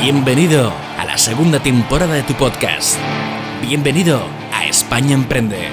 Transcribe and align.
Bienvenido 0.00 0.72
a 0.98 1.04
la 1.04 1.18
segunda 1.18 1.62
temporada 1.62 2.14
de 2.14 2.22
tu 2.22 2.32
podcast. 2.32 2.96
Bienvenido 3.60 4.22
a 4.50 4.64
España 4.64 5.12
Emprende, 5.12 5.68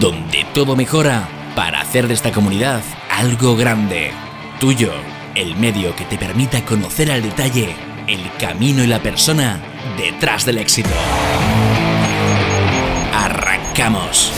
donde 0.00 0.44
todo 0.52 0.74
mejora 0.74 1.28
para 1.54 1.80
hacer 1.80 2.08
de 2.08 2.14
esta 2.14 2.32
comunidad 2.32 2.82
algo 3.08 3.54
grande. 3.54 4.10
Tuyo, 4.58 4.90
el 5.36 5.54
medio 5.54 5.94
que 5.94 6.04
te 6.04 6.18
permita 6.18 6.64
conocer 6.64 7.12
al 7.12 7.22
detalle 7.22 7.76
el 8.08 8.28
camino 8.40 8.82
y 8.82 8.88
la 8.88 8.98
persona 8.98 9.60
detrás 9.96 10.44
del 10.44 10.58
éxito. 10.58 10.90
Arrancamos. 13.14 14.32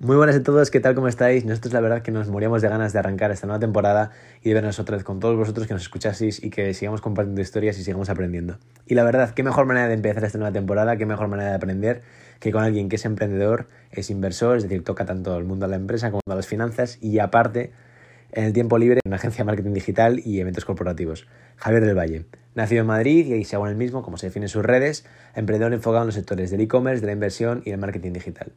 Muy 0.00 0.14
buenas 0.14 0.36
a 0.36 0.42
todos, 0.44 0.70
¿qué 0.70 0.78
tal? 0.78 0.94
¿Cómo 0.94 1.08
estáis? 1.08 1.44
Nosotros 1.44 1.74
la 1.74 1.80
verdad 1.80 2.02
que 2.02 2.12
nos 2.12 2.28
moríamos 2.28 2.62
de 2.62 2.68
ganas 2.68 2.92
de 2.92 3.00
arrancar 3.00 3.32
esta 3.32 3.48
nueva 3.48 3.58
temporada 3.58 4.12
y 4.44 4.48
de 4.48 4.54
vernos 4.54 4.78
otra 4.78 4.94
vez 4.94 5.02
con 5.02 5.18
todos 5.18 5.36
vosotros 5.36 5.66
que 5.66 5.74
nos 5.74 5.82
escuchaseis 5.82 6.40
y 6.40 6.50
que 6.50 6.72
sigamos 6.72 7.00
compartiendo 7.00 7.40
historias 7.40 7.76
y 7.80 7.82
sigamos 7.82 8.08
aprendiendo. 8.08 8.58
Y 8.86 8.94
la 8.94 9.02
verdad, 9.02 9.34
qué 9.34 9.42
mejor 9.42 9.66
manera 9.66 9.88
de 9.88 9.94
empezar 9.94 10.22
esta 10.22 10.38
nueva 10.38 10.52
temporada, 10.52 10.96
qué 10.98 11.04
mejor 11.04 11.26
manera 11.26 11.50
de 11.50 11.56
aprender 11.56 12.02
que 12.38 12.52
con 12.52 12.62
alguien 12.62 12.88
que 12.88 12.94
es 12.94 13.04
emprendedor, 13.06 13.66
es 13.90 14.08
inversor, 14.08 14.58
es 14.58 14.62
decir, 14.62 14.84
toca 14.84 15.04
tanto 15.04 15.36
el 15.36 15.42
mundo 15.42 15.66
de 15.66 15.70
la 15.70 15.76
empresa 15.76 16.12
como 16.12 16.20
a 16.30 16.34
las 16.36 16.46
finanzas 16.46 16.98
y 17.02 17.18
aparte 17.18 17.72
en 18.30 18.44
el 18.44 18.52
tiempo 18.52 18.78
libre 18.78 19.00
en 19.04 19.08
una 19.08 19.16
agencia 19.16 19.38
de 19.38 19.46
marketing 19.46 19.72
digital 19.72 20.20
y 20.24 20.38
eventos 20.38 20.64
corporativos. 20.64 21.26
Javier 21.56 21.84
del 21.84 21.98
Valle. 21.98 22.24
Nacido 22.54 22.82
en 22.82 22.86
Madrid 22.86 23.26
y 23.26 23.32
ahí 23.32 23.44
se 23.44 23.56
en 23.56 23.66
el 23.66 23.74
mismo, 23.74 24.04
como 24.04 24.16
se 24.16 24.26
define 24.26 24.46
en 24.46 24.50
sus 24.50 24.64
redes, 24.64 25.04
emprendedor 25.34 25.72
enfocado 25.72 26.04
en 26.04 26.06
los 26.06 26.14
sectores 26.14 26.52
del 26.52 26.60
e-commerce, 26.60 27.00
de 27.00 27.08
la 27.08 27.14
inversión 27.14 27.62
y 27.64 27.70
del 27.72 27.80
marketing 27.80 28.12
digital. 28.12 28.52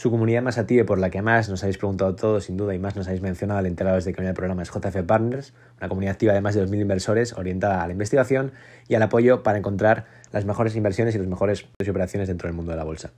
Su 0.00 0.10
comunidad 0.10 0.40
más 0.40 0.56
activa 0.56 0.86
por 0.86 0.98
la 0.98 1.10
que 1.10 1.20
más 1.20 1.50
nos 1.50 1.62
habéis 1.62 1.76
preguntado 1.76 2.16
todos, 2.16 2.44
sin 2.44 2.56
duda, 2.56 2.74
y 2.74 2.78
más 2.78 2.96
nos 2.96 3.06
habéis 3.06 3.20
mencionado 3.20 3.58
al 3.58 3.66
enteraros 3.66 4.06
de 4.06 4.14
que 4.14 4.26
el 4.26 4.32
programa 4.32 4.62
es 4.62 4.70
JF 4.70 5.02
Partners, 5.06 5.52
una 5.76 5.90
comunidad 5.90 6.12
activa 6.12 6.32
de 6.32 6.40
más 6.40 6.54
de 6.54 6.64
2.000 6.64 6.80
inversores 6.80 7.34
orientada 7.34 7.82
a 7.82 7.86
la 7.86 7.92
investigación 7.92 8.52
y 8.88 8.94
al 8.94 9.02
apoyo 9.02 9.42
para 9.42 9.58
encontrar 9.58 10.06
las 10.32 10.46
mejores 10.46 10.74
inversiones 10.74 11.14
y 11.14 11.18
las 11.18 11.26
mejores 11.26 11.66
operaciones 11.86 12.28
dentro 12.28 12.48
del 12.48 12.56
mundo 12.56 12.70
de 12.70 12.78
la 12.78 12.84
bolsa. 12.84 13.10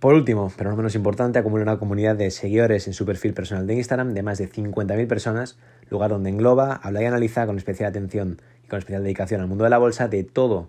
Por 0.00 0.14
último, 0.14 0.52
pero 0.58 0.70
no 0.70 0.76
menos 0.76 0.96
importante, 0.96 1.38
acumula 1.38 1.62
una 1.62 1.78
comunidad 1.78 2.16
de 2.16 2.32
seguidores 2.32 2.88
en 2.88 2.92
su 2.92 3.06
perfil 3.06 3.32
personal 3.32 3.68
de 3.68 3.74
Instagram 3.74 4.12
de 4.12 4.24
más 4.24 4.38
de 4.38 4.50
50.000 4.50 5.06
personas, 5.06 5.56
lugar 5.88 6.10
donde 6.10 6.30
engloba, 6.30 6.80
habla 6.82 7.02
y 7.02 7.04
analiza 7.04 7.46
con 7.46 7.58
especial 7.58 7.90
atención 7.90 8.40
y 8.64 8.66
con 8.66 8.80
especial 8.80 9.04
dedicación 9.04 9.40
al 9.40 9.46
mundo 9.46 9.62
de 9.62 9.70
la 9.70 9.78
bolsa 9.78 10.08
de 10.08 10.24
todo 10.24 10.68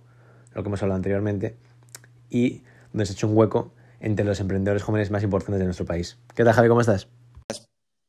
lo 0.54 0.62
que 0.62 0.70
hemos 0.70 0.84
hablado 0.84 0.98
anteriormente 0.98 1.56
y 2.30 2.62
donde 2.94 3.08
se 3.08 3.14
ha 3.14 3.16
hecho 3.16 3.28
un 3.28 3.36
hueco 3.36 3.72
entre 4.00 4.26
los 4.26 4.40
emprendedores 4.40 4.84
jóvenes 4.84 5.12
más 5.12 5.24
importantes 5.24 5.60
de 5.60 5.66
nuestro 5.66 5.86
país. 5.86 6.18
¿Qué 6.36 6.44
tal, 6.44 6.54
Javi? 6.54 6.68
¿Cómo 6.68 6.82
estás? 6.82 7.08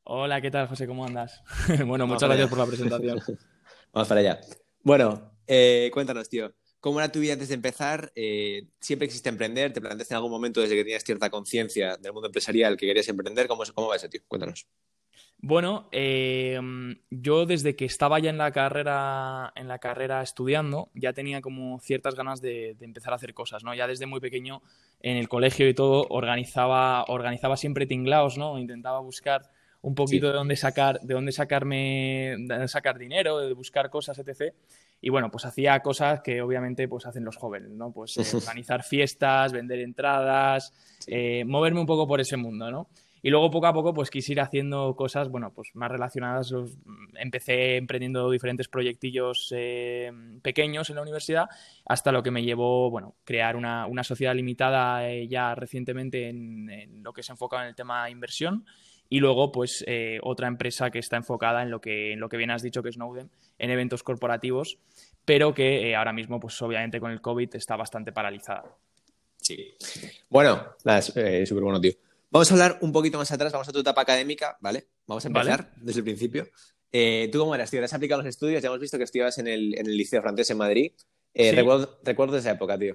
Hola, 0.05 0.41
¿qué 0.41 0.51
tal, 0.51 0.67
José? 0.69 0.87
¿Cómo 0.87 1.05
andas? 1.05 1.43
bueno, 1.87 2.07
muchas 2.07 2.29
gracias 2.29 2.49
por 2.49 2.59
la 2.59 2.67
presentación. 2.67 3.21
Vamos 3.93 4.09
para 4.09 4.21
allá. 4.21 4.41
Bueno, 4.83 5.33
eh, 5.47 5.91
cuéntanos, 5.93 6.29
tío. 6.29 6.55
¿Cómo 6.81 7.01
era 7.01 7.11
tu 7.11 7.19
vida 7.19 7.33
antes 7.33 7.49
de 7.49 7.55
empezar? 7.55 8.13
Eh, 8.15 8.69
¿Siempre 8.81 9.07
existe 9.07 9.29
emprender? 9.29 9.73
¿Te 9.73 9.81
planteaste 9.81 10.15
en 10.15 10.17
algún 10.17 10.31
momento 10.31 10.61
desde 10.61 10.77
que 10.77 10.85
tenías 10.85 11.03
cierta 11.03 11.29
conciencia 11.29 11.97
del 11.97 12.13
mundo 12.13 12.29
empresarial 12.29 12.77
que 12.77 12.87
querías 12.87 13.09
emprender? 13.09 13.49
¿Cómo, 13.49 13.65
cómo 13.75 13.89
va 13.89 13.97
eso, 13.97 14.09
tío? 14.09 14.21
Cuéntanos. 14.29 14.67
Bueno, 15.41 15.89
eh, 15.93 16.59
yo 17.11 17.47
desde 17.47 17.77
que 17.77 17.85
estaba 17.85 18.19
ya 18.19 18.31
en 18.31 18.39
la 18.39 18.51
carrera, 18.51 19.53
en 19.55 19.69
la 19.69 19.79
carrera 19.79 20.21
estudiando, 20.21 20.91
ya 20.95 21.13
tenía 21.13 21.41
como 21.41 21.79
ciertas 21.79 22.17
ganas 22.17 22.41
de, 22.41 22.77
empezar 22.81 23.13
a 23.13 23.17
hacer 23.17 23.35
cosas, 23.35 23.63
¿no? 23.63 23.73
Ya 23.73 23.87
desde 23.87 24.07
muy 24.07 24.19
pequeño 24.19 24.63
en 25.01 25.17
el 25.17 25.29
colegio 25.29 25.69
y 25.69 25.75
todo 25.75 26.07
organizaba, 26.11 27.05
organizaba 27.05 27.57
siempre 27.57 27.87
tinglaos, 27.87 28.37
¿no? 28.37 28.59
Intentaba 28.59 28.99
buscar 28.99 29.43
un 29.81 29.95
poquito 29.95 30.27
de 30.27 30.33
dónde 30.33 30.57
sacar, 30.57 31.01
de 31.03 31.15
dónde 31.15 31.31
sacarme, 31.31 32.35
de 32.41 32.67
sacar 32.67 32.99
dinero, 32.99 33.39
de 33.39 33.53
buscar 33.53 33.91
cosas, 33.91 34.19
etc. 34.19 34.53
Y 35.01 35.11
bueno, 35.11 35.31
pues 35.31 35.45
hacía 35.45 35.79
cosas 35.81 36.21
que 36.21 36.43
obviamente 36.43 36.89
pues 36.89 37.07
hacen 37.07 37.25
los 37.25 37.37
jóvenes, 37.37 37.71
¿no? 37.71 37.93
Pues 37.93 38.17
eh, 38.17 38.23
organizar 38.37 38.83
fiestas, 38.83 39.53
vender 39.53 39.79
entradas, 39.79 40.73
eh, 41.07 41.45
moverme 41.45 41.79
un 41.79 41.87
poco 41.87 42.09
por 42.09 42.21
ese 42.21 42.37
mundo, 42.37 42.73
¿no? 42.73 42.89
Y 43.23 43.31
luego 43.31 43.51
poco 43.51 43.67
a 43.67 43.73
poco 43.73 43.93
pues 43.95 44.11
quise 44.11 44.33
ir 44.33 44.41
haciendo 44.41 44.95
cosas, 44.95 45.29
bueno, 45.29 45.53
pues 45.53 45.71
más 45.75 45.91
relacionadas. 45.91 46.53
Empecé 47.15 47.77
emprendiendo 47.77 48.31
diferentes 48.31 48.69
proyectillos 48.69 49.53
eh, 49.57 50.13
pequeños 50.43 50.91
en 50.91 50.97
la 50.97 51.03
universidad 51.03 51.49
hasta 51.85 52.13
lo 52.13 52.23
que 52.23 52.31
me 52.31 52.43
llevó, 52.43 52.91
bueno, 52.91 53.15
crear 53.25 53.57
una, 53.57 53.87
una 53.87 54.05
sociedad 54.05 54.35
limitada 54.35 55.09
eh, 55.09 55.27
ya 55.29 55.55
recientemente 55.55 56.29
en, 56.29 57.03
lo 57.03 57.13
que 57.13 57.23
se 57.23 57.33
enfoca 57.33 57.63
en 57.63 57.69
el 57.69 57.75
tema 57.75 58.11
inversión 58.11 58.65
y 59.09 59.21
luego 59.21 59.51
pues 59.51 59.85
eh, 59.87 60.21
otra 60.23 60.49
empresa 60.49 60.91
que 60.91 60.99
está 60.99 61.17
enfocada 61.17 61.63
en 61.63 61.71
lo 61.71 61.81
que, 61.81 62.13
en 62.13 62.21
lo 62.21 62.29
que 62.29 62.37
bien 62.37 62.51
has 62.51 62.63
dicho 62.63 62.83
que 62.83 62.91
es 62.91 62.97
Snowden, 62.97 63.31
en 63.59 63.71
eventos 63.71 64.03
corporativos, 64.03 64.79
pero 65.25 65.55
que 65.55 65.97
ahora 65.97 66.13
mismo 66.13 66.39
pues 66.39 66.61
obviamente 66.61 67.01
con 67.01 67.11
el 67.11 67.21
COVID 67.21 67.57
está 67.57 67.77
bastante 67.77 68.13
paralizada. 68.13 68.65
Sí. 69.39 69.75
Bueno, 70.29 70.75
nada, 70.85 71.01
súper 71.01 71.63
bueno, 71.63 71.81
tío. 71.81 71.93
Vamos 72.31 72.51
a 72.51 72.55
hablar 72.55 72.79
un 72.83 72.93
poquito 72.93 73.17
más 73.17 73.31
atrás, 73.31 73.53
vamos 73.53 73.69
a 73.69 73.73
tu 73.73 73.81
etapa 73.81 74.03
académica, 74.03 74.59
¿vale? 74.61 74.89
Vamos 75.07 75.25
a 75.25 75.29
empezar 75.29 75.73
desde 75.77 76.01
el 76.01 76.05
principio. 76.05 76.49
Eh, 76.93 77.29
¿Tú 77.33 77.39
cómo 77.39 77.55
eras, 77.55 77.71
tío? 77.71 77.81
¿Te 77.81 77.87
has 77.87 77.95
aplicado 77.95 78.23
los 78.23 78.29
estudios? 78.29 78.63
Ya 78.63 78.69
hemos 78.69 78.81
visto 78.81 78.99
que 78.99 79.05
estudiabas 79.05 79.39
en 79.39 79.47
el, 79.47 79.75
en 79.79 79.87
el 79.87 79.97
Liceo 79.97 80.21
Francés 80.21 80.51
en 80.51 80.59
Madrid. 80.59 80.93
Eh, 81.33 81.53
recuerdo, 81.53 81.99
recuerdo 82.05 82.37
esa 82.37 82.51
época, 82.51 82.79
tío. 82.79 82.95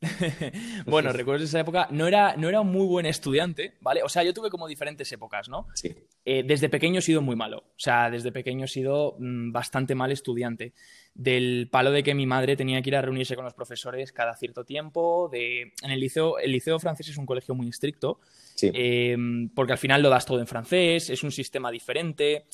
bueno, 0.86 1.12
recuerdo 1.12 1.44
esa 1.44 1.60
época. 1.60 1.88
No 1.90 2.06
era, 2.06 2.36
no 2.36 2.48
era 2.48 2.60
un 2.60 2.72
muy 2.72 2.86
buen 2.86 3.06
estudiante, 3.06 3.74
¿vale? 3.80 4.02
O 4.02 4.08
sea, 4.08 4.22
yo 4.22 4.32
tuve 4.32 4.50
como 4.50 4.66
diferentes 4.66 5.10
épocas, 5.12 5.48
¿no? 5.48 5.66
Sí. 5.74 5.94
Eh, 6.24 6.42
desde 6.46 6.68
pequeño 6.68 7.00
he 7.00 7.02
sido 7.02 7.20
muy 7.20 7.36
malo. 7.36 7.58
O 7.58 7.78
sea, 7.78 8.10
desde 8.10 8.32
pequeño 8.32 8.64
he 8.64 8.68
sido 8.68 9.16
mm, 9.18 9.52
bastante 9.52 9.94
mal 9.94 10.10
estudiante. 10.10 10.72
Del 11.14 11.68
palo 11.70 11.90
de 11.90 12.02
que 12.02 12.14
mi 12.14 12.24
madre 12.24 12.56
tenía 12.56 12.80
que 12.80 12.90
ir 12.90 12.96
a 12.96 13.02
reunirse 13.02 13.36
con 13.36 13.44
los 13.44 13.54
profesores 13.54 14.12
cada 14.12 14.34
cierto 14.36 14.64
tiempo. 14.64 15.28
De... 15.30 15.72
En 15.82 15.90
el 15.90 16.00
liceo, 16.00 16.38
el 16.38 16.52
liceo 16.52 16.78
francés 16.78 17.08
es 17.08 17.16
un 17.18 17.26
colegio 17.26 17.54
muy 17.54 17.68
estricto. 17.68 18.20
Sí. 18.54 18.70
Em, 18.72 19.50
porque 19.50 19.72
al 19.72 19.78
final 19.78 20.02
lo 20.02 20.08
das 20.08 20.24
todo 20.24 20.40
en 20.40 20.46
francés, 20.46 21.10
es 21.10 21.22
un 21.22 21.32
sistema 21.32 21.70
diferente. 21.70 22.46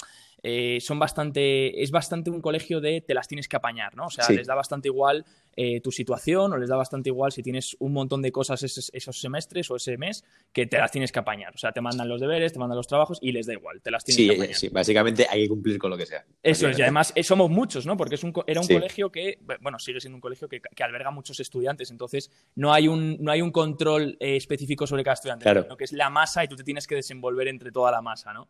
Eh, 0.48 0.78
son 0.80 1.00
bastante, 1.00 1.82
es 1.82 1.90
bastante 1.90 2.30
un 2.30 2.40
colegio 2.40 2.80
de 2.80 3.00
te 3.00 3.14
las 3.14 3.26
tienes 3.26 3.48
que 3.48 3.56
apañar, 3.56 3.96
¿no? 3.96 4.06
O 4.06 4.10
sea, 4.10 4.28
les 4.28 4.46
da 4.46 4.54
bastante 4.54 4.86
igual 4.86 5.24
eh, 5.56 5.80
tu 5.80 5.90
situación 5.90 6.52
o 6.52 6.56
les 6.56 6.68
da 6.68 6.76
bastante 6.76 7.08
igual 7.08 7.32
si 7.32 7.42
tienes 7.42 7.76
un 7.80 7.92
montón 7.92 8.22
de 8.22 8.30
cosas 8.30 8.62
esos, 8.62 9.20
semestres 9.20 9.68
o 9.72 9.76
ese 9.76 9.98
mes 9.98 10.22
que 10.52 10.66
te 10.66 10.78
las 10.78 10.92
tienes 10.92 11.10
que 11.10 11.18
apañar. 11.18 11.52
O 11.52 11.58
sea, 11.58 11.72
te 11.72 11.80
mandan 11.80 12.08
los 12.08 12.20
deberes, 12.20 12.52
te 12.52 12.60
mandan 12.60 12.76
los 12.76 12.86
trabajos 12.86 13.18
y 13.20 13.32
les 13.32 13.46
da 13.46 13.54
igual, 13.54 13.82
te 13.82 13.90
las 13.90 14.04
tienes 14.04 14.24
que 14.24 14.36
apañar. 14.36 14.56
Sí, 14.56 14.68
básicamente 14.68 15.26
hay 15.28 15.42
que 15.42 15.48
cumplir 15.48 15.78
con 15.78 15.90
lo 15.90 15.96
que 15.96 16.06
sea. 16.06 16.24
Eso 16.40 16.68
es, 16.68 16.78
y 16.78 16.82
además 16.82 17.12
eh, 17.16 17.24
somos 17.24 17.50
muchos, 17.50 17.84
¿no? 17.84 17.96
Porque 17.96 18.14
es 18.14 18.22
un, 18.22 18.32
era 18.46 18.60
un 18.60 18.68
colegio 18.68 19.10
que, 19.10 19.40
bueno, 19.60 19.80
sigue 19.80 19.98
siendo 19.98 20.14
un 20.14 20.20
colegio 20.20 20.48
que, 20.48 20.62
alberga 20.80 21.10
muchos 21.10 21.40
estudiantes, 21.40 21.90
entonces 21.90 22.30
no 22.54 22.72
hay 22.72 22.86
un, 22.86 23.16
no 23.18 23.32
hay 23.32 23.42
un 23.42 23.50
control 23.50 24.16
específico 24.20 24.86
sobre 24.86 25.02
cada 25.02 25.14
estudiante, 25.14 25.42
claro. 25.42 25.64
sino 25.64 25.76
que 25.76 25.82
es 25.82 25.92
la 25.92 26.08
masa 26.08 26.44
y 26.44 26.48
tú 26.48 26.54
te 26.54 26.62
tienes 26.62 26.86
que 26.86 26.94
desenvolver 26.94 27.48
entre 27.48 27.72
toda 27.72 27.90
la 27.90 28.00
masa, 28.00 28.32
¿no? 28.32 28.46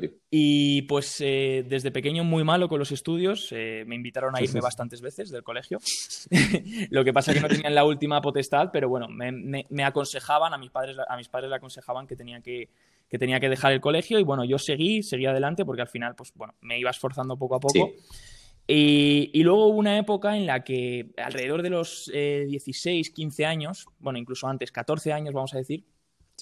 Tío. 0.00 0.10
Y 0.30 0.82
pues 0.82 1.20
eh, 1.20 1.64
desde 1.68 1.90
pequeño 1.90 2.24
muy 2.24 2.44
malo 2.44 2.68
con 2.68 2.78
los 2.78 2.92
estudios, 2.92 3.48
eh, 3.52 3.84
me 3.86 3.94
invitaron 3.94 4.36
a 4.36 4.42
irme 4.42 4.60
bastantes 4.62 5.00
veces 5.00 5.30
del 5.30 5.42
colegio. 5.42 5.78
Lo 6.90 7.04
que 7.04 7.12
pasa 7.12 7.30
es 7.30 7.36
que 7.36 7.42
no 7.42 7.48
tenían 7.48 7.74
la 7.74 7.84
última 7.84 8.20
potestad, 8.20 8.70
pero 8.72 8.88
bueno, 8.88 9.06
me, 9.08 9.84
aconsejaban, 9.84 10.52
a 10.52 10.58
mis 10.58 10.70
padres, 10.70 10.96
a 11.08 11.16
mis 11.16 11.28
padres 11.28 11.50
le 11.50 11.56
aconsejaban 11.56 12.06
que 12.06 12.16
tenía 12.16 12.40
que, 12.40 12.68
que 13.08 13.18
tenía 13.18 13.40
que 13.40 13.48
dejar 13.48 13.72
el 13.72 13.80
colegio 13.80 14.18
y 14.18 14.24
bueno, 14.24 14.44
yo 14.44 14.58
seguí, 14.58 15.02
seguí 15.02 15.26
adelante 15.26 15.64
porque 15.64 15.82
al 15.82 15.88
final, 15.88 16.14
pues 16.16 16.32
bueno, 16.34 16.54
me 16.60 16.78
iba 16.78 16.90
esforzando 16.90 17.36
poco 17.36 17.54
a 17.54 17.60
poco. 17.60 17.92
Y, 18.68 19.30
y, 19.32 19.44
luego 19.44 19.68
hubo 19.68 19.78
una 19.78 19.96
época 19.96 20.36
en 20.36 20.44
la 20.44 20.64
que 20.64 21.12
alrededor 21.18 21.62
de 21.62 21.70
los 21.70 22.10
16, 22.12 23.08
eh, 23.08 23.12
15 23.12 23.46
años, 23.46 23.86
bueno, 24.00 24.18
incluso 24.18 24.48
antes, 24.48 24.72
14 24.72 25.12
años, 25.12 25.32
vamos 25.32 25.54
a 25.54 25.58
decir, 25.58 25.84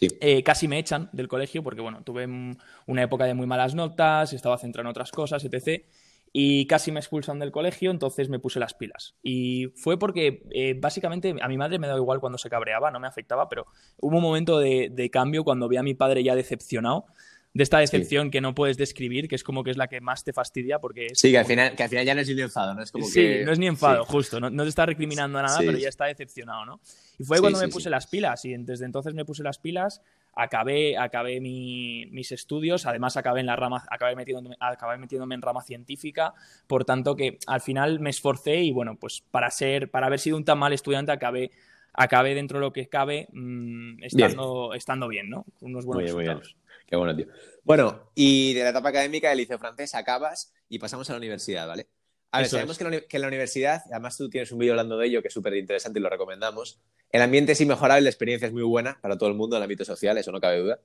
eh, 0.01 0.43
casi 0.43 0.69
me 0.69 0.79
echan 0.79 1.09
del 1.13 1.29
colegio 1.29 1.63
porque, 1.63 1.81
bueno, 1.81 2.03
tuve 2.03 2.27
una 2.27 3.03
época 3.03 3.25
de 3.25 3.35
muy 3.35 3.47
malas 3.47 3.75
notas, 3.75 4.33
estaba 4.33 4.59
centrado 4.59 4.87
en 4.87 4.91
otras 4.91 5.11
cosas, 5.13 5.45
etc. 5.45 5.85
Y 6.33 6.67
casi 6.67 6.91
me 6.91 6.99
expulsan 6.99 7.39
del 7.39 7.53
colegio, 7.53 7.93
entonces 7.93 8.29
me 8.29 8.41
puse 8.41 8.59
las 8.59 8.75
pilas. 8.75 9.15
Y 9.23 9.69
fue 9.77 9.99
porque, 9.99 10.43
eh, 10.51 10.75
básicamente, 10.77 11.35
a 11.41 11.49
mi 11.49 11.57
madre 11.57 11.79
me 11.79 11.87
daba 11.87 12.01
igual 12.01 12.19
cuando 12.19 12.39
se 12.39 12.51
cabreaba, 12.51 12.91
no 12.91 12.99
me 12.99 13.07
afectaba, 13.07 13.49
pero 13.49 13.67
hubo 13.99 14.17
un 14.17 14.23
momento 14.23 14.59
de, 14.59 14.91
de 14.91 15.11
cambio 15.11 15.45
cuando 15.45 15.69
vi 15.69 15.77
a 15.77 15.83
mi 15.85 15.95
padre 15.95 16.25
ya 16.25 16.35
decepcionado 16.35 17.07
de 17.55 17.63
esta 17.63 17.79
decepción 17.79 18.33
que 18.33 18.41
no 18.41 18.53
puedes 18.53 18.77
describir, 18.77 19.29
que 19.29 19.37
es 19.37 19.45
como 19.45 19.63
que 19.63 19.71
es 19.71 19.77
la 19.77 19.87
que 19.87 20.01
más 20.01 20.25
te 20.25 20.33
fastidia 20.33 20.81
porque 20.81 21.11
Sí, 21.15 21.31
que 21.31 21.39
al 21.39 21.47
final, 21.47 21.77
que 21.77 21.85
al 21.85 21.89
final 21.89 22.05
ya 22.05 22.15
no 22.15 22.21
es 22.21 22.29
ni 22.29 22.43
enfado, 22.43 22.75
¿no? 22.75 22.83
Es 22.83 22.91
como 22.91 23.07
sí, 23.07 23.29
no 23.45 23.53
es 23.53 23.61
ni 23.61 23.69
enfado, 23.69 24.05
justo, 24.05 24.41
no, 24.41 24.51
te 24.51 24.69
está 24.69 24.85
recriminando 24.85 25.41
nada, 25.41 25.57
pero 25.61 25.79
ya 25.79 25.89
está 25.89 26.07
decepcionado, 26.07 26.67
¿no? 26.67 26.81
Y 27.17 27.23
fue 27.23 27.41
cuando 27.41 27.61
me 27.61 27.69
puse 27.69 27.89
las 27.91 28.09
pilas 28.09 28.45
y 28.45 28.57
desde 28.57 28.85
entonces 28.85 29.15
me 29.15 29.25
puse 29.25 29.45
las 29.45 29.59
pilas, 29.59 30.03
acabé, 30.35 30.99
acabé 30.99 31.41
mis 31.41 32.33
estudios, 32.33 32.87
además 32.87 33.17
acabé 33.17 33.39
en 33.39 33.47
la 33.47 33.55
rama, 33.55 33.85
acabé 33.89 34.17
metiéndome, 34.17 34.57
acabé 34.59 34.99
metiéndome 34.99 35.37
en 35.37 35.43
rama 35.43 35.63
científica, 35.63 36.35
por 36.67 36.85
tanto 36.85 37.15
que 37.15 37.39
al 37.47 37.61
final 37.61 38.01
me 38.01 38.11
esforcé 38.11 38.63
y 38.63 38.73
bueno, 38.73 38.97
pues 38.97 39.23
para 39.31 39.49
ser, 39.53 39.93
para 39.93 40.09
haber 40.09 40.19
sido 40.19 40.37
un 40.37 40.45
tan 40.45 40.59
mal 40.59 40.73
estudiante 40.73 41.13
acabé 41.13 41.53
acabé 41.95 42.35
dentro 42.35 42.59
de 42.59 42.65
lo 42.65 42.73
que 42.73 42.89
cabe 42.89 43.29
mm, 43.33 44.03
estando, 44.03 44.71
bien. 44.71 44.77
estando 44.77 45.09
bien, 45.09 45.31
¿no? 45.31 45.45
Unos 45.61 45.85
buenos 45.85 46.13
resultados. 46.13 46.57
Qué 46.87 46.97
bueno, 46.97 47.17
tío. 47.17 47.27
Bueno, 47.63 48.11
y 48.15 48.53
de 48.53 48.63
la 48.63 48.71
etapa 48.71 48.91
académica 48.91 49.31
del 49.31 49.39
liceo 49.39 49.59
francés 49.59 49.95
acabas 49.95 50.53
y 50.69 50.79
pasamos 50.79 51.09
a 51.09 51.15
la 51.15 51.19
universidad, 51.19 51.67
¿vale? 51.67 51.89
A 52.31 52.39
ver, 52.39 52.49
sabemos 52.49 52.77
que, 52.77 52.85
en 53.09 53.21
la 53.21 53.29
universidad, 53.29 53.83
además 53.91 54.17
tú 54.17 54.29
tienes 54.29 54.51
un 54.51 54.59
vídeo 54.59 54.73
hablando 54.73 54.99
de 54.99 55.07
ello 55.07 55.23
que 55.23 55.29
es 55.29 55.35
súper 55.35 55.55
interesante 55.55 56.01
y 56.01 56.03
lo 56.03 56.11
recomendamos. 56.11 56.81
El 57.11 57.23
ambiente 57.23 57.53
es 57.53 57.61
inmejorable, 57.61 58.03
la 58.03 58.11
experiencia 58.11 58.47
es 58.47 58.53
muy 58.53 58.65
buena 58.65 58.99
para 59.01 59.17
todo 59.17 59.29
el 59.29 59.37
mundo, 59.37 59.55
en 59.55 59.59
el 59.59 59.65
ámbito 59.65 59.85
social, 59.85 60.19
eso 60.19 60.33
no 60.33 60.41
cabe 60.41 60.59
duda. 60.59 60.81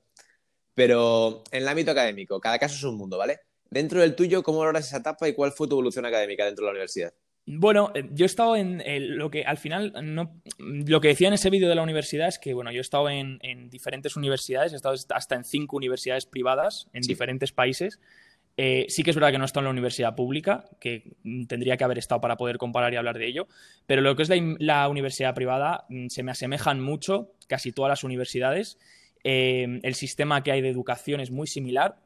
Pero 0.74 1.42
en 1.50 1.62
el 1.62 1.68
ámbito 1.68 1.90
académico, 1.90 2.40
cada 2.40 2.58
caso 2.58 2.76
es 2.76 2.84
un 2.84 2.96
mundo, 2.96 3.18
¿vale? 3.18 3.40
Dentro 3.68 4.00
del 4.00 4.14
tuyo, 4.14 4.44
¿cómo 4.44 4.60
valoras 4.60 4.86
esa 4.86 4.98
etapa 4.98 5.28
y 5.28 5.34
cuál 5.34 5.50
fue 5.50 5.66
tu 5.66 5.74
evolución 5.74 6.06
académica 6.06 6.44
dentro 6.44 6.64
de 6.64 6.66
la 6.66 6.72
universidad? 6.72 7.12
Bueno, 7.46 7.90
eh, 7.94 8.08
yo 8.12 8.24
he 8.24 8.26
estado 8.26 8.54
en 8.56 8.82
lo 9.16 9.30
que 9.30 9.44
al 9.44 9.56
final, 9.56 9.92
no, 10.02 10.40
lo 10.58 11.00
que 11.00 11.08
decía 11.08 11.28
en 11.28 11.34
ese 11.34 11.50
vídeo 11.50 11.68
de 11.68 11.74
la 11.74 11.82
universidad 11.82 12.28
es 12.28 12.38
que, 12.38 12.54
bueno, 12.54 12.70
yo 12.70 12.78
he 12.78 12.80
estado 12.80 13.08
en, 13.08 13.38
diferentes 13.70 14.16
universidades, 14.16 14.72
he 14.72 14.76
estado 14.76 14.96
hasta 15.14 15.34
en 15.34 15.44
cinco 15.44 15.76
universidades 15.76 16.26
privadas 16.26 16.88
en 16.92 17.02
diferentes 17.02 17.52
países. 17.52 18.00
Eh, 18.56 18.86
sí 18.88 19.02
que 19.02 19.10
es 19.10 19.16
verdad 19.16 19.30
que 19.30 19.38
no 19.38 19.44
he 19.44 19.46
estado 19.46 19.62
en 19.62 19.66
la 19.66 19.70
universidad 19.70 20.14
pública, 20.14 20.66
que 20.80 21.14
tendría 21.48 21.76
que 21.76 21.84
haber 21.84 21.98
estado 21.98 22.20
para 22.20 22.36
poder 22.36 22.58
comparar 22.58 22.92
y 22.92 22.96
hablar 22.96 23.16
de 23.16 23.26
ello, 23.26 23.48
pero 23.86 24.02
lo 24.02 24.14
que 24.16 24.24
es 24.24 24.30
la, 24.58 24.88
universidad 24.88 25.34
privada 25.34 25.86
mm, 25.88 26.08
se 26.08 26.22
me 26.22 26.32
asemejan 26.32 26.80
mucho 26.80 27.32
casi 27.48 27.72
todas 27.72 27.88
las 27.88 28.04
universidades. 28.04 28.78
Eh, 29.24 29.80
el 29.82 29.94
sistema 29.94 30.42
que 30.42 30.52
hay 30.52 30.60
de 30.60 30.68
educación 30.68 31.20
es 31.20 31.30
muy 31.30 31.46
similar, 31.46 31.96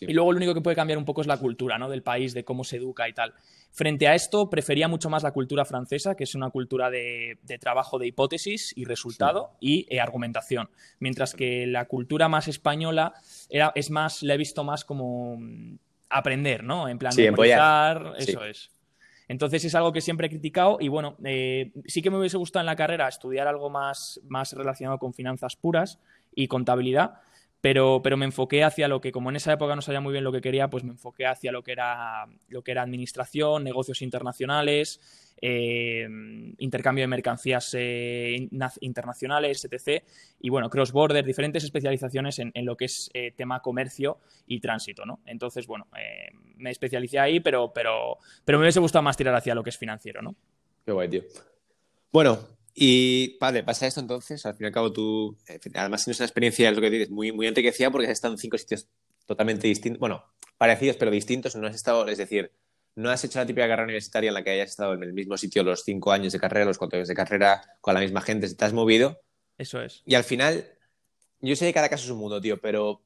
y 0.00 0.12
luego 0.12 0.32
lo 0.32 0.36
único 0.36 0.54
que 0.54 0.60
puede 0.60 0.76
cambiar 0.76 0.98
un 0.98 1.04
poco 1.04 1.20
es 1.20 1.26
la 1.26 1.36
cultura 1.36 1.78
¿no? 1.78 1.88
del 1.88 2.02
país, 2.02 2.34
de 2.34 2.44
cómo 2.44 2.64
se 2.64 2.76
educa 2.76 3.08
y 3.08 3.12
tal. 3.12 3.34
Frente 3.72 4.08
a 4.08 4.14
esto, 4.14 4.50
prefería 4.50 4.88
mucho 4.88 5.10
más 5.10 5.22
la 5.22 5.32
cultura 5.32 5.64
francesa, 5.64 6.14
que 6.14 6.24
es 6.24 6.34
una 6.34 6.50
cultura 6.50 6.90
de, 6.90 7.38
trabajo 7.60 7.98
de 7.98 8.06
hipótesis 8.08 8.72
y 8.76 8.84
resultado 8.84 9.52
y 9.60 9.86
eh, 9.94 10.00
argumentación. 10.00 10.70
Mientras 10.98 11.34
que 11.34 11.66
la 11.66 11.86
cultura 11.86 12.28
más 12.28 12.48
española 12.48 13.14
era, 13.48 13.72
es 13.74 13.90
más, 13.90 14.22
la 14.22 14.34
he 14.34 14.38
visto 14.38 14.64
más 14.64 14.84
como 14.84 15.36
mm, 15.38 15.78
aprender, 16.08 16.64
¿no? 16.64 16.88
En 16.88 16.98
plan, 16.98 17.12
sí, 17.12 17.22
memorizar, 17.22 18.14
eso 18.18 18.44
es. 18.44 18.70
Entonces 19.30 19.64
es 19.64 19.76
algo 19.76 19.92
que 19.92 20.00
siempre 20.00 20.26
he 20.26 20.30
criticado 20.30 20.78
y 20.80 20.88
bueno, 20.88 21.16
eh, 21.24 21.70
sí 21.86 22.02
que 22.02 22.10
me 22.10 22.18
hubiese 22.18 22.36
gustado 22.36 22.62
en 22.62 22.66
la 22.66 22.74
carrera 22.74 23.06
estudiar 23.06 23.46
algo 23.46 23.70
más, 23.70 24.20
más 24.26 24.52
relacionado 24.54 24.98
con 24.98 25.14
finanzas 25.14 25.54
puras 25.54 26.00
y 26.34 26.48
contabilidad, 26.48 27.20
pero, 27.60 28.00
pero 28.02 28.16
me 28.16 28.24
enfoqué 28.24 28.64
hacia 28.64 28.88
lo 28.88 29.00
que, 29.00 29.12
como 29.12 29.30
en 29.30 29.36
esa 29.36 29.52
época 29.52 29.76
no 29.76 29.82
sabía 29.82 30.00
muy 30.00 30.12
bien 30.12 30.24
lo 30.24 30.32
que 30.32 30.40
quería, 30.40 30.68
pues 30.68 30.84
me 30.84 30.92
enfoqué 30.92 31.26
hacia 31.26 31.52
lo 31.52 31.62
que 31.62 31.72
era, 31.72 32.26
lo 32.48 32.62
que 32.62 32.70
era 32.70 32.82
administración, 32.82 33.64
negocios 33.64 34.00
internacionales, 34.00 35.34
eh, 35.42 36.06
intercambio 36.58 37.02
de 37.02 37.08
mercancías 37.08 37.74
eh, 37.78 38.48
internacionales, 38.80 39.64
etc. 39.64 40.02
Y 40.40 40.48
bueno, 40.48 40.70
cross-border, 40.70 41.24
diferentes 41.24 41.64
especializaciones 41.64 42.38
en, 42.38 42.52
lo 42.64 42.76
que 42.76 42.86
es 42.86 43.10
eh, 43.12 43.32
tema 43.36 43.60
comercio 43.60 44.18
y 44.46 44.60
tránsito, 44.60 45.04
¿no? 45.04 45.20
Entonces, 45.26 45.66
bueno, 45.66 45.86
me 46.56 46.70
especialicé 46.70 47.18
ahí, 47.18 47.40
pero, 47.40 47.72
pero, 47.74 48.18
pero 48.44 48.58
me 48.58 48.64
hubiese 48.64 48.80
gustado 48.80 49.02
más 49.02 49.16
tirar 49.16 49.34
hacia 49.34 49.54
lo 49.54 49.62
que 49.62 49.70
es 49.70 49.78
financiero, 49.78 50.22
¿no? 50.22 50.34
Qué 50.84 50.92
guay, 50.92 51.08
tío. 51.08 51.22
Bueno, 52.12 52.38
y 52.74 53.36
vale, 53.38 53.62
pasa 53.64 53.86
esto 53.86 54.00
entonces, 54.00 54.44
al 54.46 54.54
fin 54.54 54.64
y 54.64 54.66
al 54.66 54.72
cabo 54.72 54.92
tú, 54.92 55.36
además 55.74 56.04
tienes 56.04 56.20
una 56.20 56.26
experiencia, 56.26 56.68
es 56.68 56.74
lo 56.74 56.80
que 56.80 56.90
dices, 56.90 57.10
muy, 57.10 57.32
muy 57.32 57.46
enriquecida 57.46 57.90
porque 57.90 58.06
has 58.06 58.12
estado 58.12 58.34
en 58.34 58.38
cinco 58.38 58.58
sitios 58.58 58.88
totalmente 59.26 59.66
distintos, 59.66 59.98
bueno, 59.98 60.24
parecidos 60.56 60.96
pero 60.96 61.10
distintos, 61.10 61.56
no 61.56 61.66
has 61.66 61.74
estado, 61.74 62.06
es 62.08 62.18
decir, 62.18 62.52
no 62.94 63.10
has 63.10 63.24
hecho 63.24 63.38
la 63.38 63.46
típica 63.46 63.66
carrera 63.66 63.84
universitaria 63.84 64.28
en 64.28 64.34
la 64.34 64.44
que 64.44 64.50
hayas 64.50 64.70
estado 64.70 64.94
en 64.94 65.02
el 65.02 65.12
mismo 65.12 65.36
sitio 65.36 65.62
los 65.62 65.82
cinco 65.84 66.12
años 66.12 66.32
de 66.32 66.40
carrera, 66.40 66.66
los 66.66 66.78
cuatro 66.78 66.96
años 66.96 67.08
de 67.08 67.14
carrera, 67.14 67.62
con 67.80 67.94
la 67.94 68.00
misma 68.00 68.20
gente, 68.20 68.52
te 68.52 68.64
has 68.64 68.72
movido. 68.72 69.20
Eso 69.58 69.80
es. 69.80 70.02
Y 70.06 70.14
al 70.14 70.24
final, 70.24 70.66
yo 71.40 71.56
sé 71.56 71.66
que 71.66 71.72
cada 71.72 71.88
caso 71.88 72.04
es 72.04 72.10
un 72.10 72.18
mundo, 72.18 72.40
tío, 72.40 72.60
pero 72.60 73.02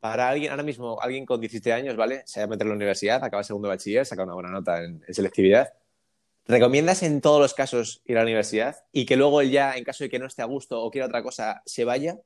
para 0.00 0.28
alguien, 0.28 0.50
ahora 0.50 0.64
mismo, 0.64 1.00
alguien 1.00 1.24
con 1.24 1.40
17 1.40 1.72
años, 1.72 1.96
¿vale? 1.96 2.22
Se 2.26 2.40
va 2.40 2.44
a 2.44 2.48
meter 2.48 2.66
en 2.66 2.70
la 2.70 2.76
universidad, 2.76 3.22
acaba 3.22 3.44
segundo 3.44 3.68
bachiller, 3.68 4.04
saca 4.04 4.24
una 4.24 4.34
buena 4.34 4.50
nota 4.50 4.82
en 4.82 5.02
selectividad 5.10 5.72
¿Recomiendas 6.46 7.02
en 7.02 7.20
todos 7.20 7.40
los 7.40 7.54
casos 7.54 8.02
ir 8.04 8.16
a 8.16 8.20
la 8.20 8.24
universidad 8.24 8.76
y 8.92 9.06
que 9.06 9.16
luego 9.16 9.40
él 9.40 9.50
ya, 9.50 9.76
en 9.76 9.84
caso 9.84 10.04
de 10.04 10.10
que 10.10 10.18
no 10.18 10.26
esté 10.26 10.42
a 10.42 10.46
gusto 10.46 10.82
o 10.82 10.90
quiera 10.90 11.06
otra 11.06 11.22
cosa, 11.22 11.62
se 11.66 11.84
vaya? 11.84 12.18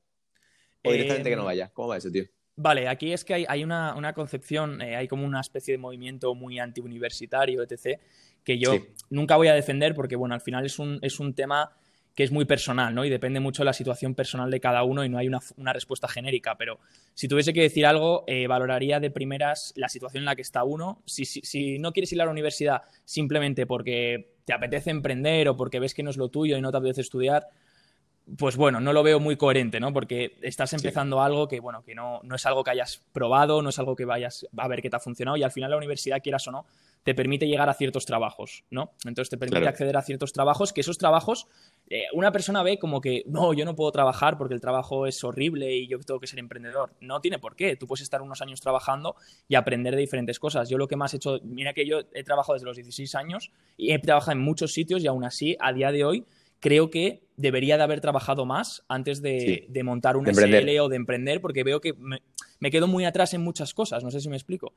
¿O 0.82 0.92
directamente 0.92 1.28
que 1.28 1.36
no 1.36 1.42
em, 1.42 1.46
vaya? 1.46 1.70
¿Cómo 1.72 1.88
va 1.88 1.98
eso, 1.98 2.10
tío? 2.10 2.24
Vale, 2.56 2.88
aquí 2.88 3.12
es 3.12 3.24
que 3.24 3.46
hay, 3.46 3.64
una, 3.64 4.12
concepción, 4.14 4.80
eh, 4.80 4.96
hay 4.96 5.08
como 5.08 5.26
una 5.26 5.40
especie 5.40 5.72
de 5.72 5.78
movimiento 5.78 6.34
muy 6.34 6.58
antiuniversitario, 6.58 7.62
etc., 7.62 8.00
que 8.42 8.58
yo 8.58 8.78
nunca 9.10 9.36
voy 9.36 9.48
a 9.48 9.54
defender 9.54 9.94
porque, 9.94 10.16
bueno, 10.16 10.34
al 10.34 10.40
final 10.40 10.64
es 10.64 10.78
un, 10.78 10.98
es 11.02 11.20
un 11.20 11.34
tema 11.34 11.76
que 12.16 12.24
es 12.24 12.32
muy 12.32 12.46
personal, 12.46 12.94
¿no? 12.94 13.04
Y 13.04 13.10
depende 13.10 13.40
mucho 13.40 13.62
de 13.62 13.66
la 13.66 13.74
situación 13.74 14.14
personal 14.14 14.50
de 14.50 14.58
cada 14.58 14.82
uno 14.84 15.04
y 15.04 15.08
no 15.10 15.18
hay 15.18 15.28
una, 15.28 15.72
respuesta 15.74 16.08
genérica. 16.08 16.56
Pero 16.56 16.80
si 17.12 17.28
tuviese 17.28 17.52
que 17.52 17.60
decir 17.60 17.84
algo, 17.84 18.24
eh, 18.26 18.46
valoraría 18.46 19.00
de 19.00 19.10
primeras 19.10 19.74
la 19.76 19.90
situación 19.90 20.22
en 20.22 20.24
la 20.24 20.34
que 20.34 20.40
está 20.40 20.64
uno. 20.64 21.02
Si, 21.04 21.26
si, 21.26 21.78
no 21.78 21.92
quieres 21.92 22.10
ir 22.14 22.22
a 22.22 22.24
la 22.24 22.30
universidad 22.30 22.82
simplemente 23.04 23.66
porque 23.66 24.32
te 24.46 24.54
apetece 24.54 24.88
emprender 24.88 25.46
o 25.50 25.58
porque 25.58 25.78
ves 25.78 25.92
que 25.92 26.02
no 26.02 26.08
es 26.08 26.16
lo 26.16 26.30
tuyo 26.30 26.56
y 26.56 26.62
no 26.62 26.70
te 26.70 26.78
apetece 26.78 27.02
estudiar, 27.02 27.48
pues 28.38 28.56
bueno, 28.56 28.80
no 28.80 28.92
lo 28.92 29.02
veo 29.02 29.20
muy 29.20 29.36
coherente, 29.36 29.78
¿no? 29.78 29.92
Porque 29.92 30.36
estás 30.42 30.72
empezando 30.72 31.22
algo 31.22 31.46
que, 31.46 31.60
bueno, 31.60 31.82
que 31.84 31.94
no, 31.94 32.20
no, 32.24 32.34
es 32.34 32.44
algo 32.46 32.64
que 32.64 32.70
hayas 32.70 33.02
probado, 33.12 33.62
no 33.62 33.68
es 33.68 33.78
algo 33.78 33.94
que 33.94 34.04
vayas 34.04 34.46
a 34.56 34.68
ver 34.68 34.82
qué 34.82 34.90
te 34.90 34.96
ha 34.96 35.00
funcionado 35.00 35.36
y 35.36 35.44
al 35.44 35.52
final 35.52 35.70
la 35.70 35.76
universidad, 35.76 36.20
quieras 36.20 36.46
o 36.48 36.52
no, 36.52 36.66
te 37.04 37.14
permite 37.14 37.46
llegar 37.46 37.68
a 37.68 37.74
ciertos 37.74 38.04
trabajos, 38.04 38.64
¿no? 38.70 38.90
Entonces 39.04 39.30
te 39.30 39.38
permite 39.38 39.68
acceder 39.68 39.96
a 39.96 40.02
ciertos 40.02 40.32
trabajos 40.32 40.72
que 40.72 40.80
esos 40.80 40.98
trabajos 40.98 41.46
eh, 41.88 42.06
una 42.12 42.32
persona 42.32 42.64
ve 42.64 42.78
como 42.78 43.00
que, 43.00 43.22
no, 43.26 43.52
yo 43.52 43.64
no 43.64 43.76
puedo 43.76 43.92
trabajar 43.92 44.36
porque 44.36 44.54
el 44.54 44.60
trabajo 44.60 45.06
es 45.06 45.22
horrible 45.22 45.72
y 45.72 45.86
yo 45.86 46.00
tengo 46.00 46.18
que 46.18 46.26
ser 46.26 46.40
emprendedor. 46.40 46.90
No 47.00 47.20
tiene 47.20 47.38
por 47.38 47.54
qué. 47.54 47.76
Tú 47.76 47.86
puedes 47.86 48.02
estar 48.02 48.22
unos 48.22 48.42
años 48.42 48.60
trabajando 48.60 49.14
y 49.48 49.54
aprender 49.54 49.94
de 49.94 50.00
diferentes 50.00 50.40
cosas. 50.40 50.68
Yo 50.68 50.78
lo 50.78 50.88
que 50.88 50.96
más 50.96 51.14
he 51.14 51.18
hecho, 51.18 51.38
mira 51.44 51.74
que 51.74 51.86
yo 51.86 52.00
he 52.12 52.24
trabajado 52.24 52.54
desde 52.54 52.66
los 52.66 52.76
16 52.76 53.14
años 53.14 53.52
y 53.76 53.92
he 53.92 53.98
trabajado 54.00 54.32
en 54.32 54.40
muchos 54.40 54.72
sitios 54.72 55.02
y 55.04 55.06
aún 55.06 55.24
así, 55.24 55.56
a 55.60 55.72
día 55.72 55.92
de 55.92 56.04
hoy, 56.04 56.24
creo 56.60 56.90
que 56.90 57.26
debería 57.36 57.76
de 57.76 57.82
haber 57.82 58.00
trabajado 58.00 58.46
más 58.46 58.84
antes 58.88 59.22
de, 59.22 59.68
montar 59.84 60.16
un 60.16 60.26
SL 60.26 60.80
o 60.80 60.88
de 60.88 60.96
emprender 60.96 61.40
porque 61.40 61.64
veo 61.64 61.80
que 61.80 61.94
me 62.58 62.70
quedo 62.70 62.86
muy 62.86 63.04
atrás 63.04 63.34
en 63.34 63.42
muchas 63.42 63.74
cosas. 63.74 64.02
No 64.02 64.10
sé 64.10 64.20
si 64.20 64.28
me 64.28 64.36
explico. 64.36 64.72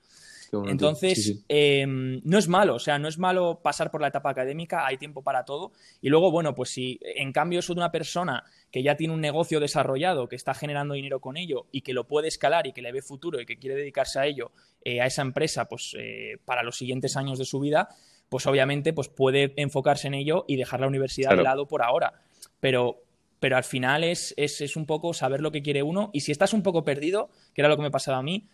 Entonces, 0.68 1.44
em, 1.48 2.22
no 2.24 2.38
es 2.38 2.48
malo, 2.48 2.76
o 2.76 2.80
sea, 2.80 2.98
no 2.98 3.08
es 3.08 3.18
malo 3.18 3.60
pasar 3.62 3.92
por 3.92 4.02
la 4.02 4.08
etapa 4.08 4.32
académica, 4.32 4.86
hay 4.86 4.98
tiempo 4.98 5.22
para 5.22 5.46
todo. 5.46 5.72
Y 6.02 6.10
luego, 6.10 6.32
bueno, 6.32 6.56
pues 6.56 6.70
si 6.70 7.00
en 7.02 7.32
cambio 7.32 7.62
soy 7.62 7.76
una 7.76 7.92
persona 7.92 8.44
que 8.72 8.84
ya 8.84 8.96
tiene 8.96 9.14
un 9.14 9.22
negocio 9.22 9.60
desarrollado, 9.60 10.28
que 10.28 10.36
está 10.36 10.54
generando 10.54 10.96
dinero 10.96 11.20
con 11.20 11.38
ello 11.38 11.68
y 11.72 11.82
que 11.82 11.94
lo 11.94 12.08
puede 12.08 12.28
escalar 12.28 12.68
y 12.68 12.74
que 12.74 12.82
le 12.82 12.92
ve 12.92 13.02
futuro 13.02 13.40
y 13.40 13.46
que 13.46 13.58
quiere 13.58 13.76
dedicarse 13.76 14.20
a 14.20 14.26
ello, 14.26 14.52
eh, 14.84 15.02
a 15.02 15.06
esa 15.06 15.22
empresa, 15.22 15.66
pues 15.66 15.96
eh, 15.98 16.38
para 16.46 16.64
los 16.64 16.78
siguientes 16.78 17.16
años 17.16 17.38
de 17.38 17.46
su 17.46 17.60
vida, 17.60 17.90
pues 18.30 18.48
obviamente 18.48 18.94
pues 18.94 19.10
puede 19.10 19.54
enfocarse 19.58 20.08
en 20.08 20.14
ello 20.14 20.46
y 20.48 20.56
dejar 20.56 20.80
la 20.80 20.88
universidad 20.88 21.36
de 21.36 21.44
lado 21.44 21.68
por 21.68 21.82
ahora. 21.82 22.14
Pero, 22.60 23.02
pero 23.40 23.58
al 23.58 23.64
final 23.64 24.04
es, 24.04 24.34
es, 24.38 24.62
es, 24.62 24.76
un 24.76 24.86
poco 24.86 25.14
saber 25.14 25.42
lo 25.42 25.52
que 25.52 25.62
quiere 25.62 25.84
uno 25.84 26.10
y 26.14 26.22
si 26.22 26.32
estás 26.32 26.54
un 26.54 26.64
poco 26.64 26.84
perdido, 26.84 27.30
que 27.54 27.62
era 27.62 27.70
lo 27.70 27.76
que 27.76 27.84
me 27.84 27.92
pasaba 27.92 28.18
a 28.18 28.24
mí, 28.24 28.48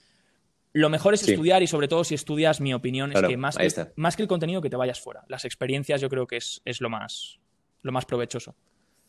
lo 0.75 0.89
mejor 0.89 1.13
es 1.13 1.25
estudiar 1.25 1.63
y 1.63 1.67
sobre 1.67 1.88
todo 1.88 2.03
si 2.03 2.15
estudias, 2.15 2.60
mi 2.60 2.74
opinión 2.74 3.10
es 3.13 3.22
que 3.22 3.38
más, 3.38 3.58
que 3.58 3.70
más 3.96 4.17
que 4.17 4.24
el 4.24 4.27
contenido 4.27 4.62
que 4.62 4.70
te 4.70 4.75
vayas 4.75 5.00
fuera. 5.00 5.24
Las 5.29 5.46
experiencias 5.46 6.01
yo 6.01 6.10
creo 6.10 6.27
que 6.27 6.36
es, 6.36 6.62
lo, 6.82 6.89
más, 6.89 7.39
lo 7.82 7.94
más 7.94 8.05
provechoso. 8.05 8.55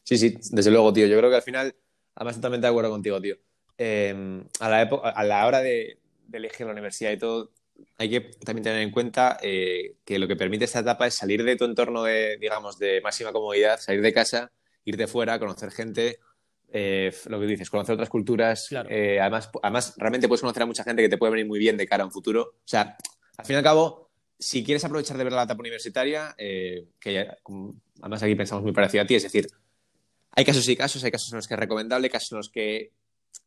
Sí, 0.04 0.16
sí, 0.16 0.38
desde 0.52 0.70
luego, 0.70 0.92
tío. 0.92 1.08
Yo 1.08 1.18
creo 1.18 1.28
que 1.28 1.34
al 1.34 1.42
final, 1.42 1.74
además 2.14 2.36
totalmente 2.36 2.68
de 2.68 2.70
acuerdo 2.70 2.90
contigo, 2.90 3.20
tío. 3.20 3.34
Em, 3.78 4.44
a, 4.60 4.70
la 4.70 4.82
a 4.82 5.24
la 5.24 5.44
hora 5.44 5.60
de, 5.60 5.98
elegir 6.32 6.66
la 6.66 6.72
universidad 6.72 7.10
y 7.10 7.18
todo, 7.18 7.50
hay 7.98 8.10
que 8.10 8.20
también 8.44 8.64
tener 8.64 8.82
en 8.82 8.90
cuenta 8.90 9.38
eh, 9.42 9.96
que 10.04 10.18
lo 10.18 10.28
que 10.28 10.36
permite 10.36 10.64
esta 10.64 10.80
etapa 10.80 11.06
es 11.06 11.14
salir 11.14 11.44
de 11.44 11.56
tu 11.56 11.64
entorno 11.64 12.02
de, 12.02 12.36
digamos, 12.38 12.78
de 12.78 13.00
máxima 13.00 13.32
comodidad, 13.32 13.80
salir 13.80 14.02
de 14.02 14.12
casa, 14.12 14.52
irte 14.84 15.06
fuera, 15.06 15.38
conocer 15.38 15.70
gente, 15.70 16.18
eh, 16.72 17.14
lo 17.26 17.40
que 17.40 17.46
dices, 17.46 17.70
conocer 17.70 17.94
otras 17.94 18.08
culturas. 18.08 18.68
Eh, 18.88 19.18
además, 19.20 19.50
además, 19.62 19.94
realmente 19.96 20.28
puedes 20.28 20.42
conocer 20.42 20.62
a 20.62 20.66
mucha 20.66 20.84
gente 20.84 21.02
que 21.02 21.08
te 21.08 21.18
puede 21.18 21.32
venir 21.32 21.46
muy 21.46 21.58
bien 21.58 21.76
de 21.76 21.86
cara 21.86 22.02
a 22.02 22.06
un 22.06 22.12
futuro. 22.12 22.42
O 22.42 22.68
sea, 22.68 22.96
al 23.38 23.44
fin 23.46 23.54
y 23.54 23.56
al 23.58 23.62
cabo, 23.62 24.10
si 24.38 24.62
quieres 24.64 24.84
aprovechar 24.84 25.16
de 25.16 25.24
ver 25.24 25.32
la 25.32 25.44
etapa 25.44 25.60
universitaria, 25.60 26.34
eh, 26.36 26.88
que 27.00 27.26
además 28.00 28.22
aquí 28.22 28.34
pensamos 28.34 28.62
muy 28.62 28.72
parecido 28.72 29.04
a 29.04 29.06
ti, 29.06 29.14
es 29.14 29.22
decir, 29.22 29.46
hay 30.32 30.44
casos 30.44 30.68
y 30.68 30.76
casos, 30.76 31.02
hay 31.02 31.10
casos 31.10 31.32
en 31.32 31.36
los 31.36 31.48
que 31.48 31.54
es 31.54 31.60
recomendable, 31.60 32.10
casos 32.10 32.32
en 32.32 32.38
los 32.38 32.50
que 32.50 32.92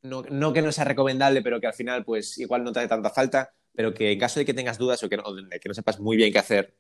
no, 0.02 0.24
no 0.24 0.54
que 0.54 0.62
no 0.62 0.72
sea 0.72 0.86
recomendable, 0.86 1.42
pero 1.42 1.60
que 1.60 1.68
al 1.68 1.74
final, 1.74 2.04
pues 2.04 2.38
igual 2.40 2.64
no 2.64 2.72
te 2.72 2.80
hace 2.80 2.88
tanta 2.88 3.12
falta, 3.12 3.54
pero 3.80 3.94
que 3.94 4.12
en 4.12 4.20
caso 4.20 4.42
de 4.42 4.46
que 4.46 4.54
tengas 4.54 4.78
dudas 4.78 5.02
o 5.04 5.08
que 5.08 5.16
de 5.16 5.60
que 5.62 5.70
no 5.70 5.74
sepas 5.74 6.02
muy 6.02 6.18
bien 6.18 6.34
qué 6.34 6.40
hacer, 6.40 6.76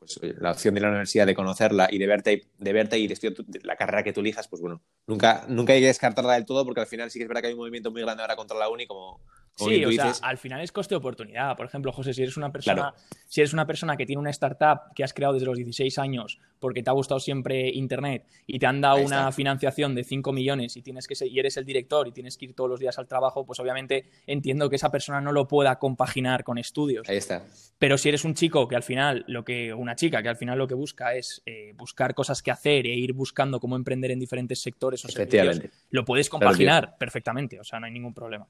pues, 0.00 0.18
la 0.40 0.50
opción 0.50 0.74
de 0.74 0.80
la 0.80 0.88
universidad, 0.88 1.26
de 1.26 1.34
conocerla 1.36 1.86
y 1.92 1.98
de 1.98 2.08
verte, 2.08 2.48
de 2.58 2.72
verte 2.72 2.98
y 2.98 3.06
de 3.06 3.14
estudiar 3.14 3.36
la 3.62 3.76
carrera 3.76 4.02
que 4.02 4.12
tú 4.12 4.18
elijas, 4.18 4.48
pues 4.48 4.60
bueno, 4.60 4.82
nunca, 5.06 5.44
nunca 5.46 5.74
hay 5.74 5.80
que 5.80 5.86
descartarla 5.86 6.32
del 6.32 6.44
todo 6.44 6.64
porque 6.64 6.80
al 6.80 6.88
final 6.88 7.08
sí 7.12 7.20
que 7.20 7.22
es 7.22 7.28
verdad 7.28 7.42
que 7.42 7.46
hay 7.46 7.52
un 7.52 7.60
movimiento 7.60 7.92
muy 7.92 8.02
grande 8.02 8.24
ahora 8.24 8.34
contra 8.34 8.58
la 8.58 8.68
uni, 8.68 8.84
como, 8.88 9.20
sí, 9.58 9.84
o 9.84 9.92
sea, 9.92 10.12
al 10.22 10.38
final 10.38 10.60
es 10.60 10.72
coste 10.72 10.94
de 10.94 10.98
oportunidad. 10.98 11.56
Por 11.56 11.66
ejemplo, 11.66 11.92
José, 11.92 12.14
si 12.14 12.22
eres 12.22 12.36
una 12.36 12.50
persona, 12.50 12.94
si 13.26 13.40
eres 13.40 13.52
una 13.52 13.66
persona 13.66 13.96
que 13.96 14.06
tiene 14.06 14.20
una 14.20 14.30
startup 14.30 14.94
que 14.94 15.04
has 15.04 15.12
creado 15.12 15.34
desde 15.34 15.46
los 15.46 15.56
16 15.56 15.98
años 15.98 16.38
porque 16.58 16.82
te 16.82 16.90
ha 16.90 16.92
gustado 16.92 17.20
siempre 17.20 17.70
internet 17.70 18.24
y 18.46 18.58
te 18.58 18.66
han 18.66 18.80
dado 18.80 19.02
una 19.02 19.30
financiación 19.32 19.94
de 19.94 20.04
5 20.04 20.32
millones 20.32 20.76
y 20.76 20.82
tienes 20.82 21.06
que 21.06 21.14
ser, 21.14 21.28
y 21.28 21.38
eres 21.38 21.56
el 21.56 21.64
director 21.64 22.08
y 22.08 22.12
tienes 22.12 22.36
que 22.36 22.46
ir 22.46 22.54
todos 22.54 22.70
los 22.70 22.80
días 22.80 22.98
al 22.98 23.06
trabajo, 23.06 23.44
pues 23.44 23.60
obviamente 23.60 24.06
entiendo 24.26 24.68
que 24.68 24.76
esa 24.76 24.90
persona 24.90 25.20
no 25.20 25.32
lo 25.32 25.46
pueda 25.46 25.78
compaginar 25.78 26.44
con 26.44 26.58
estudios. 26.58 27.08
Ahí 27.08 27.16
está. 27.16 27.44
Pero 27.78 27.98
si 27.98 28.08
eres 28.08 28.24
un 28.24 28.34
chico 28.34 28.66
que 28.66 28.76
al 28.76 28.82
final 28.82 29.24
lo 29.28 29.44
que 29.44 29.72
una 29.72 29.94
chica 29.94 30.22
que 30.22 30.28
al 30.28 30.36
final 30.36 30.58
lo 30.58 30.66
que 30.66 30.74
busca 30.74 31.14
es 31.14 31.42
eh, 31.46 31.72
buscar 31.76 32.14
cosas 32.14 32.42
que 32.42 32.50
hacer 32.50 32.86
e 32.86 32.94
ir 32.94 33.12
buscando 33.12 33.60
cómo 33.60 33.76
emprender 33.76 34.10
en 34.10 34.18
diferentes 34.18 34.60
sectores 34.60 35.04
o 35.04 35.08
servicios, 35.08 35.60
lo 35.90 36.04
puedes 36.04 36.28
compaginar 36.28 36.96
perfectamente, 36.98 37.60
o 37.60 37.64
sea, 37.64 37.78
no 37.80 37.86
hay 37.86 37.92
ningún 37.92 38.14
problema. 38.14 38.46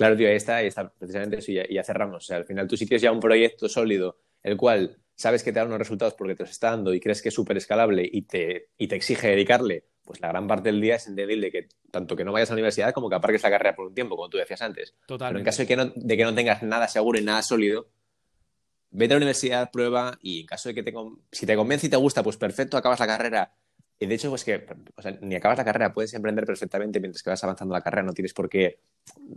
Claro, 0.00 0.16
tío, 0.16 0.28
ahí 0.28 0.36
está, 0.36 0.56
ahí 0.56 0.66
está 0.66 0.90
precisamente 0.94 1.36
eso, 1.36 1.52
y 1.52 1.74
ya, 1.74 1.84
cerramos. 1.84 2.24
O 2.24 2.26
sea, 2.26 2.38
al 2.38 2.46
final 2.46 2.66
tú 2.66 2.74
si 2.74 2.86
tienes 2.86 3.02
ya 3.02 3.12
un 3.12 3.20
proyecto 3.20 3.68
sólido, 3.68 4.16
el 4.42 4.56
cual 4.56 4.96
sabes 5.14 5.42
que 5.42 5.52
te 5.52 5.58
da 5.58 5.66
unos 5.66 5.78
resultados 5.78 6.14
porque 6.14 6.34
te 6.34 6.42
los 6.42 6.50
está 6.50 6.70
dando 6.70 6.94
y 6.94 7.00
crees 7.00 7.20
que 7.20 7.28
es 7.28 7.34
súper 7.34 7.58
escalable 7.58 8.08
y 8.10 8.22
te, 8.22 8.70
y 8.78 8.88
te 8.88 8.96
exige 8.96 9.28
dedicarle, 9.28 9.84
pues 10.02 10.18
la 10.22 10.28
gran 10.28 10.48
parte 10.48 10.70
del 10.70 10.80
día 10.80 10.94
es 10.94 11.06
entendible 11.06 11.50
que 11.52 11.68
tanto 11.90 12.16
que 12.16 12.24
no 12.24 12.32
vayas 12.32 12.48
a 12.48 12.54
la 12.54 12.60
universidad 12.60 12.94
como 12.94 13.10
que 13.10 13.16
aparques 13.16 13.42
la 13.42 13.50
carrera 13.50 13.76
por 13.76 13.88
un 13.88 13.94
tiempo, 13.94 14.16
como 14.16 14.30
tú 14.30 14.38
decías 14.38 14.62
antes. 14.62 14.94
Totalmente. 15.04 15.32
Pero 15.32 15.38
en 15.40 15.44
caso 15.44 15.62
de 15.62 15.68
que, 15.68 15.76
no, 15.76 15.92
de 15.94 16.16
que 16.16 16.24
no 16.24 16.34
tengas 16.34 16.62
nada 16.62 16.88
seguro 16.88 17.18
y 17.18 17.22
nada 17.22 17.42
sólido, 17.42 17.90
vete 18.88 19.12
a 19.12 19.16
la 19.16 19.18
universidad, 19.18 19.70
prueba 19.70 20.18
y 20.22 20.40
en 20.40 20.46
caso 20.46 20.70
de 20.70 20.76
que 20.76 20.82
te, 20.82 20.94
si 21.30 21.44
te 21.44 21.56
convence 21.56 21.88
y 21.88 21.90
te 21.90 21.96
gusta, 21.96 22.22
pues 22.22 22.38
perfecto, 22.38 22.78
acabas 22.78 23.00
la 23.00 23.06
carrera 23.06 23.52
y 24.02 24.06
de 24.06 24.14
hecho, 24.14 24.30
pues 24.30 24.44
que 24.44 24.66
ni 25.20 25.34
acabas 25.34 25.58
la 25.58 25.64
carrera, 25.64 25.92
puedes 25.92 26.14
emprender 26.14 26.46
perfectamente 26.46 26.98
mientras 27.00 27.22
que 27.22 27.28
vas 27.28 27.44
avanzando 27.44 27.74
la 27.74 27.82
carrera, 27.82 28.02
no 28.02 28.14
tienes 28.14 28.32
por 28.32 28.48
qué 28.48 28.78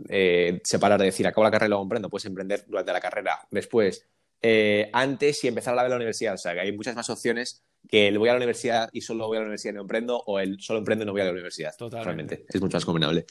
eh, 0.08 0.58
separar 0.64 0.98
de 0.98 1.04
decir, 1.04 1.26
acabo 1.26 1.44
la 1.44 1.50
carrera 1.50 1.66
y 1.66 1.68
luego 1.68 1.82
emprendo, 1.82 2.08
puedes 2.08 2.24
emprender 2.24 2.64
durante 2.66 2.90
la 2.90 3.00
carrera, 3.00 3.46
después, 3.50 4.06
eh, 4.40 4.88
antes 4.94 5.44
y 5.44 5.48
empezar 5.48 5.74
a 5.74 5.76
la 5.76 5.82
de 5.82 5.90
la 5.90 5.96
universidad. 5.96 6.32
O 6.32 6.38
sea, 6.38 6.54
que 6.54 6.60
hay 6.60 6.72
muchas 6.72 6.96
más 6.96 7.10
opciones 7.10 7.62
que 7.90 8.08
el 8.08 8.18
voy 8.18 8.30
a 8.30 8.32
la 8.32 8.38
universidad 8.38 8.88
y 8.90 9.02
solo 9.02 9.26
voy 9.26 9.36
a 9.36 9.40
la 9.40 9.44
universidad 9.44 9.74
y 9.74 9.76
no 9.76 9.82
emprendo, 9.82 10.22
o 10.26 10.40
el 10.40 10.58
solo 10.58 10.78
emprendo 10.78 11.04
y 11.04 11.06
no 11.06 11.12
voy 11.12 11.20
a 11.20 11.24
la 11.26 11.32
universidad. 11.32 11.76
Totalmente. 11.76 12.46
es 12.48 12.60
mucho 12.60 12.78
más 12.78 12.86
combinable. 12.86 13.26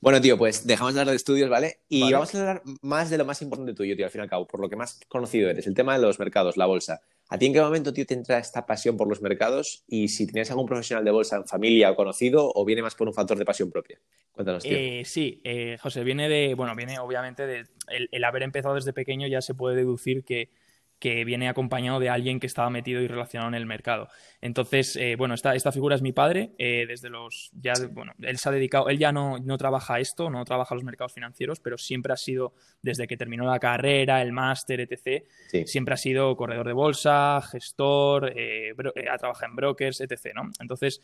Bueno, 0.00 0.20
tío, 0.20 0.36
pues 0.36 0.66
dejamos 0.66 0.94
de 0.94 1.00
hablar 1.00 1.12
de 1.12 1.16
estudios, 1.16 1.48
¿vale? 1.48 1.80
Y 1.88 2.12
vamos 2.12 2.34
a 2.34 2.40
hablar 2.40 2.62
más 2.82 3.10
de 3.10 3.18
lo 3.18 3.24
más 3.24 3.40
importante 3.42 3.74
tuyo, 3.74 3.96
tío, 3.96 4.04
al 4.04 4.10
fin 4.10 4.20
y 4.20 4.22
al 4.22 4.28
cabo, 4.28 4.46
por 4.46 4.60
lo 4.60 4.68
que 4.68 4.76
más 4.76 5.00
conocido 5.08 5.48
eres, 5.48 5.66
el 5.66 5.74
tema 5.74 5.94
de 5.94 6.02
los 6.02 6.18
mercados, 6.18 6.56
la 6.56 6.66
bolsa. 6.66 7.00
¿A 7.28 7.38
ti 7.38 7.46
en 7.46 7.54
qué 7.54 7.60
momento, 7.60 7.92
tío, 7.92 8.06
te 8.06 8.14
entra 8.14 8.38
esta 8.38 8.66
pasión 8.66 8.96
por 8.96 9.08
los 9.08 9.20
mercados? 9.20 9.84
Y 9.88 10.08
si 10.08 10.26
tenías 10.26 10.50
algún 10.50 10.66
profesional 10.66 11.04
de 11.04 11.10
bolsa 11.10 11.36
en 11.36 11.46
familia 11.46 11.90
o 11.90 11.96
conocido, 11.96 12.52
o 12.54 12.64
viene 12.64 12.82
más 12.82 12.94
por 12.94 13.08
un 13.08 13.14
factor 13.14 13.36
de 13.36 13.44
pasión 13.44 13.70
propia. 13.70 13.98
Cuéntanos, 14.32 14.62
tío. 14.62 14.76
Eh, 14.76 15.02
sí, 15.04 15.40
eh, 15.42 15.76
José, 15.80 16.04
viene 16.04 16.28
de, 16.28 16.54
bueno, 16.54 16.76
viene 16.76 16.98
obviamente 16.98 17.46
de 17.46 17.64
el 17.88 18.24
haber 18.24 18.42
empezado 18.42 18.74
desde 18.74 18.92
pequeño 18.92 19.26
ya 19.26 19.40
se 19.40 19.54
puede 19.54 19.76
deducir 19.76 20.24
que 20.24 20.50
que 20.98 21.24
viene 21.24 21.48
acompañado 21.48 22.00
de 22.00 22.08
alguien 22.08 22.40
que 22.40 22.46
estaba 22.46 22.70
metido 22.70 23.00
y 23.00 23.06
relacionado 23.06 23.48
en 23.48 23.54
el 23.54 23.66
mercado. 23.66 24.08
Entonces, 24.40 24.96
eh, 24.96 25.16
bueno, 25.16 25.34
esta, 25.34 25.54
esta 25.54 25.72
figura 25.72 25.94
es 25.94 26.02
mi 26.02 26.12
padre, 26.12 26.52
eh, 26.58 26.86
desde 26.88 27.10
los, 27.10 27.50
ya, 27.60 27.74
bueno, 27.90 28.12
él 28.22 28.38
se 28.38 28.48
ha 28.48 28.52
dedicado, 28.52 28.88
él 28.88 28.98
ya 28.98 29.12
no, 29.12 29.38
no 29.38 29.58
trabaja 29.58 30.00
esto, 30.00 30.30
no 30.30 30.44
trabaja 30.44 30.74
los 30.74 30.84
mercados 30.84 31.12
financieros, 31.12 31.60
pero 31.60 31.76
siempre 31.76 32.12
ha 32.12 32.16
sido, 32.16 32.54
desde 32.80 33.06
que 33.06 33.16
terminó 33.16 33.44
la 33.44 33.58
carrera, 33.58 34.22
el 34.22 34.32
máster, 34.32 34.80
etc., 34.80 35.24
siempre 35.66 35.94
ha 35.94 35.98
sido 35.98 36.36
corredor 36.36 36.66
de 36.66 36.72
bolsa, 36.72 37.40
gestor, 37.50 38.32
eh, 38.34 38.74
ha 39.10 39.18
trabajado 39.18 39.50
en 39.50 39.56
brokers, 39.56 40.00
etc., 40.00 40.32
¿no? 40.34 40.50
Entonces, 40.60 41.00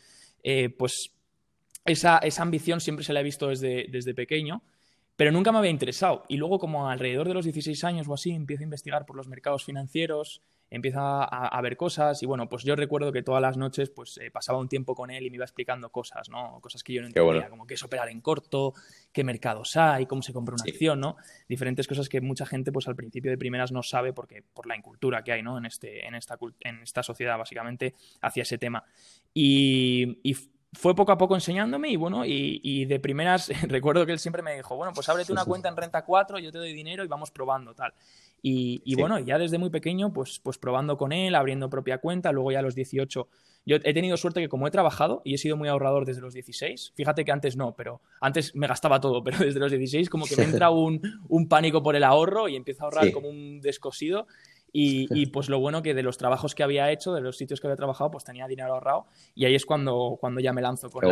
pues 0.77 1.13
esa, 1.85 2.17
esa 2.19 2.41
ambición 2.41 2.81
siempre 2.81 3.05
se 3.05 3.13
la 3.13 3.19
he 3.19 3.23
visto 3.23 3.49
desde, 3.49 3.87
desde 3.89 4.13
pequeño 4.13 4.63
pero 5.15 5.31
nunca 5.31 5.51
me 5.51 5.59
había 5.59 5.71
interesado. 5.71 6.23
Y 6.27 6.37
luego, 6.37 6.59
como 6.59 6.89
alrededor 6.89 7.27
de 7.27 7.33
los 7.33 7.45
16 7.45 7.83
años 7.83 8.07
o 8.07 8.13
así, 8.13 8.31
empiezo 8.31 8.61
a 8.61 8.65
investigar 8.65 9.05
por 9.05 9.15
los 9.15 9.27
mercados 9.27 9.63
financieros, 9.63 10.41
empiezo 10.73 10.99
a, 11.01 11.61
ver 11.61 11.77
cosas 11.77 12.23
y 12.23 12.25
bueno, 12.25 12.49
pues 12.49 12.63
yo 12.63 12.75
recuerdo 12.75 13.11
que 13.11 13.21
todas 13.21 13.39
las 13.43 13.57
noches 13.57 13.91
pues 13.91 14.17
eh, 14.17 14.31
pasaba 14.31 14.57
un 14.57 14.67
tiempo 14.67 14.95
con 14.95 15.11
él 15.11 15.23
y 15.23 15.29
me 15.29 15.35
iba 15.35 15.45
explicando 15.45 15.91
cosas, 15.91 16.29
¿no? 16.29 16.59
Cosas 16.61 16.83
que 16.83 16.93
yo 16.93 17.01
no 17.01 17.07
entendía, 17.07 17.47
como 17.47 17.67
qué 17.67 17.75
es 17.75 17.83
operar 17.83 18.09
en 18.09 18.21
corto, 18.21 18.73
qué 19.11 19.23
mercados 19.23 19.77
hay, 19.77 20.07
cómo 20.07 20.23
se 20.23 20.33
compra 20.33 20.55
una 20.55 20.63
acción, 20.63 20.99
¿no? 20.99 21.15
Diferentes 21.47 21.87
cosas 21.87 22.09
que 22.09 22.21
mucha 22.21 22.47
gente 22.47 22.71
pues 22.71 22.87
al 22.87 22.95
principio 22.95 23.29
de 23.29 23.37
primeras 23.37 23.71
no 23.71 23.83
sabe 23.83 24.13
porque 24.13 24.41
por 24.41 24.65
la 24.65 24.75
incultura 24.75 25.23
que 25.23 25.33
hay, 25.33 25.43
¿no? 25.43 25.59
En, 25.59 25.67
este, 25.67 26.07
en, 26.07 26.15
esta, 26.15 26.39
en 26.61 26.81
esta 26.81 27.03
sociedad 27.03 27.37
básicamente 27.37 27.93
hacia 28.21 28.41
ese 28.41 28.57
tema. 28.57 28.83
Y, 29.31 30.17
y 30.23 30.35
fue 30.73 30.95
poco 30.95 31.11
a 31.11 31.17
poco 31.17 31.35
enseñándome 31.35 31.89
y 31.89 31.95
bueno, 31.95 32.23
y, 32.25 32.85
de 32.85 32.99
primeras 32.99 33.49
recuerdo 33.67 34.05
que 34.05 34.11
él 34.11 34.19
siempre 34.19 34.41
me 34.41 34.55
dijo, 34.55 34.75
bueno, 34.75 34.93
pues 34.93 35.07
ábrete 35.09 35.31
una 35.31 35.45
cuenta 35.45 35.69
en 35.69 35.77
Renta 35.77 36.03
4, 36.03 36.39
yo 36.39 36.51
te 36.51 36.57
doy 36.57 36.73
dinero 36.73 37.03
y 37.03 37.07
vamos 37.07 37.31
probando 37.31 37.73
tal. 37.73 37.93
Y, 38.45 38.95
bueno, 38.95 39.19
ya 39.19 39.37
desde 39.37 39.57
muy 39.57 39.69
pequeño, 39.69 40.11
pues, 40.11 40.39
pues 40.43 40.57
probando 40.57 40.97
con 40.97 41.13
él, 41.13 41.33
abriendo 41.33 41.69
propia 41.69 41.99
cuenta, 41.99 42.33
luego 42.33 42.51
ya 42.51 42.59
a 42.59 42.61
los 42.61 42.75
18, 42.75 43.29
yo 43.65 43.77
he 43.77 43.93
tenido 43.93 44.17
suerte 44.17 44.41
que 44.41 44.49
como 44.49 44.67
he 44.67 44.71
trabajado 44.71 45.21
y 45.23 45.33
he 45.33 45.37
sido 45.37 45.55
muy 45.55 45.69
ahorrador 45.69 46.05
desde 46.05 46.19
los 46.19 46.33
16, 46.33 46.91
fíjate 46.93 47.23
que 47.23 47.31
antes 47.31 47.55
no, 47.55 47.73
pero 47.73 48.01
antes 48.19 48.53
me 48.53 48.67
gastaba 48.67 48.99
todo, 48.99 49.23
pero 49.23 49.37
desde 49.37 49.59
los 49.61 49.71
16 49.71 50.09
como 50.09 50.25
que 50.25 50.35
me 50.35 50.43
entra 50.43 50.69
un, 50.71 51.01
un 51.29 51.47
pánico 51.47 51.81
por 51.81 51.95
el 51.95 52.03
ahorro 52.03 52.49
y 52.49 52.57
empiezo 52.57 52.83
a 52.83 52.85
ahorrar 52.85 53.13
como 53.13 53.29
un 53.29 53.61
descosido 53.61 54.27
y, 54.75 55.27
pues 55.27 55.49
lo 55.49 55.59
bueno 55.59 55.83
que 55.83 55.93
de 55.93 56.01
los 56.01 56.17
trabajos 56.17 56.55
que 56.55 56.63
había 56.63 56.91
hecho, 56.91 57.13
de 57.13 57.21
los 57.21 57.37
sitios 57.37 57.61
que 57.61 57.67
había 57.67 57.75
trabajado, 57.75 58.09
pues 58.09 58.23
tenía 58.23 58.47
dinero 58.47 58.73
ahorrado 58.73 59.05
y 59.35 59.45
ahí 59.45 59.53
es 59.53 59.67
cuando, 59.67 60.17
cuando 60.19 60.41
ya 60.41 60.51
me 60.51 60.63
lanzo 60.63 60.89
con, 60.89 61.03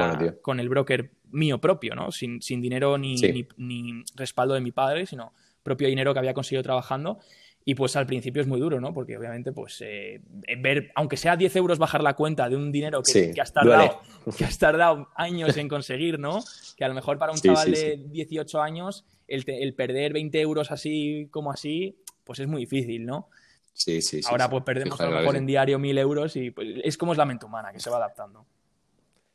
con 0.41 0.59
el 0.59 0.67
broker 0.67 1.11
mío 1.29 1.61
propio, 1.61 1.93
¿no? 1.93 2.11
Sin, 2.11 2.41
sin 2.41 2.59
dinero 2.59 2.97
ni, 2.97 3.15
ni, 3.57 4.03
respaldo 4.15 4.55
de 4.55 4.61
mi 4.61 4.71
padre, 4.71 5.05
sino 5.05 5.31
propio 5.61 5.87
dinero 5.87 6.11
que 6.11 6.19
había 6.19 6.33
conseguido 6.33 6.63
trabajando. 6.63 7.19
Y 7.63 7.75
pues 7.75 7.95
al 7.95 8.07
principio 8.07 8.41
es 8.41 8.47
muy 8.47 8.59
duro, 8.59 8.81
¿no? 8.81 8.91
Porque 8.91 9.15
obviamente, 9.15 9.51
pues, 9.51 9.83
eh, 9.85 10.19
ver, 10.57 10.91
aunque 10.95 11.15
sea 11.15 11.37
10 11.37 11.55
euros 11.57 11.77
bajar 11.77 12.01
la 12.01 12.15
cuenta 12.15 12.49
de 12.49 12.55
un 12.55 12.71
dinero 12.71 13.03
que, 13.03 13.31
has 13.39 13.53
tardado, 13.53 14.01
que 14.37 14.45
has 14.45 14.57
tardado 14.57 15.09
años 15.15 15.55
en 15.57 15.67
conseguir, 15.67 16.17
¿no? 16.17 16.43
Que 16.75 16.83
a 16.83 16.87
lo 16.87 16.95
mejor 16.95 17.19
para 17.19 17.31
un 17.31 17.37
chaval 17.37 17.71
de 17.71 18.03
18 18.09 18.59
años, 18.59 19.05
el, 19.27 19.43
el 19.45 19.75
perder 19.75 20.13
20 20.13 20.41
euros 20.41 20.71
así 20.71 21.27
como 21.29 21.51
así, 21.51 21.99
pues 22.23 22.39
es 22.39 22.47
muy 22.47 22.61
difícil, 22.61 23.05
¿no? 23.05 23.29
Sí, 23.73 24.01
sí, 24.01 24.21
Ahora 24.27 24.49
pues 24.49 24.63
perdemos 24.63 24.99
a 24.99 25.09
lo 25.09 25.19
mejor 25.19 25.35
en 25.35 25.45
diario 25.45 25.79
mil 25.79 25.97
euros 25.97 26.35
y 26.35 26.51
pues, 26.51 26.67
es 26.83 26.97
como 26.97 27.13
es 27.13 27.17
la 27.17 27.25
mente 27.25 27.45
humana, 27.45 27.71
que 27.71 27.79
se 27.79 27.89
va 27.89 27.97
adaptando. 27.97 28.45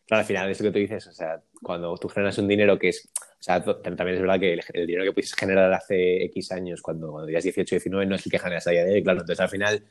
Claro, 0.06 0.20
al 0.20 0.26
final 0.26 0.50
es 0.50 0.60
lo 0.60 0.66
que 0.66 0.72
tú 0.72 0.78
dices, 0.78 1.04
o 1.08 1.12
sea, 1.12 1.42
cuando 1.60 1.96
tú 1.96 2.08
generas 2.08 2.38
un 2.38 2.46
dinero 2.46 2.78
que 2.78 2.90
es, 2.90 3.08
o 3.16 3.42
sea, 3.42 3.60
también 3.60 4.14
es 4.14 4.20
verdad 4.20 4.38
que 4.38 4.52
el, 4.54 4.86
dinero 4.86 5.04
que 5.04 5.12
pudiste 5.12 5.36
generar 5.36 5.72
hace 5.72 6.24
X 6.26 6.52
años, 6.52 6.80
cuando, 6.80 7.10
cuando 7.10 7.26
tenías 7.26 7.42
18, 7.42 7.74
19, 7.74 8.06
no 8.06 8.14
es 8.14 8.24
el 8.24 8.30
que 8.30 8.38
generas 8.38 8.66
a 8.68 8.70
día 8.70 8.84
de 8.84 8.92
hoy, 8.92 9.02
claro, 9.02 9.20
entonces 9.20 9.40
al 9.40 9.48
final 9.48 9.82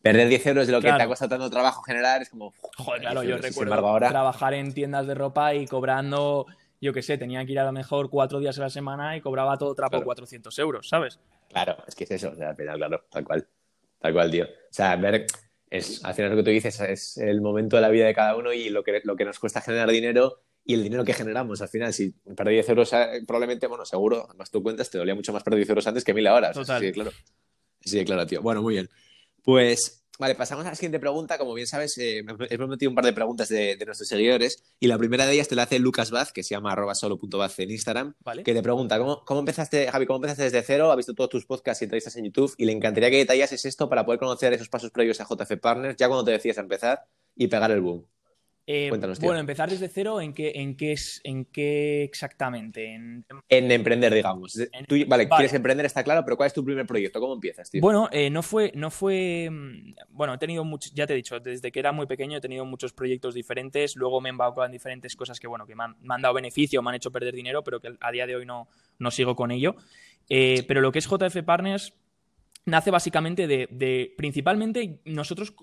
perder 0.00 0.28
10 0.28 0.46
euros 0.46 0.66
de 0.68 0.72
lo 0.74 0.80
que 0.80 0.92
te 0.92 1.02
ha 1.02 1.06
costado 1.08 1.30
tanto 1.30 1.50
trabajo 1.50 1.82
generar 1.82 2.22
es 2.22 2.28
como... 2.28 2.52
Joder, 2.76 3.00
claro, 3.00 3.24
yo 3.24 3.38
recuerdo 3.38 3.74
ahora... 3.74 4.10
trabajar 4.10 4.54
en 4.54 4.72
tiendas 4.74 5.08
de 5.08 5.14
ropa 5.14 5.54
y 5.54 5.66
cobrando, 5.66 6.46
yo 6.80 6.92
qué 6.92 7.02
sé, 7.02 7.18
tenía 7.18 7.44
que 7.44 7.52
ir 7.52 7.58
a 7.58 7.64
lo 7.64 7.72
mejor 7.72 8.10
cuatro 8.10 8.38
días 8.38 8.56
a 8.58 8.62
la 8.62 8.70
semana 8.70 9.16
y 9.16 9.22
cobraba 9.22 9.58
todo 9.58 9.74
trapo 9.74 10.04
400 10.04 10.56
euros, 10.60 10.88
¿sabes? 10.88 11.18
Claro, 11.48 11.78
es 11.88 11.96
que 11.96 12.04
es 12.04 12.12
eso, 12.12 12.30
o 12.30 12.36
sea, 12.36 12.50
al 12.50 12.56
final, 12.56 12.76
claro, 12.76 13.04
tal 13.10 13.24
cual. 13.24 13.48
Tal 14.04 14.12
cual, 14.12 14.30
tío. 14.30 14.44
O 14.44 14.48
sea, 14.68 14.96
ver, 14.96 15.26
es, 15.70 16.04
al 16.04 16.12
final 16.12 16.32
lo 16.32 16.36
que 16.36 16.42
tú 16.42 16.50
dices 16.50 16.78
es 16.78 17.16
el 17.16 17.40
momento 17.40 17.76
de 17.76 17.80
la 17.80 17.88
vida 17.88 18.04
de 18.04 18.12
cada 18.12 18.36
uno 18.36 18.52
y 18.52 18.68
lo 18.68 18.84
que, 18.84 19.00
lo 19.02 19.16
que 19.16 19.24
nos 19.24 19.38
cuesta 19.38 19.62
generar 19.62 19.90
dinero 19.90 20.42
y 20.62 20.74
el 20.74 20.82
dinero 20.82 21.06
que 21.06 21.14
generamos. 21.14 21.62
Al 21.62 21.70
final, 21.70 21.94
si 21.94 22.10
perdí 22.10 22.52
10 22.52 22.68
euros, 22.68 22.92
eh, 22.92 23.22
probablemente, 23.26 23.66
bueno, 23.66 23.86
seguro, 23.86 24.26
además 24.28 24.50
tú 24.50 24.62
cuentas, 24.62 24.90
te 24.90 24.98
dolía 24.98 25.14
mucho 25.14 25.32
más 25.32 25.42
perder 25.42 25.60
10 25.60 25.70
euros 25.70 25.86
antes 25.86 26.04
que 26.04 26.12
mil 26.12 26.26
ahora. 26.26 26.52
sí, 26.52 26.92
claro. 26.92 27.12
Sí, 27.80 28.04
claro, 28.04 28.26
tío. 28.26 28.42
Bueno, 28.42 28.60
muy 28.60 28.74
bien. 28.74 28.90
Pues 29.42 30.03
Vale, 30.16 30.36
pasamos 30.36 30.64
a 30.64 30.68
la 30.68 30.74
siguiente 30.76 31.00
pregunta. 31.00 31.38
Como 31.38 31.54
bien 31.54 31.66
sabes, 31.66 31.98
eh, 31.98 32.24
he 32.48 32.56
prometido 32.56 32.88
un 32.88 32.94
par 32.94 33.04
de 33.04 33.12
preguntas 33.12 33.48
de, 33.48 33.76
nuestros 33.84 34.08
seguidores 34.08 34.62
y 34.78 34.86
la 34.86 34.96
primera 34.96 35.26
de 35.26 35.34
ellas 35.34 35.48
te 35.48 35.56
la 35.56 35.64
hace 35.64 35.78
Lucas 35.80 36.10
Vaz, 36.12 36.32
que 36.32 36.44
se 36.44 36.54
llama 36.54 36.72
arroba 36.72 36.94
solo.baz 36.94 37.58
en 37.58 37.70
Instagram, 37.70 38.14
que 38.44 38.54
te 38.54 38.62
pregunta, 38.62 38.98
¿cómo, 38.98 39.24
¿cómo, 39.24 39.40
empezaste, 39.40 39.90
Javi, 39.90 40.06
cómo 40.06 40.18
empezaste 40.18 40.44
desde 40.44 40.62
cero? 40.62 40.92
Ha 40.92 40.96
visto 40.96 41.14
todos 41.14 41.30
tus 41.30 41.46
podcasts 41.46 41.82
y 41.82 41.86
entrevistas 41.86 42.14
en 42.16 42.26
YouTube 42.26 42.54
y 42.56 42.64
le 42.64 42.72
encantaría 42.72 43.10
que 43.10 43.16
detallases 43.16 43.64
esto 43.64 43.88
para 43.88 44.04
poder 44.04 44.20
conocer 44.20 44.52
esos 44.52 44.68
pasos 44.68 44.90
previos 44.90 45.20
a 45.20 45.24
JF 45.24 45.58
Partners 45.60 45.96
ya 45.96 46.06
cuando 46.06 46.24
te 46.24 46.30
decías 46.30 46.58
a 46.58 46.60
empezar 46.60 47.04
y 47.34 47.48
pegar 47.48 47.72
el 47.72 47.80
boom. 47.80 48.06
Eh, 48.66 48.90
bueno, 49.20 49.38
empezar 49.38 49.68
desde 49.68 49.88
cero, 49.88 50.22
¿en 50.22 50.32
qué, 50.32 50.52
en 50.54 50.74
qué, 50.74 50.92
es, 50.92 51.20
en 51.22 51.44
qué 51.44 52.02
exactamente? 52.02 52.94
En, 52.94 53.24
emprender, 53.50 54.14
digamos. 54.14 54.58
vale, 55.06 55.28
quieres 55.28 55.52
emprender, 55.52 55.84
está 55.84 56.02
claro, 56.02 56.24
pero 56.24 56.38
¿cuál 56.38 56.46
es 56.46 56.54
tu 56.54 56.64
primer 56.64 56.86
proyecto? 56.86 57.20
¿Cómo 57.20 57.34
empiezas, 57.34 57.70
tío? 57.70 57.82
Bueno, 57.82 58.08
eh, 58.10 58.30
no 58.30 58.42
fue, 58.42 58.72
no 58.74 58.90
fue. 58.90 59.50
Mm, 59.50 59.94
bueno, 60.08 60.32
he 60.32 60.38
tenido 60.38 60.64
muchos, 60.64 60.94
ya 60.94 61.06
te 61.06 61.12
he 61.12 61.16
dicho, 61.16 61.38
desde 61.40 61.70
que 61.70 61.78
era 61.78 61.92
muy 61.92 62.06
pequeño 62.06 62.38
he 62.38 62.40
tenido 62.40 62.64
muchos 62.64 62.94
proyectos 62.94 63.34
diferentes. 63.34 63.96
Luego 63.96 64.22
me 64.22 64.30
he 64.30 64.30
embaucado 64.30 64.64
en 64.64 64.72
diferentes 64.72 65.14
cosas 65.14 65.38
que, 65.38 65.46
bueno, 65.46 65.66
que 65.66 65.74
me 65.74 65.84
han, 65.84 66.22
dado 66.22 66.32
beneficio, 66.32 66.80
me 66.80 66.88
han 66.88 66.96
hecho 66.96 67.12
perder 67.12 67.34
dinero, 67.34 67.62
pero 67.62 67.80
que 67.80 67.94
a 68.00 68.10
día 68.12 68.26
de 68.26 68.36
hoy 68.36 68.46
no, 68.46 68.68
no 68.98 69.10
sigo 69.10 69.36
con 69.36 69.50
ello. 69.50 69.76
Eh, 70.30 70.64
pero 70.66 70.80
lo 70.80 70.90
que 70.90 71.00
es 71.00 71.06
JF 71.06 71.42
Partners 71.44 71.92
nace 72.66 72.90
básicamente 72.90 73.46
de, 73.46 74.14
principalmente 74.16 75.00
nosotros 75.04 75.54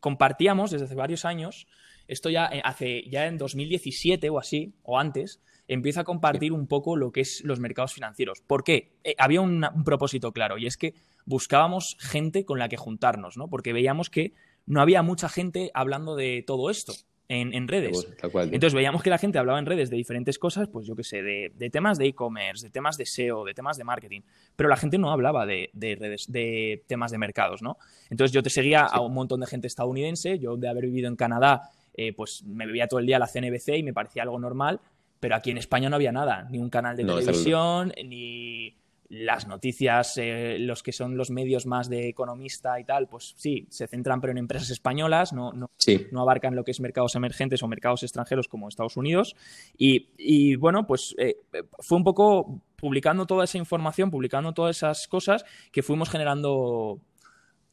compartíamos 0.00 0.70
desde 0.70 0.86
hace 0.86 0.94
varios 0.94 1.24
años 1.24 1.66
esto 2.08 2.30
ya 2.30 2.46
eh, 2.46 2.62
hace, 2.64 3.04
ya 3.08 3.26
en 3.26 3.38
2017 3.38 4.30
o 4.30 4.38
así, 4.38 4.74
o 4.82 4.98
antes, 4.98 5.40
empieza 5.68 6.00
a 6.00 6.04
compartir 6.04 6.52
un 6.52 6.66
poco 6.66 6.96
lo 6.96 7.12
que 7.12 7.20
es 7.20 7.44
los 7.44 7.60
mercados 7.60 7.92
financieros. 7.92 8.40
¿Por 8.40 8.64
qué? 8.64 8.96
Eh, 9.04 9.14
había 9.18 9.42
un, 9.42 9.64
propósito 9.84 10.32
claro 10.32 10.56
y 10.56 10.66
es 10.66 10.78
que 10.78 10.94
buscábamos 11.26 11.96
gente 12.00 12.46
con 12.46 12.58
la 12.58 12.70
que 12.70 12.78
juntarnos, 12.78 13.36
¿no? 13.36 13.48
Porque 13.48 13.74
veíamos 13.74 14.08
que 14.08 14.32
no 14.66 14.80
había 14.80 15.02
mucha 15.02 15.28
gente 15.28 15.70
hablando 15.74 16.16
de 16.16 16.42
todo 16.46 16.70
esto 16.70 16.94
en, 17.28 17.68
redes. 17.68 18.08
Entonces 18.22 18.74
veíamos 18.74 19.02
que 19.02 19.10
la 19.10 19.18
gente 19.18 19.38
hablaba 19.38 19.58
en 19.58 19.66
redes 19.66 19.90
de 19.90 19.96
diferentes 19.96 20.38
cosas, 20.38 20.68
pues 20.68 20.86
yo 20.86 20.96
qué 20.96 21.04
sé, 21.04 21.22
de, 21.22 21.70
temas 21.70 21.98
de 21.98 22.06
e-commerce, 22.06 22.66
de 22.66 22.70
temas 22.70 22.96
de 22.96 23.04
SEO, 23.04 23.44
de 23.44 23.52
temas 23.52 23.76
de 23.76 23.84
marketing, 23.84 24.22
pero 24.56 24.68
la 24.68 24.76
gente 24.76 24.96
no 24.96 25.10
hablaba 25.10 25.44
de, 25.44 25.70
redes, 25.74 26.30
de 26.32 26.82
temas 26.86 27.10
de 27.10 27.18
mercados, 27.18 27.60
¿no? 27.60 27.76
Entonces 28.08 28.32
yo 28.32 28.42
te 28.42 28.50
seguía 28.50 28.82
a 28.82 29.00
un 29.00 29.12
montón 29.12 29.40
de 29.40 29.46
gente 29.46 29.66
estadounidense, 29.66 30.38
yo 30.38 30.56
de 30.56 30.68
haber 30.68 30.86
vivido 30.86 31.08
en 31.08 31.16
Canadá, 31.16 31.70
eh, 31.94 32.14
pues 32.14 32.42
me 32.44 32.64
bebía 32.64 32.88
todo 32.88 33.00
el 33.00 33.06
día 33.06 33.18
la 33.18 33.26
CNBC 33.26 33.76
y 33.76 33.82
me 33.82 33.92
parecía 33.92 34.22
algo 34.22 34.38
normal, 34.38 34.80
pero 35.20 35.34
aquí 35.34 35.50
en 35.50 35.58
España 35.58 35.90
no 35.90 35.96
había 35.96 36.12
nada, 36.12 36.48
ni 36.50 36.58
un 36.58 36.70
canal 36.70 36.96
de 36.96 37.04
televisión, 37.04 37.92
ni 38.04 38.74
las 39.08 39.46
noticias, 39.46 40.18
eh, 40.18 40.58
los 40.58 40.82
que 40.82 40.92
son 40.92 41.16
los 41.16 41.30
medios 41.30 41.64
más 41.64 41.88
de 41.88 42.08
economista 42.08 42.78
y 42.78 42.84
tal, 42.84 43.08
pues 43.08 43.34
sí, 43.36 43.66
se 43.70 43.86
centran 43.86 44.20
pero 44.20 44.32
en 44.32 44.38
empresas 44.38 44.70
españolas, 44.70 45.32
no, 45.32 45.52
no, 45.52 45.70
no 46.10 46.20
abarcan 46.20 46.54
lo 46.54 46.64
que 46.64 46.72
es 46.72 46.80
mercados 46.80 47.14
emergentes 47.14 47.62
o 47.62 47.68
mercados 47.68 48.02
extranjeros 48.02 48.48
como 48.48 48.68
Estados 48.68 48.96
Unidos. 48.96 49.34
Y, 49.76 50.56
bueno, 50.56 50.86
pues 50.86 51.14
eh, 51.18 51.36
fue 51.78 51.96
un 51.96 52.04
poco 52.04 52.62
publicando 52.76 53.26
toda 53.26 53.44
esa 53.44 53.58
información, 53.58 54.10
publicando 54.10 54.52
todas 54.52 54.76
esas 54.76 55.08
cosas 55.08 55.44
que 55.72 55.82
fuimos 55.82 56.10
generando 56.10 57.00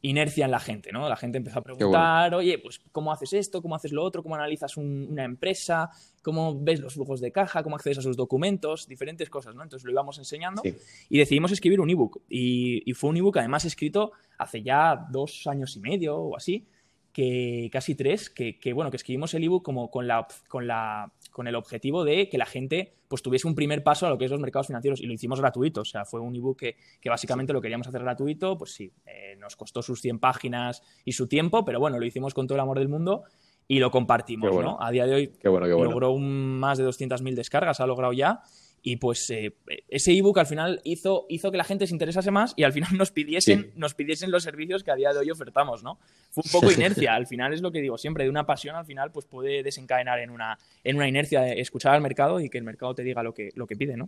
inercia 0.02 0.46
en 0.46 0.52
la 0.52 0.60
gente, 0.60 0.92
¿no? 0.92 1.10
La 1.10 1.16
gente 1.16 1.38
empezó 1.38 1.60
a 1.60 1.64
preguntar, 1.64 2.34
oye, 2.36 2.60
pues 2.60 2.80
¿cómo 2.92 3.12
haces 3.12 3.34
esto? 3.34 3.62
¿Cómo 3.62 3.76
haces 3.76 3.92
lo 3.92 4.04
otro? 4.04 4.22
¿Cómo 4.22 4.36
analizas 4.36 4.78
una 4.78 5.24
empresa? 5.24 5.90
¿Cómo 6.22 6.60
ves 6.60 6.80
los 6.80 6.94
flujos 6.94 7.22
de 7.22 7.32
caja? 7.32 7.64
¿Cómo 7.64 7.76
accedes 7.76 7.98
a 7.98 8.02
sus 8.02 8.16
documentos? 8.16 8.88
Diferentes 8.88 9.30
cosas, 9.30 9.56
¿no? 9.56 9.64
Entonces 9.64 9.86
lo 9.86 9.92
íbamos 9.92 10.18
enseñando 10.18 10.62
y 11.10 11.18
decidimos 11.18 11.52
escribir 11.52 11.82
un 11.82 11.90
ebook. 11.90 12.22
Y, 12.30 12.84
y 12.90 12.94
fue 12.94 13.10
un 13.10 13.18
ebook 13.18 13.38
además 13.38 13.66
escrito 13.66 14.12
hace 14.38 14.62
ya 14.62 15.08
dos 15.10 15.48
años 15.48 15.76
y 15.76 15.80
medio 15.80 16.18
o 16.18 16.36
así, 16.36 16.68
que 17.16 17.70
casi 17.72 17.96
tres, 17.96 18.30
que, 18.30 18.74
bueno, 18.74 18.92
que 18.92 18.98
escribimos 18.98 19.34
el 19.36 19.46
ebook 19.46 19.64
como 19.64 19.90
con 19.90 20.06
la, 20.06 20.28
con 20.50 20.68
la 20.68 21.14
con 21.32 21.48
el 21.48 21.56
objetivo 21.56 22.04
de 22.04 22.28
que 22.28 22.38
la 22.38 22.46
gente 22.46 22.98
pues 23.08 23.22
tuviese 23.22 23.48
un 23.48 23.56
primer 23.56 23.84
paso 23.84 24.06
a 24.06 24.10
lo 24.10 24.18
que 24.18 24.26
es 24.26 24.32
los 24.32 24.42
mercados 24.42 24.68
financieros 24.68 25.00
y 25.00 25.06
lo 25.06 25.14
hicimos 25.14 25.40
gratuito, 25.40 25.80
o 25.80 25.86
sea, 25.86 26.04
fue 26.04 26.20
un 26.20 26.36
ebook 26.36 26.60
que, 26.60 26.76
que 27.00 27.10
básicamente 27.10 27.54
lo 27.54 27.62
queríamos 27.62 27.88
hacer 27.88 28.02
gratuito, 28.02 28.58
pues 28.58 28.74
sí, 28.74 28.92
eh, 29.06 29.38
nos 29.40 29.56
costó 29.56 29.82
sus 29.82 30.02
100 30.02 30.20
páginas 30.20 30.84
y 31.06 31.14
su 31.14 31.28
tiempo, 31.28 31.64
pero 31.64 31.80
bueno, 31.80 31.98
lo 32.00 32.06
hicimos 32.06 32.34
con 32.34 32.48
todo 32.48 32.58
el 32.58 32.62
amor 32.62 32.80
del 32.80 32.90
mundo 32.90 33.24
y 33.66 33.80
lo 33.80 33.92
compartimos, 33.92 34.54
¿no? 34.54 34.78
A 34.82 34.92
día 34.92 35.06
de 35.06 35.16
hoy 35.16 35.34
logró 35.42 36.12
un, 36.12 36.60
más 36.60 36.78
de 36.78 36.86
200.000 36.86 37.34
descargas, 37.34 37.80
ha 37.80 37.88
logrado 37.88 38.12
ya 38.12 38.42
y 38.88 38.98
pues 38.98 39.28
eh, 39.32 39.56
ese 39.90 40.16
ebook 40.16 40.38
al 40.38 40.46
final 40.46 40.80
hizo, 40.84 41.26
hizo 41.28 41.50
que 41.50 41.58
la 41.58 41.64
gente 41.64 41.88
se 41.88 41.94
interesase 41.94 42.30
más 42.30 42.54
y 42.56 42.64
al 42.64 42.72
final 42.72 42.96
nos 42.96 43.10
pidiesen, 43.10 43.72
nos 43.76 43.96
pidiesen 43.96 44.30
los 44.30 44.44
servicios 44.44 44.84
que 44.84 44.92
a 44.92 44.96
día 44.96 45.12
de 45.12 45.18
hoy 45.18 45.32
ofertamos, 45.32 45.82
¿no? 45.82 45.98
Fue 46.30 46.44
un 46.46 46.52
poco 46.52 46.72
inercia, 46.72 47.16
al 47.16 47.26
final 47.26 47.52
es 47.52 47.62
lo 47.62 47.72
que 47.72 47.82
digo 47.82 47.98
siempre, 47.98 48.26
de 48.26 48.30
una 48.30 48.46
pasión 48.46 48.76
al 48.76 48.86
final 48.86 49.12
pues 49.12 49.26
puede 49.26 49.64
desencadenar 49.64 50.20
en 50.20 50.30
una, 50.30 50.60
en 50.84 50.98
una 50.98 51.08
inercia 51.08 51.42
de 51.42 51.60
escuchar 51.62 51.96
al 51.96 52.02
mercado 52.02 52.40
y 52.40 52.48
que 52.48 52.60
el 52.60 52.64
mercado 52.64 52.94
te 52.94 53.02
diga 53.02 53.24
lo 53.24 53.34
que, 53.34 53.50
lo 53.56 53.66
que 53.66 53.76
pide, 53.76 53.98
¿no? 53.98 54.08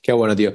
Qué 0.00 0.12
bueno, 0.12 0.36
tío. 0.36 0.54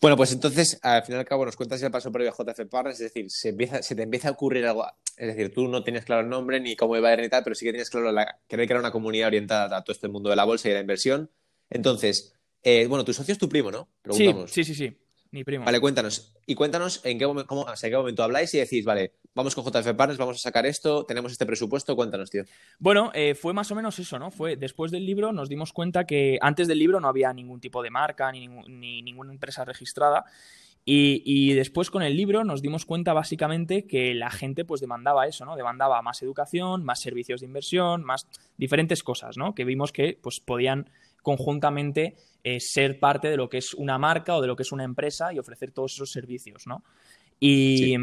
Bueno, 0.00 0.16
pues 0.16 0.32
entonces, 0.32 0.78
al 0.82 1.02
final 1.02 1.18
y 1.18 1.20
al 1.20 1.26
cabo, 1.26 1.44
nos 1.44 1.56
cuentas 1.56 1.82
el 1.82 1.90
paso 1.90 2.12
previo 2.12 2.30
a 2.30 2.34
JF 2.34 2.66
Partners, 2.70 3.00
es 3.00 3.12
decir, 3.12 3.30
se, 3.32 3.48
empieza, 3.48 3.82
se 3.82 3.96
te 3.96 4.02
empieza 4.02 4.28
a 4.28 4.30
ocurrir 4.30 4.64
algo, 4.64 4.86
es 5.16 5.26
decir, 5.26 5.52
tú 5.52 5.66
no 5.66 5.82
tenías 5.82 6.04
claro 6.04 6.22
el 6.22 6.28
nombre 6.28 6.60
ni 6.60 6.76
cómo 6.76 6.96
iba 6.96 7.08
a 7.08 7.14
ir 7.14 7.20
ni 7.20 7.28
tal, 7.28 7.42
pero 7.42 7.56
sí 7.56 7.64
que 7.64 7.72
tenías 7.72 7.90
claro 7.90 8.12
la, 8.12 8.38
que 8.46 8.62
era 8.62 8.78
una 8.78 8.92
comunidad 8.92 9.26
orientada 9.26 9.76
a 9.76 9.82
todo 9.82 9.92
este 9.92 10.06
mundo 10.06 10.30
de 10.30 10.36
la 10.36 10.44
bolsa 10.44 10.68
y 10.68 10.70
de 10.70 10.76
la 10.76 10.82
inversión. 10.82 11.30
Entonces, 11.70 12.33
eh, 12.64 12.86
bueno, 12.88 13.04
tu 13.04 13.12
socio 13.12 13.32
es 13.32 13.38
tu 13.38 13.48
primo, 13.48 13.70
¿no? 13.70 13.88
Sí, 14.10 14.34
sí, 14.46 14.64
sí, 14.64 14.74
sí. 14.74 14.96
Mi 15.30 15.44
primo. 15.44 15.64
Vale, 15.64 15.80
cuéntanos. 15.80 16.32
Y 16.46 16.54
cuéntanos 16.54 17.04
en 17.04 17.18
qué, 17.18 17.24
cómo, 17.24 17.66
en 17.68 17.90
qué 17.90 17.96
momento 17.96 18.22
habláis 18.22 18.54
y 18.54 18.58
decís, 18.58 18.84
vale, 18.84 19.14
vamos 19.34 19.54
con 19.54 19.64
JF 19.64 19.92
Partners, 19.94 20.16
vamos 20.16 20.36
a 20.36 20.38
sacar 20.38 20.64
esto, 20.64 21.04
tenemos 21.04 21.32
este 21.32 21.44
presupuesto. 21.44 21.94
Cuéntanos, 21.96 22.30
tío. 22.30 22.44
Bueno, 22.78 23.10
eh, 23.14 23.34
fue 23.34 23.52
más 23.52 23.70
o 23.70 23.74
menos 23.74 23.98
eso, 23.98 24.18
¿no? 24.18 24.30
Fue 24.30 24.56
después 24.56 24.92
del 24.92 25.04
libro 25.04 25.32
nos 25.32 25.48
dimos 25.48 25.72
cuenta 25.72 26.04
que 26.04 26.38
antes 26.40 26.68
del 26.68 26.78
libro 26.78 27.00
no 27.00 27.08
había 27.08 27.32
ningún 27.32 27.60
tipo 27.60 27.82
de 27.82 27.90
marca 27.90 28.30
ni, 28.30 28.46
ni 28.46 29.02
ninguna 29.02 29.32
empresa 29.32 29.64
registrada. 29.64 30.24
Y, 30.86 31.22
y, 31.24 31.54
después 31.54 31.90
con 31.90 32.02
el 32.02 32.14
libro 32.14 32.44
nos 32.44 32.60
dimos 32.60 32.84
cuenta 32.84 33.14
básicamente 33.14 33.86
que 33.86 34.14
la 34.14 34.30
gente 34.30 34.66
pues 34.66 34.82
demandaba 34.82 35.26
eso, 35.26 35.46
¿no? 35.46 35.56
Demandaba 35.56 36.00
más 36.02 36.22
educación, 36.22 36.84
más 36.84 37.00
servicios 37.00 37.40
de 37.40 37.46
inversión, 37.46 38.04
más 38.04 38.28
diferentes 38.58 39.02
cosas, 39.02 39.38
¿no? 39.38 39.54
Que 39.54 39.64
vimos 39.64 39.92
que 39.92 40.18
pues 40.22 40.40
podían 40.40 40.90
conjuntamente 41.24 42.14
eh, 42.44 42.60
ser 42.60 43.00
parte 43.00 43.28
de 43.28 43.36
lo 43.36 43.48
que 43.48 43.58
es 43.58 43.74
una 43.74 43.98
marca 43.98 44.36
o 44.36 44.42
de 44.42 44.46
lo 44.46 44.54
que 44.54 44.62
es 44.62 44.70
una 44.70 44.84
empresa 44.84 45.32
y 45.32 45.38
ofrecer 45.38 45.72
todos 45.72 45.94
esos 45.94 46.12
servicios, 46.12 46.66
¿no? 46.68 46.84
Y, 47.40 47.96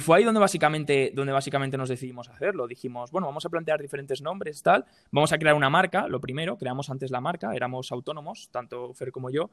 fue 0.00 0.18
ahí 0.18 0.24
donde 0.24 0.40
básicamente, 0.40 1.12
donde 1.14 1.32
básicamente 1.32 1.78
nos 1.78 1.88
decidimos 1.88 2.28
hacerlo. 2.28 2.66
Dijimos, 2.66 3.10
bueno, 3.12 3.28
vamos 3.28 3.46
a 3.46 3.48
plantear 3.48 3.80
diferentes 3.80 4.20
nombres, 4.20 4.60
tal. 4.60 4.84
Vamos 5.12 5.32
a 5.32 5.38
crear 5.38 5.54
una 5.54 5.70
marca, 5.70 6.08
lo 6.08 6.20
primero, 6.20 6.58
creamos 6.58 6.90
antes 6.90 7.10
la 7.10 7.20
marca, 7.20 7.54
éramos 7.54 7.92
autónomos, 7.92 8.48
tanto 8.50 8.92
Fer 8.92 9.12
como 9.12 9.30
yo. 9.30 9.48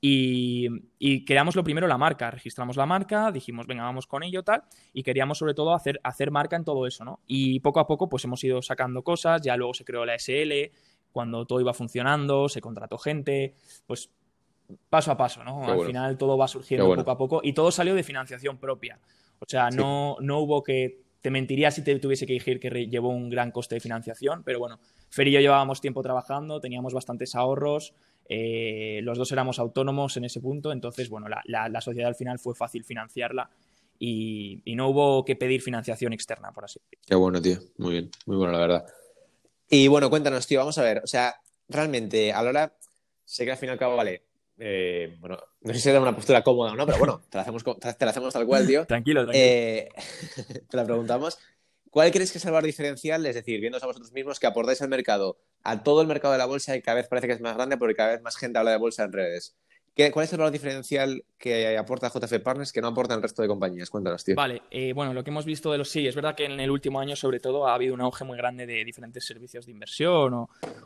Y, 0.00 1.24
creamos 1.24 1.56
lo 1.56 1.64
primero 1.64 1.86
la 1.86 1.98
marca, 1.98 2.30
registramos 2.30 2.76
la 2.76 2.86
marca, 2.86 3.30
dijimos, 3.32 3.66
venga, 3.66 3.82
vamos 3.84 4.06
con 4.06 4.22
ello, 4.22 4.42
tal, 4.42 4.62
y 4.92 5.02
queríamos 5.02 5.38
sobre 5.38 5.54
todo 5.54 5.74
hacer, 5.74 6.00
hacer 6.02 6.30
marca 6.30 6.56
en 6.56 6.64
todo 6.64 6.86
eso, 6.86 7.04
¿no? 7.04 7.20
Y 7.26 7.60
poco 7.60 7.80
a 7.80 7.86
poco, 7.86 8.08
pues 8.08 8.24
hemos 8.24 8.42
ido 8.44 8.62
sacando 8.62 9.02
cosas, 9.02 9.42
ya 9.42 9.56
luego 9.56 9.74
se 9.74 9.84
creó 9.84 10.04
la 10.04 10.18
SL, 10.18 10.70
cuando 11.16 11.46
todo 11.46 11.62
iba 11.62 11.72
funcionando, 11.72 12.46
se 12.46 12.60
contrató 12.60 12.98
gente, 12.98 13.54
pues 13.86 14.10
paso 14.90 15.10
a 15.10 15.16
paso, 15.16 15.42
¿no? 15.42 15.64
Al 15.64 15.86
final 15.86 16.18
todo 16.18 16.36
va 16.36 16.46
surgiendo 16.46 16.94
poco 16.94 17.10
a 17.10 17.16
poco 17.16 17.40
y 17.42 17.54
todo 17.54 17.70
salió 17.70 17.94
de 17.94 18.02
financiación 18.02 18.58
propia. 18.58 19.00
O 19.38 19.46
sea, 19.48 19.70
no, 19.70 20.18
no 20.20 20.40
hubo 20.40 20.62
que. 20.62 21.06
Te 21.22 21.30
mentiría 21.30 21.70
si 21.70 21.82
te 21.82 21.98
tuviese 21.98 22.26
que 22.26 22.34
decir 22.34 22.60
que 22.60 22.68
llevó 22.86 23.08
un 23.08 23.30
gran 23.30 23.50
coste 23.50 23.76
de 23.76 23.80
financiación, 23.80 24.42
pero 24.44 24.58
bueno, 24.58 24.78
Fer 25.08 25.26
y 25.26 25.32
yo 25.32 25.40
llevábamos 25.40 25.80
tiempo 25.80 26.02
trabajando, 26.02 26.60
teníamos 26.60 26.92
bastantes 26.92 27.34
ahorros, 27.34 27.94
eh, 28.28 29.00
los 29.02 29.16
dos 29.16 29.32
éramos 29.32 29.58
autónomos 29.58 30.18
en 30.18 30.24
ese 30.24 30.40
punto, 30.40 30.70
entonces, 30.70 31.08
bueno, 31.08 31.28
la, 31.28 31.80
sociedad 31.80 32.08
al 32.08 32.14
final 32.14 32.38
fue 32.38 32.54
fácil 32.54 32.84
financiarla 32.84 33.50
y, 33.98 34.60
y, 34.66 34.76
no 34.76 34.90
hubo 34.90 35.24
que 35.24 35.34
pedir 35.34 35.62
financiación 35.62 36.12
externa, 36.12 36.52
por 36.52 36.66
así 36.66 36.78
decirlo. 36.78 37.04
Qué 37.08 37.14
bueno, 37.16 37.40
tío. 37.40 37.58
Muy 37.78 37.92
bien, 37.92 38.10
muy 38.26 38.36
bueno, 38.36 38.52
la 38.52 38.58
verdad. 38.58 38.86
Y 39.68 39.88
bueno, 39.88 40.10
cuéntanos, 40.10 40.46
tío, 40.46 40.60
vamos 40.60 40.78
a 40.78 40.82
ver. 40.82 41.00
O 41.02 41.06
sea, 41.06 41.34
realmente, 41.68 42.32
a 42.32 42.42
la 42.42 42.50
hora, 42.50 42.76
sé 43.24 43.44
que 43.44 43.52
al 43.52 43.58
fin 43.58 43.68
y 43.68 43.72
al 43.72 43.78
cabo, 43.78 43.96
vale. 43.96 44.24
Eh, 44.58 45.16
bueno, 45.20 45.38
no 45.60 45.74
sé 45.74 45.80
si 45.80 45.90
da 45.90 46.00
una 46.00 46.14
postura 46.14 46.42
cómoda 46.42 46.72
o 46.72 46.76
no, 46.76 46.86
pero 46.86 46.98
bueno, 46.98 47.22
te 47.28 47.36
la 47.36 47.42
hacemos, 47.42 47.62
te 47.64 48.04
la 48.04 48.10
hacemos 48.10 48.32
tal 48.32 48.46
cual, 48.46 48.66
tío. 48.66 48.86
tranquilo, 48.86 49.24
tranquilo. 49.24 49.44
Eh, 49.44 49.88
te 50.70 50.76
la 50.76 50.84
preguntamos. 50.84 51.38
¿Cuál 51.90 52.10
crees 52.10 52.30
que 52.30 52.38
es 52.38 52.44
el 52.44 52.52
valor 52.52 52.66
diferencial? 52.66 53.24
Es 53.26 53.34
decir, 53.34 53.60
viendo 53.60 53.78
a 53.78 53.86
vosotros 53.86 54.12
mismos 54.12 54.38
que 54.38 54.46
aportáis 54.46 54.82
al 54.82 54.88
mercado, 54.88 55.38
a 55.62 55.82
todo 55.82 56.02
el 56.02 56.06
mercado 56.06 56.32
de 56.32 56.38
la 56.38 56.46
bolsa 56.46 56.76
y 56.76 56.82
cada 56.82 56.96
vez 56.96 57.08
parece 57.08 57.26
que 57.26 57.32
es 57.32 57.40
más 57.40 57.56
grande 57.56 57.78
porque 57.78 57.94
cada 57.94 58.10
vez 58.10 58.22
más 58.22 58.36
gente 58.36 58.58
habla 58.58 58.72
de 58.72 58.76
bolsa 58.76 59.04
en 59.04 59.12
redes. 59.12 59.56
¿Cuál 60.12 60.24
es 60.24 60.32
el 60.34 60.38
valor 60.38 60.52
diferencial 60.52 61.24
que 61.38 61.78
aporta 61.78 62.10
JF 62.10 62.40
Partners 62.40 62.70
que 62.70 62.82
no 62.82 62.88
aporta 62.88 63.14
el 63.14 63.22
resto 63.22 63.40
de 63.40 63.48
compañías? 63.48 63.88
Cuéntanos, 63.88 64.22
tío. 64.22 64.34
Vale, 64.34 64.60
eh, 64.70 64.92
bueno, 64.92 65.14
lo 65.14 65.24
que 65.24 65.30
hemos 65.30 65.46
visto 65.46 65.72
de 65.72 65.78
los 65.78 65.88
sí, 65.88 66.06
es 66.06 66.14
verdad 66.14 66.34
que 66.34 66.44
en 66.44 66.60
el 66.60 66.70
último 66.70 67.00
año, 67.00 67.16
sobre 67.16 67.40
todo, 67.40 67.66
ha 67.66 67.74
habido 67.74 67.94
un 67.94 68.02
auge 68.02 68.22
muy 68.22 68.36
grande 68.36 68.66
de 68.66 68.84
diferentes 68.84 69.24
servicios 69.24 69.64
de 69.64 69.72
inversión 69.72 70.34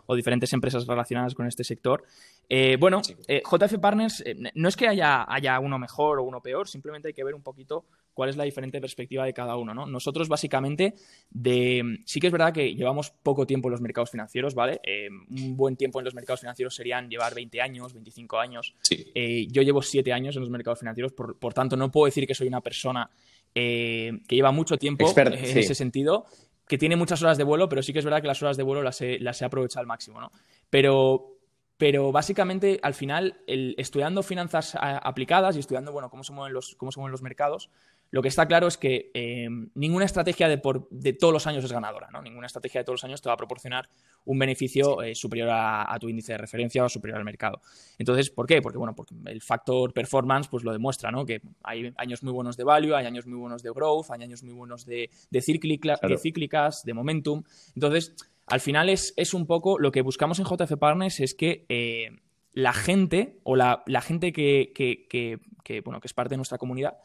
o, 0.07 0.15
diferentes 0.15 0.53
empresas 0.53 0.87
relacionadas 0.87 1.35
con 1.35 1.49
este 1.49 1.65
sector. 1.65 2.05
Eh, 2.49 2.77
bueno, 2.79 3.03
eh, 3.27 3.43
JF 3.45 3.79
Partners 3.81 4.23
no 4.55 4.69
es 4.69 4.77
que 4.77 4.87
haya, 4.87 5.25
haya 5.29 5.59
uno 5.59 5.77
mejor 5.77 6.21
o 6.21 6.23
uno 6.23 6.41
peor, 6.41 6.69
simplemente 6.69 7.09
hay 7.09 7.15
que 7.15 7.25
ver 7.25 7.35
un 7.35 7.43
poquito 7.43 7.87
cuál 8.21 8.29
es 8.29 8.37
la 8.37 8.45
diferente 8.45 8.83
perspectiva 8.83 9.25
de 9.25 9.33
cada 9.33 9.57
uno, 9.57 9.73
¿no? 9.73 9.87
Nosotros 9.87 10.29
básicamente 10.29 10.93
de 11.31 12.01
sí 12.05 12.21
que 12.21 12.27
es 12.27 12.33
verdad 12.35 12.53
que 12.53 12.75
llevamos 12.75 13.13
poco 13.23 13.47
tiempo 13.47 13.69
en 13.69 13.73
los 13.73 13.81
mercados 13.81 14.11
financieros, 14.11 14.55
¿vale? 14.55 14.79
Eh, 14.83 15.09
un 15.09 15.57
buen 15.57 15.75
tiempo 15.75 16.01
en 16.01 16.05
los 16.05 16.15
mercados 16.15 16.41
financieros 16.41 16.75
serían 16.75 17.09
llevar 17.09 17.35
20 17.35 17.63
años, 17.63 17.95
25 17.95 18.39
años. 18.39 18.75
Eh, 18.91 19.47
yo 19.51 19.63
llevo 19.63 19.81
7 19.81 20.13
años 20.13 20.37
en 20.37 20.43
los 20.43 20.51
mercados 20.51 20.81
financieros, 20.81 21.15
por, 21.15 21.55
tanto 21.55 21.79
no 21.79 21.91
puedo 21.91 22.05
decir 22.05 22.27
que 22.27 22.35
soy 22.35 22.49
una 22.49 22.61
persona 22.61 23.09
eh, 23.55 24.13
que 24.29 24.37
lleva 24.37 24.53
mucho 24.53 24.77
tiempo 24.77 25.11
en 25.17 25.33
ese 25.33 25.75
sentido, 25.75 26.27
que 26.69 26.77
tiene 26.77 26.97
muchas 26.97 27.23
horas 27.23 27.39
de 27.39 27.45
vuelo, 27.45 27.71
pero 27.71 27.83
sí 27.83 27.95
que 27.95 28.01
es 28.01 28.05
verdad 28.05 28.21
que 28.21 28.27
las 28.27 28.43
horas 28.43 28.59
de 28.59 28.65
vuelo 28.65 28.83
las 28.83 29.01
he, 29.01 29.19
las 29.19 29.41
he 29.41 29.47
aprovechado 29.47 29.81
al 29.81 29.87
máximo, 29.87 30.21
¿no? 30.21 30.31
Pero 30.69 31.41
pero 31.81 32.13
básicamente 32.13 32.79
al 32.83 32.93
final 32.93 33.41
el, 33.47 33.75
estudiando 33.79 34.23
finanzas 34.23 34.77
aplicadas 34.79 35.57
y 35.57 35.61
estudiando 35.61 35.93
bueno 35.93 36.11
cómo 36.11 36.23
se 36.23 36.35
mueven 36.35 36.53
los 36.53 36.77
cómo 36.77 36.93
se 36.93 37.01
mueven 37.01 37.13
los 37.13 37.23
mercados 37.23 37.71
lo 38.11 38.23
que 38.23 38.29
está 38.29 38.47
claro 38.47 38.67
es 38.67 38.77
que 38.77 39.11
eh, 39.15 39.49
ninguna 39.75 40.05
estrategia 40.05 40.49
de, 40.49 40.61
de, 40.91 41.13
todos 41.13 41.33
los 41.33 41.47
años 41.47 41.65
es 41.65 41.73
ganadora, 41.73 42.09
¿no? 42.13 42.21
Ninguna 42.21 42.47
estrategia 42.47 42.81
de 42.81 42.85
todos 42.85 42.95
los 42.95 43.05
años 43.05 43.23
te 43.23 43.29
va 43.29 43.35
a 43.35 43.37
proporcionar 43.37 43.89
un 44.25 44.39
beneficio 44.39 45.03
eh, 45.03 45.15
superior 45.15 45.49
a, 45.53 45.97
tu 46.01 46.09
índice 46.09 46.33
de 46.33 46.39
referencia 46.39 46.85
o 46.85 46.89
superior 46.89 47.19
al 47.19 47.25
mercado. 47.25 47.61
Entonces, 47.99 48.31
¿por 48.31 48.47
qué? 48.47 48.61
Porque, 48.61 48.79
bueno, 48.79 48.95
porque 48.95 49.15
el 49.27 49.41
factor 49.41 49.93
performance 49.93 50.49
pues 50.49 50.65
lo 50.65 50.73
demuestra, 50.73 51.11
¿no? 51.11 51.25
Que 51.25 51.41
hay 51.63 51.93
años 51.97 52.23
muy 52.23 52.33
buenos 52.33 52.57
de 52.57 52.65
value, 52.65 52.95
hay 52.95 53.07
años 53.07 53.27
muy 53.27 53.39
buenos 53.39 53.63
de 53.63 53.71
growth, 53.71 54.11
hay 54.11 54.23
años 54.23 54.43
muy 54.43 54.55
buenos 54.55 54.85
de, 54.87 55.11
de, 55.31 55.41
cíclicas, 55.41 56.85
de 56.85 56.95
momentum. 56.95 57.45
Entonces, 57.77 58.15
al 58.47 58.61
final 58.61 58.89
es, 58.89 59.15
es, 59.17 59.35
un 59.35 59.47
poco 59.47 59.79
lo 59.79 59.93
que 59.93 60.03
buscamos 60.03 60.41
en 60.41 60.47
JF 60.47 60.77
Partners 60.79 61.21
es 61.21 61.35
que 61.35 61.65
eh, 61.69 62.11
la 62.53 62.73
gente 62.73 63.39
o 63.45 63.55
la, 63.55 63.85
gente 64.03 64.33
que, 64.33 64.73
que, 64.75 65.81
bueno, 65.83 66.01
que 66.01 66.09
es 66.09 66.15
parte 66.15 66.31
de 66.31 66.39
nuestra 66.39 66.59
comunidad 66.59 66.99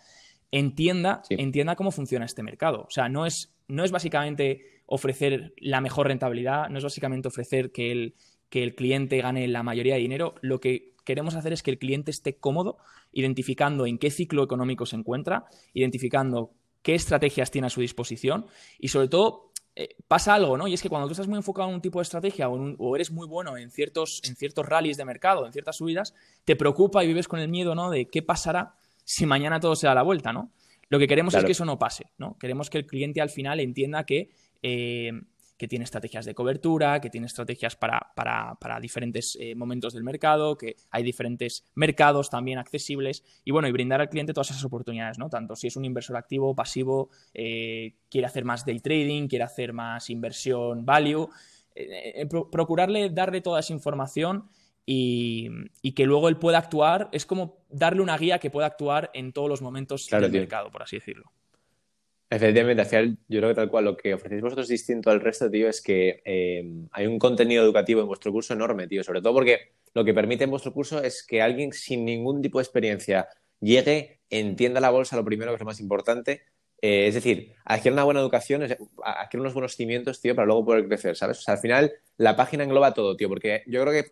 entienda, 0.59 1.21
entienda 1.29 1.75
cómo 1.75 1.91
funciona 1.91 2.25
este 2.25 2.41
mercado. 2.41 2.85
O 2.87 2.91
sea, 2.91 3.09
no 3.09 3.25
es, 3.25 3.53
no 3.67 3.83
es 3.83 3.91
básicamente 3.91 4.81
ofrecer 4.85 5.53
la 5.57 5.81
mejor 5.81 6.07
rentabilidad, 6.07 6.69
no 6.69 6.77
es 6.77 6.83
básicamente 6.83 7.27
ofrecer 7.27 7.71
que 7.71 7.91
el, 7.91 8.15
que 8.49 8.63
el 8.63 8.73
cliente 8.73 9.17
gane 9.19 9.47
la 9.49 9.63
mayoría 9.63 9.95
de 9.95 9.99
dinero. 9.99 10.35
Lo 10.41 10.61
que 10.61 10.93
queremos 11.03 11.35
hacer 11.35 11.51
es 11.51 11.61
que 11.61 11.71
el 11.71 11.77
cliente 11.77 12.11
esté 12.11 12.37
cómodo 12.37 12.77
identificando 13.11 13.85
en 13.85 13.97
qué 13.97 14.09
ciclo 14.11 14.43
económico 14.43 14.85
se 14.85 14.95
encuentra, 14.95 15.45
identificando 15.73 16.51
qué 16.81 16.95
estrategias 16.95 17.51
tiene 17.51 17.67
a 17.67 17.69
su 17.69 17.81
disposición 17.81 18.45
y 18.79 18.87
sobre 18.87 19.09
todo 19.09 19.51
eh, 19.75 19.95
pasa 20.07 20.35
algo, 20.35 20.57
¿no? 20.57 20.69
Y 20.69 20.73
es 20.73 20.81
que 20.81 20.87
cuando 20.87 21.07
tú 21.07 21.11
estás 21.11 21.27
muy 21.27 21.37
enfocado 21.37 21.67
en 21.67 21.75
un 21.75 21.81
tipo 21.81 21.99
de 21.99 22.03
estrategia 22.03 22.47
o, 22.47 22.95
eres 22.95 23.11
muy 23.11 23.27
bueno 23.27 23.57
en 23.57 23.71
ciertos, 23.71 24.21
en 24.23 24.37
ciertos 24.37 24.65
rallies 24.65 24.95
de 24.95 25.03
mercado, 25.03 25.45
en 25.45 25.51
ciertas 25.51 25.75
subidas, 25.75 26.13
te 26.45 26.55
preocupa 26.55 27.03
y 27.03 27.07
vives 27.07 27.27
con 27.27 27.39
el 27.39 27.49
miedo, 27.49 27.75
¿no? 27.75 27.89
De 27.89 28.07
qué 28.07 28.21
pasará 28.21 28.75
si 29.05 29.25
mañana 29.25 29.61
todo 29.61 29.75
se 29.77 29.87
da 29.87 29.95
la 29.95 30.03
vuelta, 30.03 30.33
¿no? 30.33 30.51
Lo 30.89 30.99
que 30.99 31.07
queremos 31.07 31.33
es 31.33 31.45
que 31.45 31.53
eso 31.53 31.65
no 31.65 31.79
pase, 31.79 32.11
¿no? 32.17 32.37
Queremos 32.37 32.69
que 32.69 32.77
el 32.77 32.85
cliente 32.85 33.21
al 33.21 33.29
final 33.29 33.59
entienda 33.59 34.03
que 34.03 34.29
eh, 34.61 35.11
que 35.57 35.67
tiene 35.67 35.85
estrategias 35.85 36.25
de 36.25 36.35
cobertura, 36.35 36.99
que 36.99 37.09
tiene 37.09 37.27
estrategias 37.27 37.77
para, 37.77 38.79
diferentes 38.81 39.37
eh, 39.39 39.55
momentos 39.55 39.93
del 39.93 40.03
mercado, 40.03 40.57
que 40.57 40.75
hay 40.91 41.03
diferentes 41.03 41.63
mercados 41.75 42.29
también 42.29 42.59
accesibles 42.59 43.23
y 43.45 43.51
bueno, 43.51 43.67
y 43.67 43.71
brindar 43.71 44.01
al 44.01 44.09
cliente 44.09 44.33
todas 44.33 44.51
esas 44.51 44.65
oportunidades, 44.65 45.17
¿no? 45.17 45.29
Tanto 45.29 45.55
si 45.55 45.67
es 45.67 45.77
un 45.77 45.85
inversor 45.85 46.17
activo, 46.17 46.55
pasivo, 46.55 47.09
eh, 47.33 47.95
quiere 48.09 48.27
hacer 48.27 48.43
más 48.43 48.65
day 48.65 48.79
trading, 48.79 49.27
quiere 49.27 49.45
hacer 49.45 49.71
más 49.71 50.09
inversión 50.09 50.85
value, 50.85 51.29
procurarle 52.51 53.09
darle 53.09 53.41
toda 53.41 53.59
esa 53.59 53.73
información 53.73 54.49
y, 54.85 55.93
que 55.95 56.05
luego 56.05 56.29
él 56.29 56.37
pueda 56.37 56.59
actuar, 56.59 57.09
es 57.11 57.25
como 57.25 57.57
darle 57.69 58.01
una 58.01 58.17
guía 58.17 58.39
que 58.39 58.49
pueda 58.49 58.67
actuar 58.67 59.09
en 59.13 59.33
todos 59.33 59.49
los 59.49 59.61
momentos 59.61 60.07
del 60.09 60.31
mercado, 60.31 60.71
por 60.71 60.83
así 60.83 60.97
decirlo. 60.97 61.31
Efectivamente, 62.29 62.81
hacia 62.81 63.03
yo 63.03 63.39
creo 63.39 63.49
que 63.49 63.55
tal 63.55 63.69
cual 63.69 63.85
lo 63.85 63.95
que 63.95 64.13
ofrecéis 64.13 64.41
vosotros 64.41 64.67
distinto 64.67 65.09
al 65.11 65.21
resto, 65.21 65.49
tío, 65.49 65.69
es 65.69 65.81
que 65.81 66.21
eh, 66.25 66.63
hay 66.91 67.05
un 67.05 67.19
contenido 67.19 67.63
educativo 67.63 68.01
en 68.01 68.07
vuestro 68.07 68.31
curso 68.31 68.53
enorme, 68.53 68.87
tío, 68.87 69.03
sobre 69.03 69.21
todo 69.21 69.33
porque 69.33 69.73
lo 69.93 70.03
que 70.03 70.13
permite 70.13 70.43
en 70.43 70.49
vuestro 70.49 70.73
curso 70.73 71.01
es 71.01 71.25
que 71.25 71.41
alguien 71.41 71.71
sin 71.71 72.03
ningún 72.03 72.41
tipo 72.41 72.57
de 72.57 72.63
experiencia 72.63 73.27
llegue, 73.59 74.21
entienda 74.29 74.81
la 74.81 74.89
bolsa, 74.89 75.15
lo 75.15 75.23
primero 75.23 75.51
que 75.51 75.55
es 75.55 75.61
lo 75.61 75.67
más 75.67 75.79
importante, 75.79 76.41
eh, 76.81 77.07
es 77.07 77.13
decir, 77.13 77.53
adquiere 77.63 77.93
una 77.93 78.03
buena 78.03 78.19
educación, 78.19 78.63
adquiere 78.63 79.41
unos 79.41 79.53
buenos 79.53 79.75
cimientos, 79.75 80.19
tío, 80.19 80.35
para 80.35 80.45
luego 80.47 80.65
poder 80.65 80.87
crecer, 80.87 81.15
¿sabes? 81.15 81.39
O 81.39 81.41
sea, 81.41 81.53
al 81.53 81.59
final 81.59 81.93
la 82.17 82.35
página 82.35 82.63
engloba 82.63 82.93
todo, 82.93 83.15
tío, 83.15 83.29
porque 83.29 83.63
yo 83.67 83.81
creo 83.81 83.93
que 83.93 84.11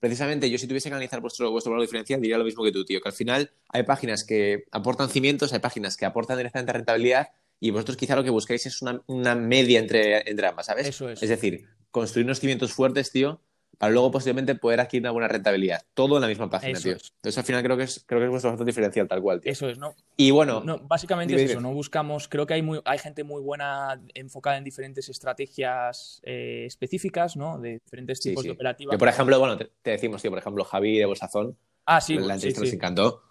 precisamente 0.00 0.50
yo 0.50 0.58
si 0.58 0.66
tuviese 0.66 0.88
que 0.88 0.94
analizar 0.94 1.20
vuestro, 1.20 1.50
vuestro 1.50 1.70
valor 1.72 1.86
diferencial 1.86 2.20
diría 2.20 2.38
lo 2.38 2.44
mismo 2.44 2.64
que 2.64 2.72
tú, 2.72 2.84
tío, 2.84 3.00
que 3.00 3.08
al 3.08 3.14
final 3.14 3.50
hay 3.68 3.82
páginas 3.82 4.24
que 4.24 4.64
aportan 4.70 5.08
cimientos, 5.08 5.52
hay 5.52 5.58
páginas 5.60 5.96
que 5.96 6.06
aportan 6.06 6.36
directamente 6.36 6.72
rentabilidad 6.72 7.28
y 7.60 7.70
vosotros 7.70 7.96
quizá 7.96 8.14
lo 8.16 8.24
que 8.24 8.30
buscáis 8.30 8.66
es 8.66 8.82
una, 8.82 9.02
una 9.06 9.34
media 9.34 9.80
entre, 9.80 10.28
entre 10.30 10.46
ambas, 10.46 10.66
¿sabes? 10.66 10.86
Eso 10.86 11.08
es. 11.08 11.22
Es 11.22 11.28
decir, 11.28 11.66
construir 11.90 12.26
unos 12.26 12.40
cimientos 12.40 12.72
fuertes, 12.72 13.10
tío, 13.10 13.40
para 13.78 13.92
luego 13.92 14.10
posiblemente 14.10 14.56
poder 14.56 14.80
adquirir 14.80 15.04
una 15.04 15.12
buena 15.12 15.28
rentabilidad. 15.28 15.82
Todo 15.94 16.16
en 16.16 16.22
la 16.22 16.28
misma 16.28 16.50
página, 16.50 16.78
tío. 16.78 16.92
Entonces 16.92 17.38
al 17.38 17.44
final 17.44 17.62
creo 17.62 17.76
que 17.76 17.84
es, 17.84 18.04
creo 18.04 18.20
que 18.20 18.26
es 18.26 18.30
vuestro 18.30 18.64
diferencial 18.64 19.06
tal 19.06 19.22
cual, 19.22 19.40
tío. 19.40 19.52
Eso 19.52 19.68
es, 19.68 19.78
¿no? 19.78 19.94
Y 20.16 20.32
bueno. 20.32 20.62
No, 20.64 20.80
básicamente 20.80 21.34
es 21.36 21.50
eso, 21.50 21.60
no 21.60 21.72
buscamos, 21.72 22.28
creo 22.28 22.46
que 22.46 22.54
hay 22.54 22.62
muy, 22.62 22.80
hay 22.84 22.98
gente 22.98 23.22
muy 23.22 23.40
buena 23.40 24.00
enfocada 24.14 24.58
en 24.58 24.64
diferentes 24.64 25.08
estrategias 25.08 26.20
eh, 26.24 26.64
específicas, 26.66 27.36
¿no? 27.36 27.58
De 27.58 27.74
diferentes 27.74 28.20
tipos 28.20 28.44
de 28.44 28.50
operativas. 28.50 28.92
Que 28.92 28.98
por 28.98 29.08
ejemplo, 29.08 29.38
bueno, 29.38 29.56
te, 29.56 29.70
decimos, 29.84 30.20
tío, 30.20 30.30
por 30.30 30.40
ejemplo, 30.40 30.64
Javi 30.64 30.98
de 30.98 31.06
Bolsazón. 31.06 31.56
Ah, 31.86 32.00
sí, 32.00 32.18
la 32.18 32.34
entrevista 32.34 32.60
nos 32.60 32.72
encantó 32.72 33.27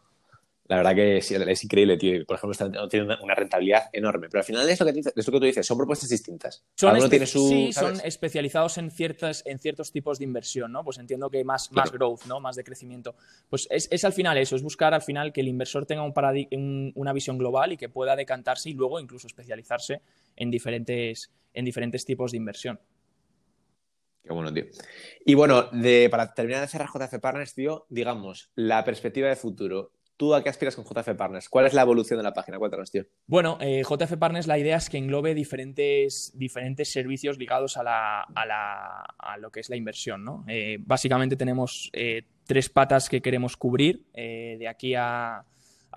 la 0.67 0.77
verdad 0.77 0.95
que 0.95 1.21
sí, 1.21 1.35
es 1.35 1.63
increíble, 1.63 1.97
tío. 1.97 2.25
Por 2.25 2.37
ejemplo, 2.37 2.87
tiene 2.89 3.15
una, 3.21 3.35
rentabilidad 3.35 3.89
enorme. 3.93 4.27
Pero 4.29 4.39
al 4.39 4.45
final 4.45 4.69
es 4.69 4.79
lo 4.79 4.85
que, 4.85 4.99
es 4.99 5.05
lo 5.05 5.33
que 5.33 5.39
tú 5.39 5.45
dices, 5.45 5.65
son 5.65 5.77
propuestas 5.77 6.09
distintas. 6.09 6.63
Son 6.75 7.09
tiene 7.09 7.25
su, 7.25 7.47
sí, 7.47 7.71
son 7.71 7.99
especializados 8.03 8.77
en, 8.77 8.91
ciertas, 8.91 9.43
en 9.45 9.59
ciertos 9.59 9.91
tipos 9.91 10.19
de 10.19 10.25
inversión, 10.25 10.73
¿no? 10.73 10.83
Pues 10.83 10.97
entiendo 10.97 11.29
que 11.29 11.43
más, 11.45 11.71
más 11.71 11.91
growth, 11.91 12.25
¿no? 12.25 12.41
Más 12.41 12.57
de 12.57 12.65
crecimiento. 12.65 13.15
Pues 13.49 13.67
es, 13.71 13.87
es, 13.91 14.03
al 14.03 14.13
final 14.13 14.37
eso, 14.37 14.57
es 14.57 14.63
buscar 14.63 14.93
al 14.93 15.01
final 15.01 15.31
que 15.31 15.41
el 15.41 15.47
inversor 15.47 15.85
tenga 15.85 16.03
un 16.03 16.13
una 16.95 17.13
visión 17.13 17.37
global 17.37 17.71
y 17.71 17.77
que 17.77 17.89
pueda 17.89 18.15
decantarse 18.15 18.69
y 18.69 18.73
luego 18.73 18.99
incluso 18.99 19.27
especializarse 19.27 20.01
en 20.35 20.51
diferentes, 20.51 21.31
en 21.53 21.63
diferentes 21.63 22.03
tipos 22.03 22.31
de 22.31 22.37
inversión. 22.37 22.79
Qué 24.27 24.33
bueno, 24.33 24.53
tío. 24.53 24.65
Y 25.25 25.35
bueno, 25.35 25.69
de, 25.71 26.09
para 26.11 26.33
terminar 26.33 26.61
de 26.61 26.67
cerrar 26.67 26.89
JF 26.89 27.19
Partners, 27.19 27.53
tío, 27.53 27.85
digamos, 27.89 28.51
la 28.55 28.83
perspectiva 28.83 29.29
de 29.29 29.37
futuro. 29.37 29.93
¿Tú 30.17 30.33
a 30.33 30.43
qué 30.43 30.49
aspiras 30.49 30.75
con 30.75 30.83
JF 30.83 31.15
Partners? 31.15 31.47
¿Cuál 31.47 31.67
es 31.67 31.75
la 31.75 31.83
evolución 31.83 32.17
de 32.17 32.23
la 32.23 32.33
página? 32.33 32.57
Cuéntanos, 32.57 32.89
tío. 32.89 33.05
Bueno, 33.27 33.59
eh, 33.61 33.83
JF 33.83 34.17
Partners 34.17 34.47
la 34.47 34.57
idea 34.57 34.77
es 34.77 34.89
que 34.89 34.97
englobe 34.97 35.35
diferentes, 35.35 36.31
diferentes 36.35 36.91
servicios 36.91 37.37
ligados 37.37 37.77
a, 37.77 37.83
la, 37.83 38.21
a, 38.21 39.37
lo 39.37 39.51
que 39.51 39.59
es 39.59 39.69
la 39.69 39.75
inversión. 39.75 40.23
¿no? 40.25 40.43
Eh, 40.47 40.77
básicamente 40.79 41.35
tenemos 41.35 41.91
eh, 41.93 42.23
tres 42.45 42.67
patas 42.69 43.09
que 43.09 43.21
queremos 43.21 43.57
cubrir 43.57 44.07
de 44.11 44.67
aquí 44.67 44.95
a, 44.95 45.45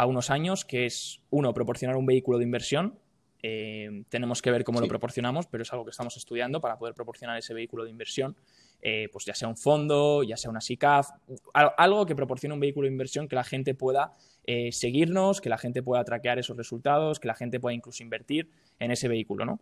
unos 0.06 0.28
años, 0.28 0.66
que 0.66 0.84
es, 0.84 1.22
uno, 1.30 1.54
proporcionar 1.54 1.96
un 1.96 2.04
vehículo 2.04 2.36
de 2.36 2.44
inversión. 2.44 2.98
tenemos 3.40 4.42
que 4.42 4.50
ver 4.50 4.64
cómo 4.64 4.80
lo 4.80 4.86
proporcionamos, 4.88 5.46
pero 5.46 5.62
es 5.62 5.72
algo 5.72 5.86
que 5.86 5.92
estamos 5.92 6.18
estudiando 6.18 6.60
para 6.60 6.78
poder 6.78 6.94
proporcionar 6.94 7.38
ese 7.38 7.54
vehículo 7.54 7.84
de 7.84 7.90
inversión. 7.90 8.36
Eh, 8.82 9.08
pues 9.12 9.26
ya 9.26 9.34
sea 9.34 9.46
un 9.46 9.56
fondo, 9.56 10.22
ya 10.22 10.38
sea 10.38 10.50
una 10.50 10.60
SICAF, 10.60 11.10
algo 11.52 12.06
que 12.06 12.16
proporcione 12.16 12.54
un 12.54 12.60
vehículo 12.60 12.86
de 12.86 12.92
inversión 12.92 13.28
que 13.28 13.36
la 13.36 13.44
gente 13.44 13.74
pueda 13.74 14.14
eh, 14.44 14.72
seguirnos, 14.72 15.40
que 15.40 15.50
la 15.50 15.58
gente 15.58 15.82
pueda 15.82 16.02
traquear 16.02 16.38
esos 16.38 16.56
resultados, 16.56 17.20
que 17.20 17.28
la 17.28 17.34
gente 17.34 17.60
pueda 17.60 17.74
incluso 17.74 18.02
invertir 18.02 18.50
en 18.78 18.90
ese 18.90 19.06
vehículo, 19.08 19.44
¿no? 19.44 19.60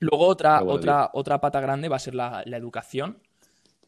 Luego 0.00 0.26
otra, 0.26 0.64
otra, 0.64 1.10
otra 1.12 1.40
pata 1.40 1.60
grande 1.60 1.88
va 1.88 1.96
a 1.96 2.00
ser 2.00 2.14
la, 2.14 2.42
educación, 2.44 3.18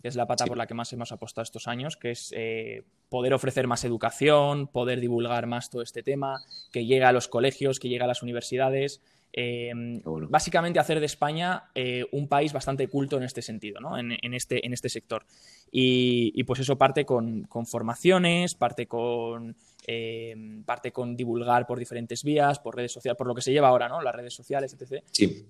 que 0.01 0.09
es 0.09 0.15
la 0.15 0.27
pata 0.27 0.47
por 0.47 0.57
la 0.57 0.67
que 0.67 0.75
más 0.75 0.93
hemos 0.93 1.11
apostado 1.11 1.43
estos 1.43 1.67
años, 1.67 1.97
que 1.97 2.13
es 2.13 2.33
eh, 2.37 2.85
poder 3.09 3.35
ofrecer 3.35 3.67
más 3.67 3.85
educación, 3.85 4.69
poder 4.69 5.01
divulgar 5.01 5.47
más 5.47 5.71
todo 5.71 5.83
este 5.83 6.03
tema, 6.03 6.41
que 6.71 6.85
llegue 6.85 7.05
a 7.05 7.13
los 7.13 7.29
colegios, 7.29 7.81
que 7.81 7.89
llegue 7.89 8.05
a 8.05 8.07
las 8.07 8.23
universidades, 8.23 9.01
Em, 9.35 10.03
básicamente 10.29 10.79
hacer 10.79 11.01
de 11.01 11.07
España 11.07 11.65
eh, 11.75 12.05
un 12.13 12.29
país 12.29 12.53
bastante 12.53 12.87
culto 12.89 13.17
en 13.17 13.23
este 13.23 13.41
sentido, 13.41 13.81
¿no? 13.81 13.97
en, 13.97 14.35
este, 14.35 14.67
en 14.67 14.75
este 14.75 14.91
sector. 14.91 15.25
Y, 15.71 16.43
pues 16.45 16.61
eso 16.61 16.77
parte 16.77 17.07
con, 17.07 17.49
formaciones, 17.67 18.55
parte 18.55 18.87
con, 18.87 19.57
em, 19.87 20.63
parte 20.65 20.93
con 20.93 21.17
divulgar 21.17 21.67
por 21.67 21.79
diferentes 21.79 22.23
vías, 22.25 22.59
por 22.59 22.77
redes 22.77 22.93
sociales, 22.93 23.17
por 23.17 23.27
lo 23.27 23.35
que 23.35 23.41
se 23.41 23.53
lleva 23.53 23.69
ahora, 23.69 23.89
¿no? 23.89 24.03
Las 24.03 24.15
redes 24.15 24.35
sociales, 24.35 24.77
etc. 24.79 25.03
Sí 25.11 25.47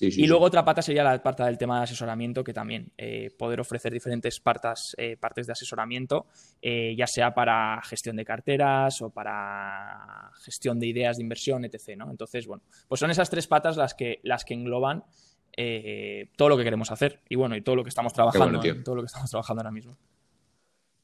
y 0.00 0.26
luego 0.26 0.44
otra 0.44 0.64
pata 0.64 0.82
sería 0.82 1.02
la 1.02 1.22
parte 1.22 1.42
del 1.42 1.56
tema 1.56 1.78
de 1.78 1.84
asesoramiento, 1.84 2.44
que 2.44 2.52
también 2.52 2.92
eh, 2.98 3.30
poder 3.38 3.60
ofrecer 3.60 3.92
diferentes 3.92 4.38
partes, 4.38 4.94
eh, 4.98 5.16
partes 5.16 5.46
de 5.46 5.52
asesoramiento, 5.52 6.26
eh, 6.60 6.94
ya 6.96 7.06
sea 7.06 7.32
para 7.32 7.80
gestión 7.82 8.16
de 8.16 8.24
carteras 8.24 9.00
o 9.00 9.10
para 9.10 10.30
gestión 10.44 10.78
de 10.78 10.88
ideas 10.88 11.16
de 11.16 11.22
inversión, 11.22 11.64
etc. 11.64 11.96
¿no? 11.96 12.10
Entonces, 12.10 12.46
bueno, 12.46 12.62
pues 12.86 12.98
son 12.98 13.10
esas 13.10 13.30
tres 13.30 13.46
patas 13.46 13.76
las 13.76 13.94
que, 13.94 14.20
las 14.22 14.44
que 14.44 14.54
engloban 14.54 15.04
todo 16.36 16.48
lo 16.50 16.56
que 16.56 16.62
queremos 16.62 16.92
hacer 16.92 17.20
y 17.28 17.34
bueno, 17.34 17.56
y 17.56 17.62
todo 17.62 17.74
lo 17.74 17.82
que 17.82 17.88
estamos 17.88 18.12
trabajando, 18.12 18.60
todo 18.84 18.94
lo 18.94 19.02
que 19.02 19.06
estamos 19.06 19.28
trabajando 19.28 19.62
ahora 19.62 19.72
mismo. 19.72 19.96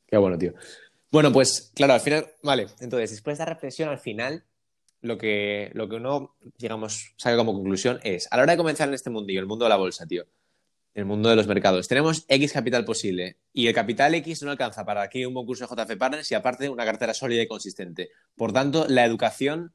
Qué 0.07 0.17
bueno, 0.17 0.39
tío. 0.39 0.55
Bueno, 1.11 1.33
pues 1.33 1.73
claro, 1.75 1.95
al 1.95 2.01
final, 2.01 2.27
vale, 2.43 2.67
entonces 2.79 3.11
después 3.11 3.37
de 3.37 3.43
esta 3.43 3.53
reflexión 3.53 3.89
al 3.89 3.99
final, 3.99 4.45
lo 5.05 5.19
que, 5.19 5.71
lo 5.75 5.89
que 5.89 5.97
uno, 5.97 6.35
digamos, 6.59 7.13
saca 7.17 7.37
como 7.37 7.53
conclusión 7.53 8.01
es, 8.03 8.27
a 8.31 8.37
la 8.37 8.45
hora 8.45 8.53
de 8.53 8.57
comenzar 8.57 8.89
en 8.89 8.95
este 8.95 9.11
mundillo, 9.11 9.41
el 9.41 9.47
mundo 9.47 9.67
de 9.67 9.69
la 9.69 9.77
bolsa, 9.77 10.07
tío, 10.07 10.25
el 10.95 11.05
mundo 11.05 11.29
de 11.29 11.37
los 11.37 11.47
mercados, 11.47 11.89
tenemos 11.89 12.25
X 12.27 12.53
capital 12.53 12.85
posible 12.87 13.37
y 13.53 13.67
el 13.67 13.75
capital 13.75 14.15
X 14.15 14.43
no 14.45 14.51
alcanza 14.51 14.85
para 14.87 15.03
aquí 15.03 15.27
un 15.27 15.35
buen 15.35 15.47
de 15.47 15.67
JF 15.67 15.97
Partners 15.99 16.31
y 16.31 16.35
aparte 16.35 16.71
una 16.71 16.87
cartera 16.87 17.13
sólida 17.13 17.43
y 17.43 17.47
consistente. 17.47 18.11
Por 18.35 18.53
tanto, 18.53 18.87
la 18.89 19.05
educación 19.05 19.75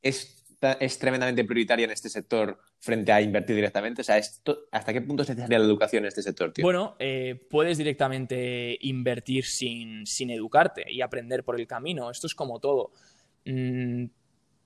es, 0.00 0.46
es 0.80 0.98
tremendamente 0.98 1.44
prioritaria 1.44 1.84
en 1.84 1.90
este 1.90 2.08
sector 2.08 2.58
frente 2.78 3.12
a 3.12 3.20
invertir 3.20 3.56
directamente. 3.56 4.00
O 4.00 4.04
sea, 4.04 4.18
¿hasta 4.70 4.92
qué 4.94 5.02
punto 5.02 5.24
es 5.24 5.28
necesaria 5.28 5.58
la 5.58 5.66
educación 5.66 6.04
en 6.04 6.08
este 6.08 6.22
sector, 6.22 6.52
tío? 6.52 6.62
Bueno, 6.62 6.96
eh, 6.98 7.38
puedes 7.50 7.76
directamente 7.76 8.78
invertir 8.80 9.44
sin, 9.44 10.06
sin 10.06 10.30
educarte 10.30 10.90
y 10.90 11.02
aprender 11.02 11.44
por 11.44 11.60
el 11.60 11.66
camino. 11.66 12.10
Esto 12.10 12.28
es 12.28 12.34
como 12.34 12.60
todo. 12.60 12.92
Mm, 13.44 14.06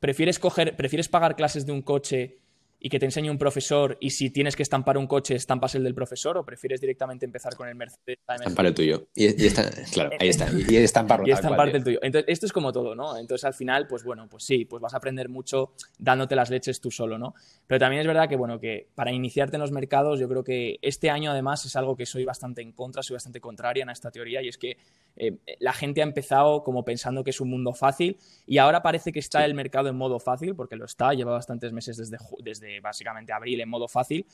prefieres, 0.00 0.38
coger, 0.38 0.76
prefieres 0.76 1.08
pagar 1.08 1.36
clases 1.36 1.66
de 1.66 1.72
un 1.72 1.82
coche 1.82 2.38
y 2.84 2.90
que 2.90 2.98
te 2.98 3.06
enseñe 3.06 3.30
un 3.30 3.38
profesor 3.38 3.96
y 3.98 4.10
si 4.10 4.28
tienes 4.28 4.56
que 4.56 4.62
estampar 4.62 4.98
un 4.98 5.06
coche, 5.06 5.34
estampas 5.34 5.74
el 5.74 5.84
del 5.84 5.94
profesor 5.94 6.36
o 6.36 6.44
prefieres 6.44 6.82
directamente 6.82 7.24
empezar 7.24 7.56
con 7.56 7.66
el 7.66 7.74
Mercedes? 7.74 8.18
Estampar 8.28 8.66
el 8.66 8.74
tuyo. 8.74 9.08
Y, 9.14 9.24
está, 9.46 9.70
claro, 9.90 10.10
ahí 10.20 10.28
está. 10.28 10.50
Y, 10.68 10.76
estamparlo. 10.76 11.26
Y 11.26 11.30
estamparte 11.30 11.78
el 11.78 11.82
tuyo. 11.82 11.98
Entonces, 12.02 12.26
esto 12.28 12.44
es 12.44 12.52
como 12.52 12.72
todo, 12.72 12.94
¿no? 12.94 13.16
Entonces, 13.16 13.46
al 13.46 13.54
final, 13.54 13.86
pues 13.86 14.04
bueno, 14.04 14.28
pues 14.28 14.44
sí, 14.44 14.66
pues 14.66 14.82
vas 14.82 14.92
a 14.92 14.98
aprender 14.98 15.30
mucho 15.30 15.72
dándote 15.98 16.36
las 16.36 16.50
leches 16.50 16.78
tú 16.78 16.90
solo, 16.90 17.16
¿no? 17.16 17.34
Pero 17.66 17.78
también 17.78 18.02
es 18.02 18.06
verdad 18.06 18.28
que, 18.28 18.36
bueno, 18.36 18.60
que 18.60 18.88
para 18.94 19.12
iniciarte 19.12 19.56
en 19.56 19.62
los 19.62 19.72
mercados, 19.72 20.20
yo 20.20 20.28
creo 20.28 20.44
que 20.44 20.78
este 20.82 21.08
año 21.08 21.30
además 21.30 21.64
es 21.64 21.76
algo 21.76 21.96
que 21.96 22.04
soy 22.04 22.26
bastante 22.26 22.60
en 22.60 22.72
contra, 22.72 23.02
soy 23.02 23.14
bastante 23.14 23.40
contraria 23.40 23.84
en 23.84 23.88
esta 23.88 24.10
teoría 24.10 24.42
y 24.42 24.48
es 24.48 24.58
que 24.58 24.76
eh, 25.16 25.38
la 25.60 25.72
gente 25.72 26.00
ha 26.00 26.04
empezado 26.04 26.62
como 26.64 26.84
pensando 26.84 27.22
que 27.22 27.30
es 27.30 27.40
un 27.40 27.50
mundo 27.50 27.72
fácil 27.72 28.18
y 28.46 28.58
ahora 28.58 28.82
parece 28.82 29.12
que 29.12 29.20
está 29.20 29.44
el 29.44 29.54
mercado 29.54 29.88
en 29.88 29.96
modo 29.96 30.18
fácil, 30.18 30.54
porque 30.56 30.76
lo 30.76 30.84
está, 30.84 31.12
lleva 31.14 31.32
bastantes 31.32 31.72
meses 31.72 31.96
desde, 31.96 32.18
desde 32.40 32.80
básicamente 32.80 33.32
abril 33.32 33.60
en 33.60 33.68
modo 33.68 33.88
fácil, 33.88 34.26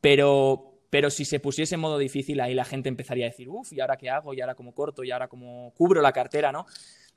pero, 0.00 0.78
pero 0.90 1.10
si 1.10 1.24
se 1.24 1.40
pusiese 1.40 1.74
en 1.74 1.80
modo 1.80 1.98
difícil, 1.98 2.40
ahí 2.40 2.54
la 2.54 2.64
gente 2.64 2.88
empezaría 2.88 3.26
a 3.26 3.30
decir, 3.30 3.48
uff, 3.48 3.72
¿y 3.72 3.80
ahora 3.80 3.96
qué 3.96 4.10
hago? 4.10 4.34
¿Y 4.34 4.40
ahora 4.40 4.54
cómo 4.54 4.74
corto? 4.74 5.04
¿Y 5.04 5.10
ahora 5.10 5.28
cómo 5.28 5.72
cubro 5.76 6.00
la 6.00 6.12
cartera? 6.12 6.52
¿no? 6.52 6.66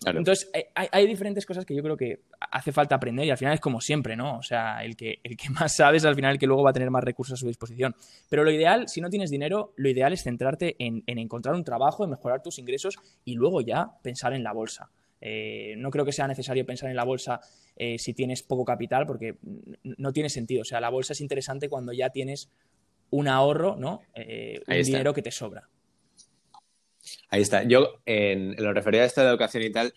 Entonces, 0.06 0.50
eh, 0.54 0.70
hay, 0.76 1.08
diferentes 1.08 1.46
cosas 1.46 1.66
que 1.66 1.76
yo 1.76 1.84
creo 1.84 1.98
que 1.98 2.22
hace 2.52 2.72
falta 2.72 2.96
aprender 2.96 3.26
y 3.26 3.32
al 3.32 3.38
final 3.38 3.54
es 3.54 3.60
como 3.60 3.82
siempre, 3.82 4.16
¿no? 4.16 4.38
O 4.38 4.44
sea, 4.44 4.84
el 4.84 4.96
que, 4.96 5.20
el 5.24 5.38
que 5.38 5.50
más 5.50 5.76
sabes 5.76 6.06
al 6.06 6.16
final 6.16 6.34
el 6.34 6.40
que 6.40 6.48
luego 6.48 6.64
va 6.64 6.72
a 6.72 6.74
tener 6.74 6.90
más 6.90 7.04
recursos 7.04 7.34
a 7.34 7.38
su 7.38 7.48
disposición. 7.48 7.96
Pero 8.30 8.44
lo 8.44 8.52
ideal, 8.52 8.88
si 8.88 9.02
no 9.02 9.10
tienes 9.10 9.30
dinero, 9.30 9.74
lo 9.78 9.90
ideal 9.90 10.14
es 10.14 10.24
centrarte 10.24 10.76
en, 10.80 11.04
en 11.08 11.20
encontrar 11.20 11.56
un 11.56 11.64
trabajo, 11.64 12.04
en 12.04 12.10
mejorar 12.10 12.42
tus 12.42 12.60
ingresos 12.60 12.98
y 13.26 13.36
luego 13.36 13.62
ya 13.62 13.92
pensar 14.02 14.34
en 14.34 14.44
la 14.44 14.54
bolsa. 14.54 14.90
Eh, 15.26 15.76
no 15.78 15.90
creo 15.90 16.04
que 16.04 16.12
sea 16.12 16.28
necesario 16.28 16.66
pensar 16.66 16.90
en 16.90 16.98
la 16.98 17.06
bolsa 17.06 17.40
eh, 17.78 17.98
si 17.98 18.14
tienes 18.14 18.44
poco 18.44 18.66
capital, 18.66 19.06
porque 19.06 19.38
no 19.84 20.12
tiene 20.12 20.28
sentido. 20.28 20.64
O 20.64 20.66
sea, 20.66 20.82
la 20.82 20.90
bolsa 20.90 21.14
es 21.14 21.22
interesante 21.22 21.70
cuando 21.70 21.94
ya 21.94 22.10
tienes 22.10 22.52
un 23.10 23.30
ahorro, 23.30 23.78
¿no? 23.78 24.02
Eh, 24.16 24.60
un 24.68 24.84
dinero 24.84 25.14
que 25.14 25.22
te 25.22 25.32
sobra. 25.32 25.70
Ahí 27.30 27.42
está. 27.42 27.64
Yo, 27.64 28.02
en, 28.06 28.56
lo 28.58 28.74
referido 28.74 29.04
a 29.04 29.06
esto 29.06 29.22
de 29.22 29.30
educación 29.30 29.64
y 29.64 29.72
tal, 29.72 29.94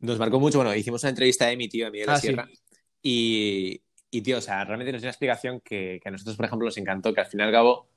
nos 0.00 0.18
marcó 0.18 0.40
mucho. 0.40 0.58
Bueno, 0.58 0.74
hicimos 0.74 1.02
una 1.02 1.10
entrevista 1.10 1.46
de 1.46 1.56
mi 1.56 1.68
tío, 1.68 1.86
a 1.86 1.90
Miguel 1.90 2.08
ah, 2.10 2.16
Sierra, 2.16 2.48
y, 3.02 3.82
tío, 4.22 4.38
o 4.38 4.40
sea, 4.40 4.64
realmente 4.64 4.92
nos 4.92 5.00
dio 5.00 5.06
una 5.06 5.12
explicación 5.12 5.60
que, 5.60 6.00
a 6.04 6.10
nosotros, 6.10 6.36
por 6.36 6.46
ejemplo, 6.46 6.66
nos 6.66 6.76
encantó, 6.76 7.14
que 7.14 7.20
al 7.20 7.26
fin 7.26 7.40
y 7.40 7.42
al 7.42 7.52
cabo 7.52 7.88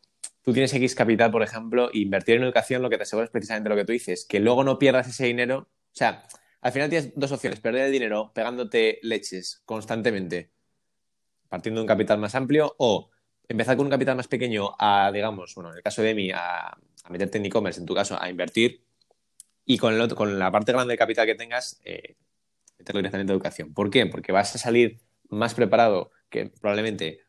tú 0.42 0.54
tienes 0.54 0.74
X 0.74 0.96
capital, 0.96 1.32
por 1.32 1.44
ejemplo, 1.44 1.90
e 1.94 2.00
invertir 2.00 2.36
en 2.36 2.44
educación 2.44 2.82
lo 2.82 2.90
que 2.90 2.98
te 2.98 3.04
asegura 3.04 3.26
es 3.26 3.32
precisamente 3.32 3.70
lo 3.70 3.76
que 3.76 3.86
tú 3.86 3.94
dices, 3.94 4.26
que 4.26 4.40
luego 4.40 4.64
no 4.64 4.78
pierdas 4.78 5.08
ese 5.08 5.26
dinero. 5.26 5.70
O 5.70 5.96
sea, 5.96 6.24
al 6.62 6.72
final 6.72 6.90
tienes 6.90 7.14
dos 7.16 7.32
opciones, 7.32 7.60
perder 7.60 7.86
el 7.86 7.92
dinero 7.92 8.32
pegándote 8.34 9.00
leches 9.04 9.62
constantemente, 9.66 10.52
partiendo 11.50 11.80
de 11.80 11.84
un 11.84 11.88
capital 11.88 12.20
más 12.20 12.36
amplio, 12.36 12.76
o 12.78 13.10
empezar 13.48 13.78
con 13.78 13.86
un 13.86 13.92
capital 13.92 14.16
más 14.16 14.28
pequeño 14.28 14.72
a, 14.80 15.12
digamos, 15.14 15.54
bueno, 15.56 15.72
en 15.72 15.78
el 15.78 15.84
caso 15.84 16.02
de 16.02 16.16
mí, 16.16 16.32
a, 16.32 16.78
meterte 17.10 17.38
en 17.38 17.46
e-commerce, 17.46 17.80
en 17.80 17.86
tu 17.86 17.94
caso, 17.94 18.22
a 18.22 18.30
invertir, 18.30 18.84
y 19.66 19.78
con, 19.78 19.94
el 19.94 20.16
con 20.16 20.40
la 20.40 20.52
parte 20.52 20.72
grande 20.72 20.94
de 20.94 20.98
capital 20.98 21.26
que 21.26 21.36
tengas, 21.36 21.80
eh, 21.86 22.16
meterlo 22.78 23.00
directamente 23.00 23.32
en 23.32 23.36
educación. 23.36 23.74
¿Por 23.74 23.90
qué? 23.90 24.06
Porque 24.06 24.32
vas 24.32 24.56
a 24.56 24.58
salir 24.58 25.00
más 25.30 25.54
preparado 25.54 26.12
que 26.30 26.48
probablemente 26.48 27.22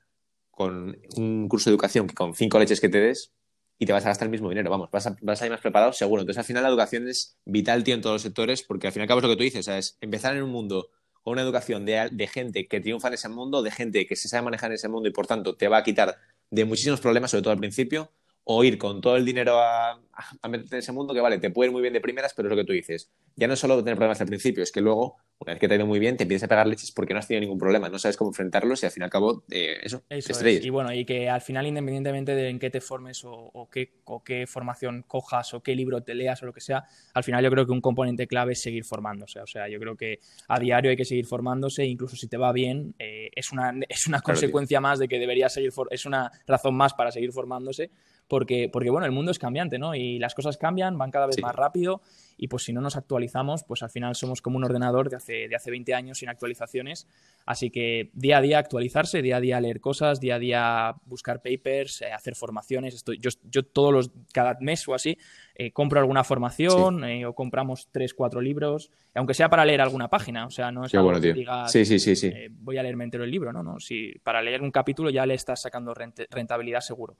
con 0.50 0.98
un 1.16 1.48
curso 1.48 1.70
de 1.70 1.74
educación 1.74 2.07
que 2.07 2.14
con 2.14 2.35
cinco 2.35 2.59
leches 2.59 2.81
que 2.81 2.88
te 2.88 3.00
des, 3.00 3.33
y 3.79 3.87
te 3.87 3.92
vas 3.92 4.05
a 4.05 4.09
gastar 4.09 4.27
el 4.27 4.33
mismo 4.33 4.48
dinero, 4.48 4.70
vamos, 4.70 4.88
vas 4.90 5.07
a, 5.07 5.16
vas 5.20 5.42
a 5.42 5.46
ir 5.46 5.50
más 5.50 5.61
preparado 5.61 5.92
seguro. 5.92 6.22
Entonces, 6.22 6.38
al 6.38 6.44
final, 6.44 6.62
la 6.62 6.68
educación 6.68 7.09
es 7.09 7.38
vital, 7.44 7.83
tío, 7.83 7.94
en 7.94 8.00
todos 8.00 8.14
los 8.14 8.22
sectores, 8.22 8.62
porque 8.62 8.87
al 8.87 8.92
fin 8.92 9.00
y 9.00 9.03
al 9.03 9.09
cabo 9.09 9.18
es 9.18 9.24
lo 9.24 9.31
que 9.31 9.37
tú 9.37 9.42
dices, 9.42 9.66
es 9.68 9.98
empezar 10.00 10.37
en 10.37 10.42
un 10.42 10.50
mundo 10.50 10.90
con 11.24 11.32
una 11.32 11.42
educación 11.42 11.87
de, 11.87 12.10
de, 12.12 12.26
gente 12.28 12.68
que 12.68 12.80
triunfa 12.80 13.08
en 13.08 13.14
ese 13.14 13.28
mundo, 13.30 13.62
de 13.62 13.70
gente 13.70 14.06
que 14.06 14.14
se 14.14 14.28
sabe 14.28 14.42
manejar 14.42 14.70
en 14.70 14.74
ese 14.74 14.88
mundo 14.88 15.08
y 15.08 15.12
por 15.12 15.26
tanto 15.26 15.56
te 15.56 15.68
va 15.68 15.78
a 15.78 15.82
quitar 15.82 16.18
de 16.50 16.64
muchísimos 16.66 17.00
problemas, 17.00 17.30
sobre 17.30 17.42
todo 17.42 17.52
al 17.52 17.58
principio, 17.58 18.12
o 18.44 18.62
ir 18.62 18.78
con 18.78 19.00
todo 19.00 19.16
el 19.16 19.24
dinero 19.24 19.59
a, 19.59 19.98
a, 20.42 20.48
meterte 20.48 20.76
en 20.76 20.78
ese 20.80 20.92
mundo 20.92 21.14
que 21.14 21.20
vale, 21.20 21.38
te 21.38 21.50
puede 21.50 21.68
ir 21.68 21.72
muy 21.72 21.80
bien 21.80 21.94
de 21.94 22.00
primeras, 22.00 22.35
pero 22.35 22.48
es 22.48 22.50
lo 22.50 22.57
que 22.57 22.64
tú 22.64 22.72
dices. 22.72 23.11
Ya 23.37 23.46
no 23.46 23.54
es 23.54 23.61
solo 23.61 23.78
tener 23.78 23.96
problemas 23.96 24.20
al 24.20 24.26
principio, 24.26 24.62
es 24.62 24.70
que 24.70 24.83
luego, 24.83 25.16
una 25.38 25.52
vez 25.52 25.61
que 25.61 25.66
te 25.66 25.74
ha 25.74 25.76
ido 25.76 25.87
muy 25.87 25.98
bien, 25.98 26.16
te 26.16 26.24
empiezas 26.24 26.44
a 26.44 26.48
pegar 26.48 26.66
leches 26.66 26.92
porque 26.92 27.14
no 27.14 27.20
has 27.20 27.26
tenido 27.26 27.40
ningún 27.40 27.59
problema, 27.59 27.88
no 27.88 27.98
sabes 27.98 28.16
cómo 28.16 28.30
enfrentarlos 28.30 28.83
y 28.83 28.87
al 28.87 28.92
fin 28.92 29.02
y 29.02 29.04
al 29.04 29.11
cabo, 29.11 29.44
eh, 29.50 29.78
eso, 29.83 30.02
eso 30.09 30.48
Y 30.48 30.68
bueno, 30.70 30.92
y 30.92 31.04
que 31.07 31.28
al 31.28 31.40
final, 31.40 31.66
independientemente 31.66 32.35
de 32.35 32.50
en 32.50 32.59
qué 32.59 32.70
te 32.70 32.80
formes 32.83 33.22
o, 33.24 33.68
qué, 33.72 33.94
o 34.04 34.22
qué 34.22 34.46
formación 34.46 35.02
cojas 35.02 35.54
o 35.54 35.62
qué 35.62 35.74
libro 35.74 36.02
te 36.02 36.14
leas 36.14 36.42
o 36.42 36.46
lo 36.46 36.52
que 36.52 36.61
sea, 36.61 36.85
al 37.14 37.24
final 37.24 37.42
yo 37.42 37.50
creo 37.50 37.64
que 37.64 37.72
un 37.72 37.80
componente 37.80 38.26
clave 38.26 38.52
es 38.52 38.61
seguir 38.61 38.85
formándose. 38.85 39.40
O 39.40 39.46
sea, 39.46 39.68
yo 39.68 39.80
creo 39.80 39.96
que 39.96 40.20
a 40.48 40.61
diario 40.61 40.90
hay 40.90 40.96
que 40.96 41.07
seguir 41.07 41.26
formándose, 41.26 41.85
incluso 41.87 42.16
si 42.16 42.28
te 42.28 42.37
va 42.37 42.52
bien, 42.52 42.94
eh, 42.98 43.30
es 43.35 43.52
una, 43.52 43.72
es 43.88 44.07
una 44.07 44.20
consecuencia 44.20 44.80
más 44.80 44.98
de 44.98 45.09
que 45.09 45.18
deberías 45.18 45.52
seguir, 45.52 45.72
es 45.90 46.04
una 46.04 46.30
razón 46.46 46.74
más 46.74 46.92
para 46.92 47.11
seguir 47.11 47.33
formándose 47.33 47.90
porque, 48.28 48.68
porque 48.72 48.90
bueno, 48.90 49.06
el 49.06 49.12
mundo 49.12 49.30
es 49.30 49.38
cambiante, 49.38 49.78
¿no? 49.78 49.94
Y 49.94 50.18
las 50.18 50.34
cosas 50.34 50.56
cambian, 50.56 50.98
van 50.98 51.10
cada 51.10 51.26
vez 51.26 51.40
más 51.40 51.54
rápido 51.54 52.00
y 52.37 52.48
pues 52.48 52.64
si 52.64 52.72
no 52.72 52.80
nos 52.80 52.96
actualizamos, 52.96 53.64
pues 53.64 53.82
al 53.82 53.90
final 53.90 54.14
somos 54.14 54.42
como 54.42 54.56
un 54.56 54.64
ordenador 54.64 55.08
de 55.08 55.16
hace, 55.16 55.48
de 55.48 55.56
hace 55.56 55.70
20 55.70 55.94
años 55.94 56.18
sin 56.18 56.28
actualizaciones. 56.28 57.06
Así 57.46 57.70
que 57.70 58.10
día 58.14 58.38
a 58.38 58.40
día 58.40 58.58
actualizarse, 58.58 59.22
día 59.22 59.37
a 59.37 59.40
día 59.40 59.60
leer 59.60 59.80
cosas, 59.80 60.20
día 60.20 60.37
a 60.37 60.38
día 60.38 60.94
buscar 61.04 61.42
papers, 61.42 62.02
eh, 62.02 62.12
hacer 62.12 62.34
formaciones. 62.34 62.94
Estoy, 62.94 63.18
yo, 63.18 63.30
yo 63.50 63.64
todos 63.64 63.92
los, 63.92 64.10
cada 64.32 64.56
mes 64.60 64.87
o 64.88 64.94
así, 64.94 65.16
eh, 65.54 65.72
compro 65.72 66.00
alguna 66.00 66.24
formación 66.24 67.04
eh, 67.04 67.26
o 67.26 67.34
compramos 67.34 67.88
tres, 67.92 68.14
cuatro 68.14 68.40
libros, 68.40 68.90
aunque 69.14 69.34
sea 69.34 69.48
para 69.48 69.64
leer 69.64 69.80
alguna 69.80 70.08
página. 70.08 70.46
O 70.46 70.50
sea, 70.50 70.72
no 70.72 70.87
es 70.87 70.94
algo 70.94 71.12
que 71.20 71.32
digas, 71.32 71.70
sí, 71.70 71.84
sí, 71.84 71.98
sí, 71.98 72.32
voy 72.50 72.78
a 72.78 72.82
leerme 72.82 73.04
entero 73.04 73.24
el 73.24 73.30
libro, 73.30 73.52
¿no? 73.52 73.62
no 73.62 73.78
si 73.78 74.12
para 74.22 74.42
leer 74.42 74.62
un 74.62 74.70
capítulo 74.70 75.10
ya 75.10 75.26
le 75.26 75.34
estás 75.34 75.62
sacando 75.62 75.94
rentabilidad 75.94 76.80
seguro. 76.80 77.16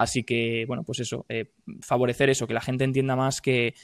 Así 0.00 0.24
que, 0.24 0.64
bueno, 0.66 0.82
pues 0.82 1.00
eso, 1.00 1.26
eh, 1.28 1.52
favorecer 1.82 2.30
eso, 2.30 2.46
que 2.46 2.54
la 2.54 2.62
gente 2.62 2.84
entienda 2.84 3.16
más 3.16 3.42
que, 3.42 3.74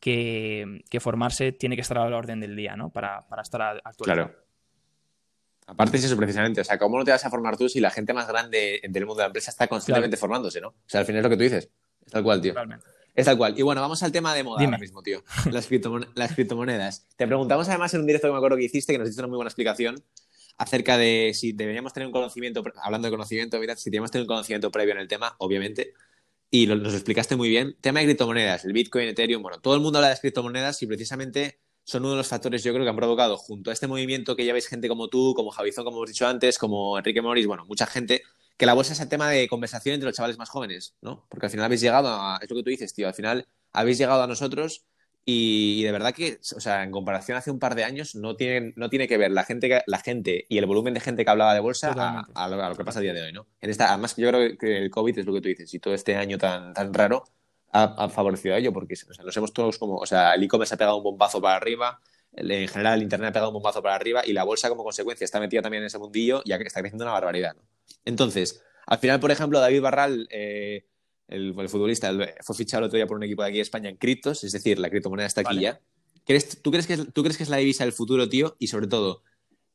que, 0.00 0.98
formarse 0.98 1.52
tiene 1.52 1.76
que 1.76 1.82
estar 1.82 1.96
a 1.96 2.10
la 2.10 2.16
orden 2.16 2.40
del 2.40 2.56
día, 2.56 2.74
¿no? 2.74 2.90
Para, 2.90 3.28
para 3.28 3.42
estar 3.42 3.62
actualizado. 3.62 4.04
Claro. 4.04 4.44
Aparte 5.68 5.98
es 5.98 6.04
eso 6.06 6.16
precisamente, 6.16 6.60
o 6.60 6.64
sea, 6.64 6.76
¿cómo 6.76 6.98
no 6.98 7.04
te 7.04 7.12
vas 7.12 7.24
a 7.24 7.30
formar 7.30 7.56
tú 7.56 7.68
si 7.68 7.78
la 7.78 7.92
gente 7.92 8.12
más 8.12 8.26
grande 8.26 8.80
del 8.82 9.06
mundo 9.06 9.18
de 9.18 9.22
la 9.22 9.26
empresa 9.28 9.52
está 9.52 9.68
constantemente 9.68 10.16
formándose, 10.16 10.60
¿no? 10.60 10.70
O 10.70 10.74
sea, 10.86 11.02
al 11.02 11.06
final 11.06 11.20
es 11.20 11.22
lo 11.22 11.30
que 11.30 11.36
tú 11.36 11.42
dices. 11.44 11.70
Es 12.04 12.10
tal 12.10 12.24
cual, 12.24 12.40
tío. 12.40 12.52
Es 13.14 13.26
tal 13.26 13.38
cual. 13.38 13.56
Y 13.56 13.62
bueno, 13.62 13.80
vamos 13.80 14.02
al 14.02 14.10
tema 14.10 14.34
de 14.34 14.42
moda 14.42 14.64
ahora 14.64 14.78
mismo, 14.78 15.04
tío. 15.04 15.22
Las, 15.52 15.70
las 16.16 16.34
criptomonedas. 16.34 17.06
Te 17.14 17.28
preguntamos 17.28 17.68
además 17.68 17.94
en 17.94 18.00
un 18.00 18.08
directo 18.08 18.26
que 18.26 18.32
me 18.32 18.38
acuerdo 18.38 18.56
que 18.56 18.64
hiciste, 18.64 18.92
que 18.92 18.98
nos 18.98 19.06
hiciste 19.06 19.22
una 19.22 19.28
muy 19.28 19.36
buena 19.36 19.50
explicación, 19.50 20.02
acerca 20.60 20.98
de 20.98 21.32
si 21.32 21.52
deberíamos 21.52 21.94
tener 21.94 22.06
un 22.06 22.12
conocimiento, 22.12 22.62
hablando 22.82 23.08
de 23.08 23.12
conocimiento, 23.12 23.58
mirad, 23.58 23.78
si 23.78 23.88
deberíamos 23.88 24.10
tener 24.10 24.24
un 24.24 24.28
conocimiento 24.28 24.70
previo 24.70 24.92
en 24.92 25.00
el 25.00 25.08
tema, 25.08 25.34
obviamente, 25.38 25.94
y 26.50 26.66
lo, 26.66 26.76
nos 26.76 26.92
explicaste 26.92 27.34
muy 27.34 27.48
bien. 27.48 27.78
Tema 27.80 28.00
de 28.00 28.06
criptomonedas, 28.06 28.66
el 28.66 28.74
Bitcoin, 28.74 29.08
Ethereum, 29.08 29.40
bueno, 29.42 29.58
todo 29.58 29.74
el 29.74 29.80
mundo 29.80 30.00
habla 30.00 30.10
de 30.10 30.18
criptomonedas 30.18 30.82
y 30.82 30.86
precisamente 30.86 31.60
son 31.82 32.02
uno 32.02 32.10
de 32.10 32.18
los 32.18 32.28
factores, 32.28 32.62
yo 32.62 32.74
creo, 32.74 32.84
que 32.84 32.90
han 32.90 32.96
provocado, 32.96 33.38
junto 33.38 33.70
a 33.70 33.72
este 33.72 33.86
movimiento 33.86 34.36
que 34.36 34.44
ya 34.44 34.52
veis 34.52 34.66
gente 34.66 34.86
como 34.86 35.08
tú, 35.08 35.32
como 35.34 35.50
Javizón, 35.50 35.84
como 35.84 35.96
hemos 35.96 36.10
dicho 36.10 36.28
antes, 36.28 36.58
como 36.58 36.98
Enrique 36.98 37.22
Morris, 37.22 37.46
bueno, 37.46 37.64
mucha 37.64 37.86
gente, 37.86 38.22
que 38.58 38.66
la 38.66 38.74
bolsa 38.74 38.92
es 38.92 39.00
el 39.00 39.08
tema 39.08 39.30
de 39.30 39.48
conversación 39.48 39.94
entre 39.94 40.08
los 40.08 40.16
chavales 40.16 40.36
más 40.36 40.50
jóvenes, 40.50 40.94
¿no? 41.00 41.24
Porque 41.30 41.46
al 41.46 41.50
final 41.50 41.64
habéis 41.64 41.80
llegado 41.80 42.08
a, 42.08 42.38
es 42.42 42.50
lo 42.50 42.56
que 42.56 42.62
tú 42.64 42.68
dices, 42.68 42.92
tío, 42.92 43.08
al 43.08 43.14
final 43.14 43.48
habéis 43.72 43.96
llegado 43.96 44.22
a 44.22 44.26
nosotros 44.26 44.84
y, 45.24 45.82
de 45.82 45.92
verdad 45.92 46.14
que, 46.14 46.38
o 46.56 46.60
sea, 46.60 46.82
en 46.82 46.90
comparación 46.90 47.36
hace 47.36 47.50
un 47.50 47.58
par 47.58 47.74
de 47.74 47.84
años, 47.84 48.14
no 48.14 48.36
tiene, 48.36 48.72
no 48.76 48.88
tiene 48.88 49.06
que 49.06 49.18
ver 49.18 49.30
la 49.30 49.44
gente, 49.44 49.82
la 49.86 49.98
gente 49.98 50.46
y 50.48 50.58
el 50.58 50.66
volumen 50.66 50.94
de 50.94 51.00
gente 51.00 51.24
que 51.24 51.30
hablaba 51.30 51.54
de 51.54 51.60
bolsa 51.60 51.92
a, 52.34 52.48
lo, 52.48 52.76
que 52.76 52.84
pasa 52.84 52.98
a 52.98 53.02
día 53.02 53.12
de 53.12 53.22
hoy, 53.22 53.32
¿no? 53.32 53.46
En 53.60 53.70
esta, 53.70 53.90
además, 53.90 54.16
yo 54.16 54.28
creo 54.28 54.56
que 54.58 54.78
el 54.78 54.90
COVID 54.90 55.18
es 55.18 55.26
lo 55.26 55.34
que 55.34 55.40
tú 55.40 55.48
dices, 55.48 55.72
y 55.74 55.78
todo 55.78 55.94
este 55.94 56.16
año 56.16 56.38
tan, 56.38 56.72
tan 56.72 56.92
raro 56.94 57.24
ha, 57.72 58.08
favorecido 58.08 58.54
a 58.54 58.58
ello, 58.58 58.72
porque 58.72 58.94
o 58.94 59.14
sea, 59.14 59.24
nos 59.24 59.36
hemos 59.36 59.52
todos 59.52 59.78
como, 59.78 59.96
o 59.96 60.06
sea, 60.06 60.34
el 60.34 60.42
e-commerce 60.42 60.74
ha 60.74 60.78
pegado 60.78 60.96
un 60.96 61.04
bombazo 61.04 61.40
para 61.40 61.56
arriba, 61.56 62.00
en 62.32 62.68
general 62.68 62.94
el 62.94 63.02
Internet 63.02 63.28
ha 63.28 63.32
pegado 63.32 63.50
un 63.50 63.54
bombazo 63.54 63.82
para 63.82 63.94
arriba, 63.94 64.22
y 64.24 64.32
la 64.32 64.44
bolsa 64.44 64.68
como 64.68 64.84
consecuencia 64.84 65.24
está 65.24 65.38
metida 65.38 65.62
también 65.62 65.82
en 65.82 65.88
ese 65.88 65.98
mundillo, 65.98 66.42
que 66.42 66.54
está 66.64 66.80
creciendo 66.80 67.04
una 67.04 67.12
barbaridad, 67.12 67.54
¿no? 67.54 67.62
Entonces, 68.04 68.62
al 68.86 68.98
final, 68.98 69.20
por 69.20 69.30
ejemplo, 69.30 69.60
David 69.60 69.82
Barral... 69.82 70.28
Eh, 70.30 70.86
el, 71.30 71.68
futbolista, 71.68 72.12
fue 72.42 72.56
fichado 72.56 72.82
el 72.82 72.86
otro 72.86 72.96
día 72.96 73.06
por 73.06 73.16
un 73.16 73.22
equipo 73.22 73.42
de 73.42 73.48
aquí 73.48 73.56
de 73.56 73.62
España 73.62 73.88
en 73.88 73.96
criptos, 73.96 74.44
es 74.44 74.52
decir, 74.52 74.78
la 74.78 74.90
criptomoneda 74.90 75.26
está 75.26 75.42
aquí 75.42 75.60
ya. 75.60 75.80
¿Tú 76.62 76.70
crees, 76.70 76.86
que 76.86 76.94
es, 76.94 77.12
¿Tú 77.12 77.22
crees 77.22 77.36
que 77.36 77.42
es 77.42 77.48
la 77.48 77.56
divisa 77.56 77.84
del 77.84 77.92
futuro, 77.92 78.28
tío? 78.28 78.56
Y 78.58 78.68
sobre 78.68 78.86
todo, 78.86 79.22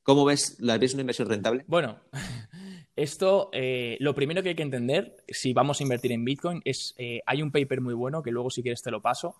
¿cómo 0.04 0.26
ves, 0.26 0.58
la 0.60 0.78
ves 0.78 0.94
una 0.94 1.02
inversión 1.02 1.28
rentable? 1.28 1.66
Bueno, 1.68 2.00
esto, 2.96 3.50
eh, 3.52 3.98
lo 4.00 4.14
primero 4.16 4.44
que 4.44 4.50
hay 4.50 4.56
que 4.56 4.64
entender, 4.64 5.18
si 5.28 5.54
vamos 5.54 5.80
a 5.80 5.84
invertir 5.84 6.12
en 6.12 6.24
Bitcoin, 6.24 6.62
es, 6.64 6.94
eh, 6.98 7.22
hay 7.26 7.42
un 7.42 7.52
paper 7.52 7.82
muy 7.82 7.94
bueno, 7.94 8.22
que 8.22 8.32
luego 8.32 8.50
si 8.50 8.62
quieres 8.62 8.82
te 8.82 8.92
lo 8.92 9.02
paso, 9.02 9.36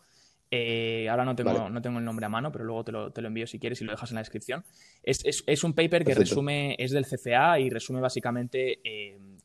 eh, 0.52 1.08
ahora 1.10 1.26
no 1.26 1.36
tengo, 1.36 1.70
no 1.70 1.82
tengo 1.82 2.00
el 2.00 2.06
nombre 2.06 2.26
a 2.26 2.30
mano, 2.30 2.52
pero 2.52 2.66
luego 2.66 2.84
te 2.84 2.92
lo, 2.92 3.12
te 3.12 3.22
lo, 3.22 3.28
envío 3.28 3.48
si 3.48 3.60
quieres 3.60 3.82
y 3.82 3.86
lo 3.86 3.92
dejas 3.92 4.12
en 4.12 4.16
la 4.16 4.22
descripción. 4.22 4.64
Es, 5.04 5.24
es, 5.26 5.44
es 5.48 5.64
un 5.64 5.74
paper 5.74 6.06
que 6.06 6.16
resume, 6.16 6.76
es 6.78 6.92
del 6.92 7.06
CFA 7.06 7.60
y 7.60 7.70
resume 7.70 8.00
básicamente 8.00 8.80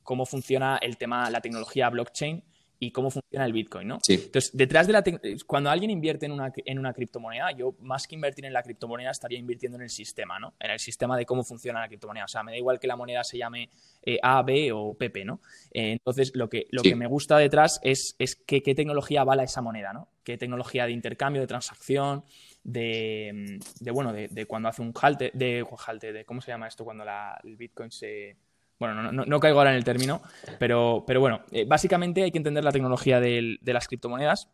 cómo 0.02 0.26
funciona 0.26 0.78
el 0.78 0.96
tema, 0.96 1.30
la 1.30 1.40
tecnología 1.40 1.88
blockchain 1.88 2.42
y 2.83 2.93
cómo 2.93 3.11
funciona 3.11 3.45
el 3.45 3.53
Bitcoin, 3.53 3.87
¿no? 3.87 3.99
Sí. 4.03 4.14
Entonces, 4.14 4.57
detrás 4.57 4.87
de 4.87 4.95
la 4.95 5.05
cuando 5.47 5.69
alguien 5.69 5.90
invierte 5.90 6.25
en 6.25 6.33
una, 6.33 6.51
en 6.57 6.79
una 6.79 6.95
criptomoneda, 6.95 7.53
yo 7.53 7.75
más 7.81 8.07
que 8.07 8.14
invertir 8.14 8.47
en 8.47 8.55
la 8.55 8.62
criptomoneda 8.62 9.11
estaría 9.11 9.38
invirtiendo 9.38 9.77
en 9.77 9.83
el 9.83 9.90
sistema, 9.90 10.38
¿no? 10.38 10.55
En 10.59 10.71
el 10.71 10.79
sistema 10.79 11.16
de 11.19 11.27
cómo 11.27 11.45
funciona 11.45 11.81
la 11.81 11.88
criptomoneda. 11.88 12.25
O 12.25 12.29
sea, 12.29 12.43
me 12.43 12.53
da 12.53 12.57
igual 12.57 12.81
que 12.81 12.87
la 12.87 12.97
moneda 12.97 13.23
se 13.23 13.37
llame 13.37 13.69
eh, 14.03 14.19
A, 14.23 14.43
B 14.43 14.73
o 14.73 14.95
PP, 14.95 15.27
¿no? 15.27 15.43
Eh, 15.73 15.93
entonces, 15.93 16.33
lo 16.35 16.49
que, 16.49 16.69
lo 16.71 16.83
que 16.83 16.97
me 16.97 17.07
gusta 17.07 17.37
detrás 17.37 17.81
es, 17.83 18.16
es 18.19 18.35
qué 18.35 18.62
tecnología 18.62 19.21
avala 19.21 19.45
esa 19.45 19.61
moneda, 19.61 19.93
¿no? 19.93 20.09
Qué 20.25 20.38
tecnología 20.38 20.87
de 20.87 20.93
intercambio, 20.93 21.43
de 21.43 21.47
transacción, 21.47 22.25
de, 22.64 23.61
de 23.79 23.90
bueno, 23.90 24.14
de, 24.14 24.29
de, 24.29 24.47
cuando 24.47 24.71
hace 24.71 24.81
un 24.81 24.95
halte, 24.95 25.31
de, 25.35 25.66
halte, 25.87 26.12
de 26.14 26.25
cómo 26.25 26.40
se 26.40 26.51
llama 26.51 26.66
esto 26.66 26.85
cuando 26.85 27.05
la, 27.05 27.38
el 27.45 27.57
Bitcoin 27.57 27.90
se 27.90 28.37
bueno, 28.81 29.12
no, 29.12 29.40
caigo 29.40 29.59
ahora 29.59 29.71
en 29.71 29.77
el 29.77 29.85
término, 29.85 30.23
pero, 30.59 31.05
pero 31.07 31.21
bueno, 31.21 31.43
eh, 31.53 31.66
básicamente 31.66 32.23
hay 32.23 32.33
que 32.33 32.38
entender 32.38 32.64
la 32.64 32.73
tecnología 32.73 33.21
de 33.21 33.59
las 33.62 33.87
criptomonedas 33.87 34.49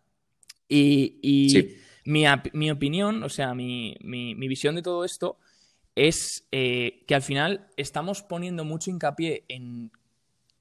y, 0.69 1.73
mi, 2.05 2.71
opinión, 2.71 3.23
o 3.23 3.29
sea, 3.29 3.55
mi, 3.55 3.97
visión 4.37 4.75
de 4.75 4.83
todo 4.83 5.05
esto 5.05 5.39
es 5.95 6.47
eh, 6.53 7.05
que 7.07 7.15
al 7.15 7.23
final 7.23 7.69
estamos 7.77 8.23
poniendo 8.23 8.65
mucho 8.65 8.91
hincapié 8.91 9.45
en 9.49 9.91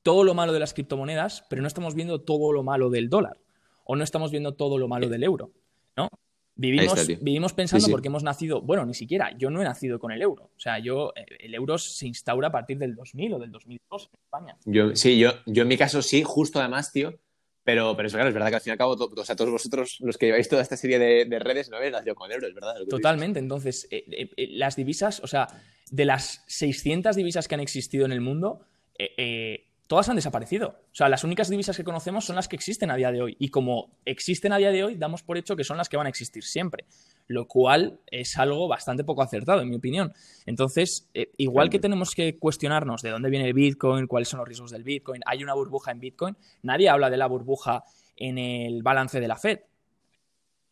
todo 0.04 0.24
lo 0.24 0.34
malo 0.34 0.54
de 0.54 0.60
las 0.60 0.74
criptomonedas, 0.74 1.44
pero 1.50 1.62
no 1.62 1.68
estamos 1.68 1.96
viendo 1.96 2.22
todo 2.22 2.54
lo 2.54 2.64
malo 2.64 2.90
del 2.90 3.10
dólar 3.10 3.38
o 3.84 3.96
no 3.96 4.04
estamos 4.04 4.32
viendo 4.32 4.54
todo 4.54 4.78
lo 4.78 4.88
malo 4.88 5.10
del 5.10 5.24
euro, 5.24 5.52
¿no? 5.98 6.10
Vivimos, 6.58 7.08
vivimos 7.22 7.54
pensando 7.54 7.90
porque 7.90 8.08
hemos 8.08 8.24
nacido, 8.24 8.62
bueno, 8.62 8.86
ni 8.86 8.94
siquiera, 8.94 9.36
yo 9.38 9.50
no 9.50 9.62
he 9.62 9.66
nacido 9.66 10.00
con 10.00 10.12
el 10.12 10.22
euro. 10.22 10.52
O 10.56 10.60
sea, 10.60 10.80
yo, 10.80 11.12
eh, 11.16 11.26
el 11.40 11.54
euro 11.54 11.78
se 11.78 12.08
instaura 12.08 12.48
a 12.48 12.52
partir 12.52 12.78
del 12.78 12.96
2000 12.96 13.34
o 13.34 13.40
del 13.40 13.52
2002 13.52 14.10
en 14.14 14.20
España. 14.24 14.58
Yo, 14.66 14.96
sí, 14.96 15.20
yo, 15.20 15.32
yo 15.46 15.64
en 15.64 15.68
mi 15.68 15.78
caso 15.78 16.02
sí, 16.02 16.24
justo 16.24 16.60
además, 16.60 16.92
tío. 16.92 17.20
Pero, 17.66 17.96
pero 17.98 18.08
eso, 18.08 18.16
claro, 18.16 18.30
es 18.30 18.34
verdad 18.36 18.50
que 18.50 18.56
al 18.56 18.62
fin 18.62 18.70
y 18.70 18.74
al 18.74 18.78
cabo, 18.78 18.92
o 18.94 19.26
sea, 19.26 19.36
todos 19.36 19.50
vosotros, 19.50 19.98
los 20.02 20.20
que 20.20 20.28
lleváis 20.28 20.48
toda 20.48 20.62
esta 20.62 20.78
serie 20.78 21.00
de, 21.00 21.40
redes, 21.40 21.72
no 21.72 21.78
habéis 21.78 21.94
nacido 21.94 22.14
con 22.14 22.30
el 22.30 22.36
euro, 22.36 22.48
es 22.48 22.54
verdad. 22.54 22.76
Totalmente. 22.88 23.40
Entonces, 23.40 23.88
eh, 23.90 24.06
eh, 24.38 24.48
las 24.52 24.76
divisas, 24.76 25.20
o 25.22 25.28
sea, 25.28 25.48
de 25.90 26.06
las 26.06 26.44
600 26.46 27.16
divisas 27.16 27.48
que 27.48 27.56
han 27.56 27.62
existido 27.62 28.06
en 28.06 28.12
el 28.12 28.22
mundo, 28.22 28.60
eh, 29.00 29.66
todas 29.88 30.10
han 30.10 30.16
desaparecido. 30.16 30.80
O 30.92 30.96
sea, 30.96 31.10
las 31.10 31.24
únicas 31.24 31.50
divisas 31.50 31.78
que 31.78 31.84
conocemos 31.84 32.26
son 32.26 32.36
las 32.36 32.48
que 32.48 32.56
existen 32.56 32.90
a 32.92 32.96
día 32.96 33.12
de 33.12 33.22
hoy. 33.22 33.36
Y 33.40 33.50
como 33.50 33.92
existen 34.06 34.52
a 34.52 34.58
día 34.58 34.72
de 34.72 34.84
hoy, 34.84 34.96
damos 34.96 35.24
por 35.24 35.38
hecho 35.38 35.56
que 35.56 35.64
son 35.64 35.78
las 35.78 35.90
que 35.90 35.98
van 35.98 36.08
a 36.08 36.10
existir 36.10 36.44
siempre. 36.44 36.86
Lo 37.28 37.48
cual 37.48 38.00
es 38.08 38.38
algo 38.38 38.68
bastante 38.68 39.04
poco 39.04 39.22
acertado, 39.22 39.62
en 39.62 39.70
mi 39.70 39.76
opinión. 39.76 40.14
Entonces, 40.46 41.10
eh, 41.14 41.32
igual 41.38 41.70
que 41.70 41.80
tenemos 41.80 42.16
que 42.16 42.38
cuestionarnos 42.38 43.02
de 43.02 43.12
dónde 43.12 43.30
viene 43.30 43.48
el 43.48 43.54
Bitcoin, 43.54 44.08
cuáles 44.08 44.30
son 44.30 44.40
los 44.40 44.48
riesgos 44.48 44.72
del 44.72 44.84
Bitcoin, 44.84 45.22
hay 45.26 45.44
una 45.44 45.54
burbuja 45.54 45.92
en 45.92 46.00
Bitcoin, 46.00 46.38
nadie 46.64 46.90
habla 46.90 47.10
de 47.10 47.18
la 47.18 47.28
burbuja 47.28 47.84
en 48.16 48.38
el 48.38 48.82
balance 48.82 49.20
de 49.20 49.28
la 49.28 49.38
Fed. 49.38 49.60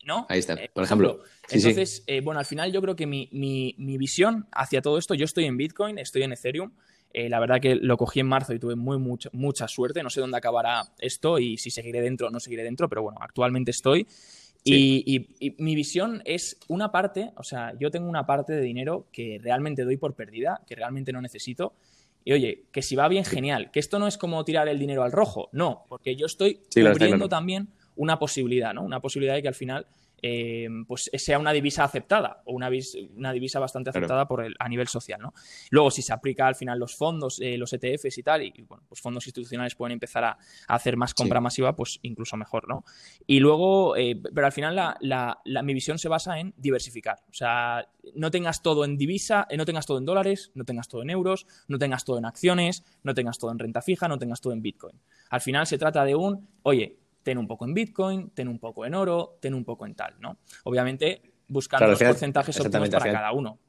¿No? 0.05 0.25
Ahí 0.27 0.39
está, 0.39 0.55
eh, 0.55 0.69
por 0.73 0.83
ejemplo. 0.83 1.21
Entonces, 1.49 2.03
eh, 2.07 2.19
bueno, 2.19 2.37
al 2.37 2.45
final 2.45 2.73
yo 2.73 2.81
creo 2.81 2.95
que 2.95 3.07
mi, 3.07 3.29
mi 3.31 3.97
visión 3.97 4.47
hacia 4.51 4.81
todo 4.81 4.97
esto, 4.97 5.13
yo 5.13 5.23
estoy 5.23 5.45
en 5.45 5.55
Bitcoin, 5.55 5.97
estoy 5.97 6.23
en 6.23 6.33
Ethereum, 6.33 6.73
eh, 7.13 7.29
la 7.29 7.39
verdad 7.39 7.61
que 7.61 7.75
lo 7.75 7.95
cogí 7.95 8.19
en 8.19 8.27
marzo 8.27 8.53
y 8.53 8.59
tuve 8.59 8.75
muy 8.75 8.97
mucha, 8.97 9.29
mucha 9.33 9.67
suerte. 9.67 10.01
No 10.01 10.09
sé 10.09 10.19
dónde 10.19 10.37
acabará 10.37 10.83
esto 10.97 11.37
y 11.37 11.57
si 11.57 11.69
seguiré 11.69 12.01
dentro 12.01 12.27
o 12.27 12.29
no 12.31 12.39
seguiré 12.39 12.63
dentro, 12.63 12.89
pero 12.89 13.03
bueno, 13.03 13.19
actualmente 13.21 13.69
estoy. 13.69 14.07
Y, 14.65 15.53
mi 15.57 15.75
visión 15.75 16.21
es 16.25 16.57
una 16.69 16.91
parte, 16.91 17.31
o 17.35 17.43
sea, 17.43 17.73
yo 17.77 17.91
tengo 17.91 18.09
una 18.09 18.25
parte 18.25 18.53
de 18.53 18.61
dinero 18.61 19.07
que 19.11 19.39
realmente 19.43 19.83
doy 19.83 19.97
por 19.97 20.15
perdida, 20.15 20.61
que 20.65 20.75
realmente 20.75 21.11
no 21.11 21.21
necesito. 21.21 21.73
Y 22.23 22.31
oye, 22.31 22.63
que 22.71 22.81
si 22.81 22.95
va 22.95 23.07
bien, 23.09 23.25
genial. 23.25 23.69
Que 23.71 23.79
esto 23.79 23.99
no 23.99 24.07
es 24.07 24.17
como 24.17 24.43
tirar 24.45 24.67
el 24.69 24.79
dinero 24.79 25.03
al 25.03 25.11
rojo, 25.11 25.49
no, 25.51 25.83
porque 25.89 26.15
yo 26.15 26.25
estoy 26.25 26.61
cubriendo 26.73 27.27
también 27.27 27.67
una 27.95 28.17
posibilidad, 28.17 28.73
¿no? 28.73 28.83
Una 28.83 29.01
posibilidad 29.01 29.35
de 29.35 29.41
que 29.41 29.49
al 29.49 29.53
final 29.53 29.85
eh, 30.25 30.69
pues 30.87 31.11
sea 31.13 31.37
una 31.37 31.51
divisa 31.51 31.83
aceptada 31.83 32.41
o 32.45 32.53
una, 32.53 32.69
una 33.17 33.33
divisa 33.33 33.59
bastante 33.59 33.89
aceptada 33.89 34.25
por 34.25 34.41
el, 34.41 34.55
a 34.57 34.69
nivel 34.69 34.87
social. 34.87 35.19
¿no? 35.21 35.33
Luego, 35.69 35.91
si 35.91 36.01
se 36.01 36.13
aplica 36.13 36.47
al 36.47 36.55
final 36.55 36.79
los 36.79 36.95
fondos, 36.95 37.41
eh, 37.41 37.57
los 37.57 37.73
ETFs 37.73 38.17
y 38.17 38.23
tal, 38.23 38.41
y, 38.41 38.53
bueno, 38.65 38.85
pues 38.87 39.01
fondos 39.01 39.27
institucionales 39.27 39.75
pueden 39.75 39.91
empezar 39.91 40.23
a, 40.23 40.37
hacer 40.69 40.95
más 40.95 41.13
compra 41.13 41.41
masiva, 41.41 41.75
pues 41.75 41.99
incluso 42.03 42.37
mejor. 42.37 42.69
¿no? 42.69 42.85
Y 43.27 43.41
luego, 43.41 43.97
eh, 43.97 44.15
pero 44.33 44.45
al 44.45 44.53
final 44.53 44.95
la, 45.01 45.41
mi 45.61 45.73
visión 45.73 45.99
se 45.99 46.07
basa 46.07 46.39
en 46.39 46.53
diversificar. 46.55 47.17
O 47.29 47.33
sea, 47.33 47.85
no 48.15 48.31
tengas 48.31 48.61
todo 48.61 48.85
en 48.85 48.97
divisa, 48.97 49.45
no 49.55 49.65
tengas 49.65 49.85
todo 49.85 49.97
en 49.97 50.05
dólares, 50.05 50.51
no 50.55 50.63
tengas 50.63 50.87
todo 50.87 51.01
en 51.01 51.09
euros, 51.09 51.47
no 51.67 51.77
tengas 51.77 52.05
todo 52.05 52.17
en 52.17 52.25
acciones, 52.25 52.85
no 53.03 53.13
tengas 53.13 53.37
todo 53.39 53.51
en 53.51 53.59
renta 53.59 53.81
fija, 53.81 54.07
no 54.07 54.17
tengas 54.17 54.39
todo 54.39 54.53
en 54.53 54.61
Bitcoin. 54.61 54.97
Al 55.29 55.41
final 55.41 55.67
se 55.67 55.77
trata 55.77 56.05
de 56.05 56.15
un, 56.15 56.47
oye, 56.61 57.02
ten 57.23 57.37
un 57.37 57.47
poco 57.47 57.65
en 57.65 57.73
Bitcoin, 57.73 58.29
ten 58.31 58.47
un 58.47 58.59
poco 58.59 58.85
en 58.85 58.93
oro, 58.93 59.37
ten 59.41 59.53
un 59.53 59.63
poco 59.63 59.85
en 59.85 59.95
tal, 59.95 60.15
¿no? 60.19 60.37
Obviamente 60.65 61.33
buscando 61.47 61.87
los 61.87 61.99
porcentajes 61.99 62.59
óptimos 62.59 62.89
para 62.89 63.11
cada 63.11 63.31
uno. 63.31 63.59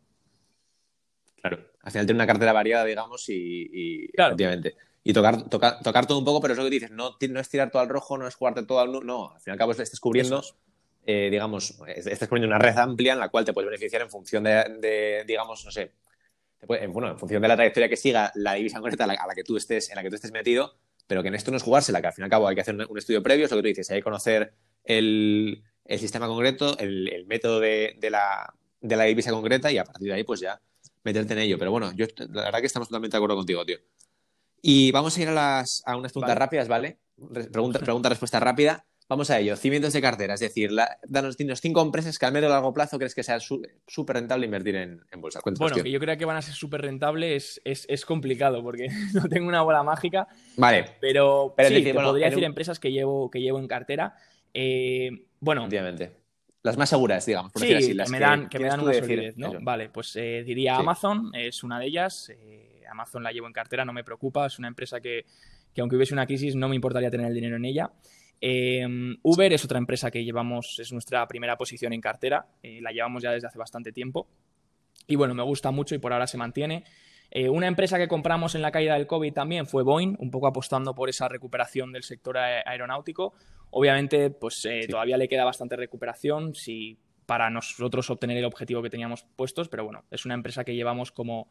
Claro, 1.41 1.59
al 1.83 1.93
final 1.93 2.07
tiene 2.07 2.19
una 2.19 2.27
cartera 2.27 2.53
variada, 2.53 2.85
digamos, 2.85 3.29
y, 3.29 4.11
efectivamente. 4.13 4.77
Y 5.03 5.13
tocar, 5.13 5.49
tocar, 5.51 6.07
todo 6.07 6.19
un 6.19 6.25
poco, 6.25 6.41
pero 6.41 6.55
es 6.55 6.59
lo 6.59 6.65
que 6.65 6.71
dices, 6.71 6.91
no, 6.91 7.17
no 7.29 7.41
es 7.41 7.49
tirar 7.51 7.71
todo 7.71 7.83
al 7.83 7.91
rojo, 7.91 8.17
no 8.17 8.27
es 8.27 8.35
jugarte 8.35 8.65
todo 8.65 8.81
al 8.81 8.91
no, 9.07 9.33
al 9.33 9.41
fin 9.41 9.51
y 9.51 9.53
al 9.53 9.59
cabo 9.59 9.73
estás 9.73 10.01
cubriendo, 10.01 10.43
eh, 11.05 11.29
digamos, 11.31 11.79
estás 11.87 12.27
cubriendo 12.27 12.47
una 12.47 12.59
red 12.59 12.79
amplia 12.79 13.13
en 13.13 13.19
la 13.19 13.29
cual 13.29 13.45
te 13.45 13.53
puedes 13.53 13.69
beneficiar 13.69 14.01
en 14.01 14.09
función 14.09 14.45
de, 14.45 15.25
digamos, 15.27 15.63
no 15.67 15.71
sé, 15.71 15.93
bueno, 16.67 17.11
en 17.11 17.19
función 17.19 17.43
de 17.43 17.49
la 17.49 17.57
trayectoria 17.57 17.91
que 17.91 17.97
siga 17.99 18.33
la 18.37 18.55
divisa 18.55 18.81
concreta 18.81 19.05
a 19.05 19.09
la, 19.09 19.13
a 19.13 19.27
la, 19.27 19.35
que 19.35 19.45
tú 19.45 19.59
estés, 19.59 19.91
en 19.91 19.97
la 19.97 20.03
que 20.03 20.09
tú 20.09 20.15
estés 20.15 20.33
metido, 20.33 20.79
pero 21.07 21.23
que 21.23 21.29
en 21.29 21.35
esto 21.35 21.51
no 21.51 21.57
es 21.57 21.63
jugársela, 21.63 22.01
que 22.01 22.07
al 22.09 22.13
fin 22.13 22.23
y 22.23 22.25
al 22.25 22.31
cabo 22.31 22.49
hay 22.49 22.55
que 22.55 22.61
hacer 22.61 22.75
un, 22.75 22.99
estudio 22.99 23.23
previo, 23.23 23.45
es 23.45 23.51
lo 23.51 23.59
que 23.59 23.63
tú 23.63 23.69
dices, 23.69 23.91
hay 23.91 23.99
que 23.99 24.05
conocer 24.05 24.55
el, 24.85 25.63
sistema 25.99 26.27
concreto, 26.27 26.77
el, 26.79 27.25
método 27.27 27.61
de, 27.61 27.97
la, 28.11 29.05
divisa 29.05 29.31
concreta 29.31 29.71
y 29.71 29.79
a 29.79 29.85
partir 29.85 30.09
de 30.09 30.15
ahí 30.15 30.25
pues 30.25 30.41
ya 30.41 30.61
meterte 31.03 31.35
en 31.35 31.41
ello. 31.41 31.59
Pero 31.59 31.71
bueno, 31.71 31.93
yo 31.95 32.07
la 32.31 32.45
verdad 32.45 32.61
que 32.61 32.67
estamos 32.67 32.89
totalmente 32.89 33.17
de 33.17 33.19
acuerdo 33.19 33.37
contigo, 33.37 33.65
tío. 33.65 33.79
Y 34.63 34.91
vamos 34.93 35.17
a 35.17 35.23
ir 35.23 35.29
a, 35.29 35.33
las, 35.33 35.83
a 35.85 35.97
unas 35.97 36.13
preguntas 36.13 36.39
rápidas, 36.39 36.69
¿vale? 36.69 36.99
Pregunta, 37.53 37.79
pregunta, 37.79 38.09
respuesta 38.09 38.41
rápida. 38.41 38.87
Vamos 39.07 39.31
a 39.31 39.39
ello. 39.39 39.55
Cimientos 39.57 39.93
de 39.93 40.01
cartera, 40.01 40.35
es 40.35 40.41
decir, 40.41 40.71
danos, 41.07 41.37
cinco 41.61 41.83
empresas 41.83 42.19
que 42.19 42.25
al 42.25 42.33
medio 42.33 42.49
y 42.49 42.51
largo 42.51 42.73
plazo 42.73 42.97
crees 42.97 43.15
que 43.15 43.23
sea 43.23 43.39
súper 43.39 44.17
rentable 44.17 44.47
invertir 44.47 44.77
en, 44.77 45.03
bolsa. 45.19 45.41
bueno, 45.45 45.77
que 45.77 45.91
yo 45.91 46.01
creo 46.01 46.17
que 46.17 46.25
van 46.25 46.39
a 46.39 46.43
ser 46.43 46.55
súper 46.55 46.81
rentables 46.81 47.61
es, 47.65 48.05
complicado 48.07 48.63
porque 48.63 48.89
no 49.13 49.29
tengo 49.29 49.47
una 49.49 49.61
bola 49.61 49.83
mágica. 49.83 50.27
Vale. 50.57 50.97
Pero, 51.01 51.53
pero 51.55 51.69
sí, 51.69 51.93
podría 51.93 52.31
decir 52.31 52.45
empresas 52.45 52.81
que 52.81 52.93
llevo, 52.93 53.31
que 53.31 53.41
llevo 53.41 53.59
en 53.59 53.69
cartera. 53.69 54.15
Eh, 54.55 55.11
bueno. 55.41 55.65
Obviamente. 55.65 56.25
Las 56.63 56.79
más 56.79 56.89
seguras, 56.89 57.27
digamos. 57.27 57.53
Por 57.53 57.61
sí, 57.61 57.93
las 57.93 58.11
que 58.11 58.13
me 58.13 58.19
dan, 58.19 58.49
que, 58.49 58.59
me 58.59 58.69
dan 58.69 58.81
una 58.81 58.95
solidez, 58.95 59.37
¿no? 59.37 59.53
Vale, 59.61 59.91
pues 59.91 60.17
eh, 60.17 60.43
diría 60.47 60.77
Amazon, 60.77 61.31
es 61.35 61.63
una 61.63 61.79
de 61.79 61.87
ellas. 61.87 62.31
Eh, 62.31 62.83
Amazon 62.91 63.23
la 63.23 63.33
llevo 63.33 63.47
en 63.47 63.53
cartera, 63.53 63.85
no 63.85 63.93
me 63.93 64.03
preocupa. 64.03 64.47
Es 64.47 64.59
una 64.59 64.69
empresa 64.69 64.99
que, 64.99 65.27
que 65.75 65.83
aunque 65.83 65.97
hubiese 65.97 66.15
una 66.15 66.25
crisis, 66.25 66.57
no 66.57 66.71
me 66.71 66.75
importaría 66.75 67.11
tener 67.11 67.27
el 67.27 67.35
dinero 67.35 67.57
en 67.57 67.67
ella. 67.67 67.91
Em, 68.47 69.17
Uber 69.23 69.51
es 69.55 69.65
otra 69.65 69.79
empresa 69.79 70.11
que 70.11 70.23
llevamos, 70.23 70.79
es 70.79 70.93
nuestra 70.93 71.27
primera 71.27 71.57
posición 71.57 71.95
en 71.95 72.03
cartera, 72.03 72.47
eh, 72.63 72.79
la 72.83 72.93
llevamos 72.93 73.23
ya 73.23 73.31
desde 73.33 73.47
hace 73.47 73.57
bastante 73.57 73.91
tiempo 73.91 74.29
y 75.07 75.17
bueno, 75.17 75.33
me 75.33 75.43
gusta 75.43 75.71
mucho 75.71 75.95
y 75.95 75.99
por 75.99 76.13
ahora 76.13 76.27
se 76.27 76.37
mantiene. 76.37 76.85
Eh, 77.31 77.49
una 77.49 77.69
empresa 77.69 77.97
que 77.97 78.07
compramos 78.07 78.55
en 78.55 78.61
la 78.61 78.71
caída 78.71 78.97
del 78.97 79.07
COVID 79.07 79.33
también 79.33 79.67
fue 79.67 79.83
Boeing, 79.83 80.17
un 80.19 80.31
poco 80.31 80.47
apostando 80.47 80.95
por 80.95 81.09
esa 81.09 81.27
recuperación 81.27 81.91
del 81.91 82.03
sector 82.03 82.37
aeronáutico. 82.37 83.33
Obviamente, 83.71 84.29
pues 84.29 84.63
eh, 84.67 84.89
todavía 84.91 85.17
le 85.17 85.27
queda 85.27 85.47
bastante 85.47 85.75
recuperación 85.77 86.55
si 86.55 86.99
para 87.25 87.49
nosotros 87.49 88.11
obtener 88.11 88.37
el 88.37 88.45
objetivo 88.45 88.83
que 88.83 88.91
teníamos 88.91 89.25
puestos, 89.37 89.71
pero 89.71 89.85
bueno, 89.85 90.05
es 90.11 90.27
una 90.27 90.35
empresa 90.35 90.65
que 90.65 90.75
llevamos 90.75 91.13
como, 91.13 91.49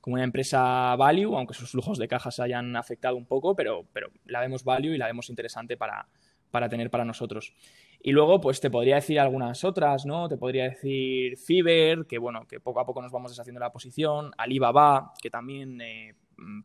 como 0.00 0.14
una 0.14 0.24
empresa 0.24 0.96
value, 0.96 1.36
aunque 1.36 1.54
sus 1.54 1.70
flujos 1.70 1.98
de 1.98 2.08
cajas 2.08 2.40
hayan 2.40 2.74
afectado 2.74 3.14
un 3.14 3.26
poco, 3.26 3.54
pero, 3.54 3.86
pero 3.92 4.10
la 4.24 4.40
vemos 4.40 4.64
value 4.64 4.94
y 4.94 4.98
la 4.98 5.06
vemos 5.06 5.30
interesante 5.30 5.76
para, 5.76 6.08
para 6.52 6.68
tener 6.68 6.90
para 6.90 7.04
nosotros. 7.04 7.54
Y 8.00 8.12
luego, 8.12 8.40
pues 8.40 8.60
te 8.60 8.70
podría 8.70 8.96
decir 8.96 9.18
algunas 9.18 9.64
otras, 9.64 10.06
¿no? 10.06 10.28
Te 10.28 10.36
podría 10.36 10.64
decir 10.64 11.38
Fiverr, 11.38 12.06
que 12.06 12.18
bueno, 12.18 12.46
que 12.46 12.60
poco 12.60 12.78
a 12.78 12.86
poco 12.86 13.00
nos 13.00 13.10
vamos 13.10 13.32
deshaciendo 13.32 13.58
la 13.58 13.72
posición, 13.72 14.32
Alibaba, 14.36 15.14
que 15.20 15.30
también 15.30 15.80
eh, 15.80 16.14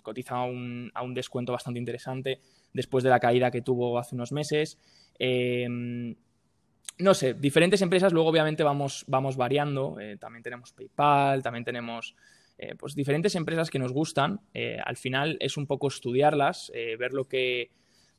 cotiza 0.04 0.36
a 0.36 0.44
un, 0.44 0.92
descuento 1.16 1.54
bastante 1.54 1.80
interesante 1.80 2.42
después 2.74 3.04
de 3.04 3.10
la 3.10 3.20
caída 3.20 3.50
que 3.50 3.62
tuvo 3.62 3.98
hace 3.98 4.14
unos 4.14 4.34
meses. 4.34 4.78
Em, 5.18 6.16
no 7.00 7.14
sé, 7.14 7.34
diferentes 7.34 7.82
empresas, 7.82 8.12
luego 8.12 8.30
obviamente 8.30 8.64
vamos, 8.64 9.06
vamos 9.08 9.38
variando. 9.38 9.98
Eh, 10.02 10.18
también 10.18 10.44
tenemos 10.44 10.74
PayPal, 10.74 11.42
también 11.42 11.64
tenemos 11.64 12.14
eh, 12.58 12.76
pues 12.76 12.94
diferentes 12.94 13.36
empresas 13.36 13.70
que 13.70 13.80
nos 13.80 13.94
gustan. 13.94 14.42
al 14.84 14.98
final 14.98 15.38
es 15.40 15.56
un 15.56 15.66
poco 15.66 15.88
estudiarlas, 15.88 16.74
ver 16.74 17.14
lo 17.14 17.26
que 17.26 17.72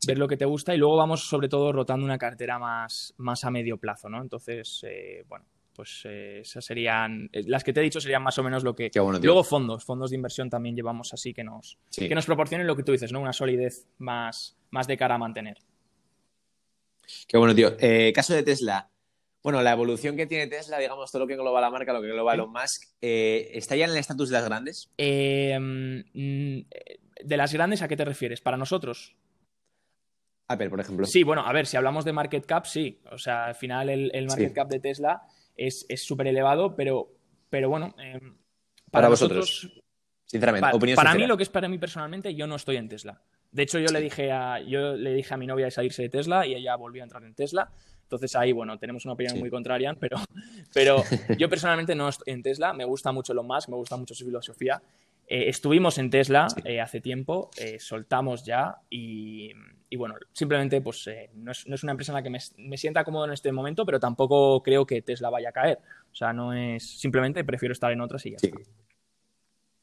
ver 0.06 0.18
lo 0.18 0.28
que 0.28 0.36
te 0.36 0.44
gusta 0.44 0.74
y 0.74 0.78
luego 0.78 0.96
vamos 0.96 1.28
sobre 1.28 1.48
todo 1.48 1.72
rotando 1.72 2.04
una 2.04 2.18
cartera 2.18 2.58
más, 2.58 3.14
más 3.18 3.44
a 3.44 3.50
medio 3.50 3.78
plazo, 3.78 4.08
¿no? 4.08 4.20
Entonces, 4.22 4.84
eh, 4.86 5.24
bueno, 5.28 5.44
pues 5.74 6.02
eh, 6.04 6.40
esas 6.40 6.64
serían, 6.64 7.28
eh, 7.32 7.42
las 7.46 7.64
que 7.64 7.72
te 7.72 7.80
he 7.80 7.82
dicho 7.82 8.00
serían 8.00 8.22
más 8.22 8.38
o 8.38 8.42
menos 8.42 8.62
lo 8.62 8.74
que... 8.74 8.90
luego 8.94 9.44
fondos, 9.44 9.84
fondos 9.84 10.10
de 10.10 10.16
inversión 10.16 10.48
también 10.50 10.76
llevamos 10.76 11.12
así 11.12 11.34
que 11.34 11.44
nos, 11.44 11.78
que 11.90 12.14
nos 12.14 12.26
proporcionen 12.26 12.66
lo 12.66 12.76
que 12.76 12.82
tú 12.82 12.92
dices, 12.92 13.12
¿no? 13.12 13.20
Una 13.20 13.32
solidez 13.32 13.88
más, 13.98 14.56
más 14.70 14.86
de 14.86 14.96
cara 14.96 15.16
a 15.16 15.18
mantener. 15.18 15.58
Qué 17.26 17.38
bueno, 17.38 17.54
tío. 17.54 17.76
Caso 18.14 18.34
de 18.34 18.42
Tesla. 18.42 18.90
Bueno, 19.42 19.62
la 19.62 19.72
evolución 19.72 20.16
que 20.16 20.26
tiene 20.26 20.46
Tesla, 20.46 20.78
digamos, 20.78 21.10
todo 21.10 21.22
lo 21.22 21.26
que 21.26 21.34
engloba 21.34 21.60
la 21.60 21.70
marca, 21.70 21.92
lo 21.92 22.02
que 22.02 22.08
engloba 22.08 22.34
Elon 22.34 22.52
Musk, 22.52 22.82
¿está 23.00 23.76
ya 23.76 23.86
en 23.86 23.92
el 23.92 23.96
estatus 23.96 24.28
de 24.28 24.34
las 24.34 24.44
grandes? 24.44 24.90
Mm, 24.98 26.60
¿De 27.24 27.36
las 27.36 27.54
grandes 27.54 27.80
a 27.80 27.88
qué 27.88 27.96
te 27.96 28.04
refieres? 28.04 28.40
¿Para 28.42 28.58
nosotros? 28.58 29.16
Apple, 30.48 30.70
por 30.70 30.80
ejemplo. 30.80 31.06
Sí, 31.06 31.22
bueno, 31.22 31.46
a 31.46 31.52
ver, 31.52 31.66
si 31.66 31.76
hablamos 31.76 32.04
de 32.04 32.12
market 32.12 32.44
cap, 32.46 32.64
sí. 32.64 33.00
O 33.12 33.18
sea, 33.18 33.46
al 33.46 33.54
final 33.54 33.88
el, 33.88 34.26
market 34.26 34.52
cap 34.52 34.68
de 34.68 34.80
Tesla 34.80 35.22
es 35.54 35.86
súper 35.96 36.26
elevado, 36.26 36.74
pero, 36.74 37.12
pero 37.50 37.68
bueno, 37.68 37.94
em, 37.98 38.36
para, 38.90 39.08
vosotros, 39.08 39.70
sinceramente, 40.24 40.94
para 40.94 41.14
mí 41.14 41.26
lo 41.26 41.36
que 41.36 41.42
es 41.42 41.48
para 41.48 41.68
mí 41.68 41.78
personalmente, 41.78 42.34
yo 42.34 42.46
no 42.46 42.56
estoy 42.56 42.76
en 42.76 42.88
Tesla. 42.88 43.20
De 43.50 43.62
hecho, 43.62 43.78
yo 43.78 43.88
le 43.88 44.00
dije 44.00 44.30
a, 44.30 44.60
yo 44.60 44.94
le 44.94 45.14
dije 45.14 45.32
a 45.32 45.36
mi 45.36 45.46
novia 45.46 45.66
de 45.66 45.70
salirse 45.70 46.02
de 46.02 46.08
Tesla 46.08 46.46
y 46.46 46.54
ella 46.54 46.76
volvió 46.76 47.02
a 47.02 47.04
entrar 47.04 47.24
en 47.24 47.34
Tesla. 47.34 47.70
Entonces 48.02 48.34
ahí, 48.36 48.52
bueno, 48.52 48.78
tenemos 48.78 49.04
una 49.04 49.14
opinión 49.14 49.38
muy 49.38 49.50
contraria, 49.50 49.94
pero, 49.98 50.16
pero 50.72 51.02
yo 51.38 51.48
personalmente 51.48 51.94
no 51.94 52.08
estoy 52.08 52.32
en 52.32 52.42
Tesla, 52.42 52.72
me 52.72 52.84
gusta 52.84 53.12
mucho 53.12 53.34
lo 53.34 53.42
más, 53.42 53.68
me 53.68 53.76
gusta 53.76 53.96
mucho 53.96 54.14
su 54.14 54.24
filosofía. 54.24 54.82
Eh, 55.26 55.48
estuvimos 55.48 55.98
en 55.98 56.08
Tesla 56.08 56.46
eh, 56.64 56.80
hace 56.80 57.00
tiempo, 57.00 57.50
eh, 57.58 57.78
soltamos 57.78 58.44
ya 58.44 58.76
y, 58.88 59.52
bueno, 59.96 60.16
simplemente 60.32 60.80
pues 60.80 61.08
no 61.34 61.50
es, 61.52 61.66
no, 61.66 61.74
es, 61.74 61.82
una 61.82 61.92
empresa 61.92 62.12
en 62.12 62.16
la 62.16 62.22
que 62.22 62.30
me, 62.30 62.38
me, 62.58 62.76
sienta 62.76 63.04
cómodo 63.04 63.24
en 63.24 63.32
este 63.32 63.52
momento, 63.52 63.86
pero 63.86 63.98
tampoco 63.98 64.62
creo 64.62 64.86
que 64.86 65.02
Tesla 65.02 65.30
vaya 65.30 65.48
a 65.48 65.52
caer. 65.52 65.78
O 66.12 66.14
sea, 66.14 66.32
no 66.32 66.52
es, 66.52 67.00
simplemente 67.00 67.44
prefiero 67.44 67.72
estar 67.72 67.90
en 67.92 68.00
otras 68.00 68.24
y 68.26 68.32
ya 68.32 68.38
sí. 68.38 68.48
está. 68.48 68.58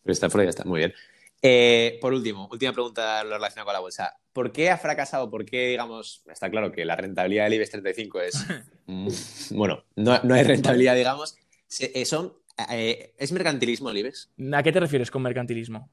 Pero 0.04 0.14
está 0.14 0.30
fuera 0.30 0.46
ya 0.46 0.50
está, 0.52 0.64
muy 0.64 0.80
bien. 0.80 0.94
Eh, 1.42 1.98
por 2.02 2.14
último, 2.14 2.48
última 2.52 2.74
pregunta 2.74 3.24
relacionada 3.24 3.66
con 3.66 3.74
la 3.74 3.80
bolsa. 3.80 4.18
¿Por 4.34 4.52
qué 4.52 4.70
ha 4.70 4.78
fracasado? 4.78 5.30
¿Por 5.30 5.46
qué, 5.46 5.70
digamos, 5.70 6.24
está 6.32 6.50
claro 6.50 6.72
que 6.72 6.86
la 6.86 6.96
rentabilidad 6.96 7.46
del 7.46 7.54
IBEX 7.56 7.72
35 7.72 8.22
es. 8.22 8.46
Mm, 8.88 9.08
bueno, 9.56 9.84
no, 9.96 10.12
hay 10.14 10.44
rentabilidad, 10.44 10.96
digamos. 10.96 11.36
Eh, 11.80 12.06
son, 12.06 12.36
eh, 12.70 13.16
¿Es 13.18 13.32
mercantilismo 13.32 13.90
el 13.90 13.98
IBEX? 13.98 14.30
¿A 14.54 14.62
qué 14.62 14.72
te 14.72 14.80
refieres 14.80 15.10
con 15.10 15.24
mercantilismo? 15.24 15.90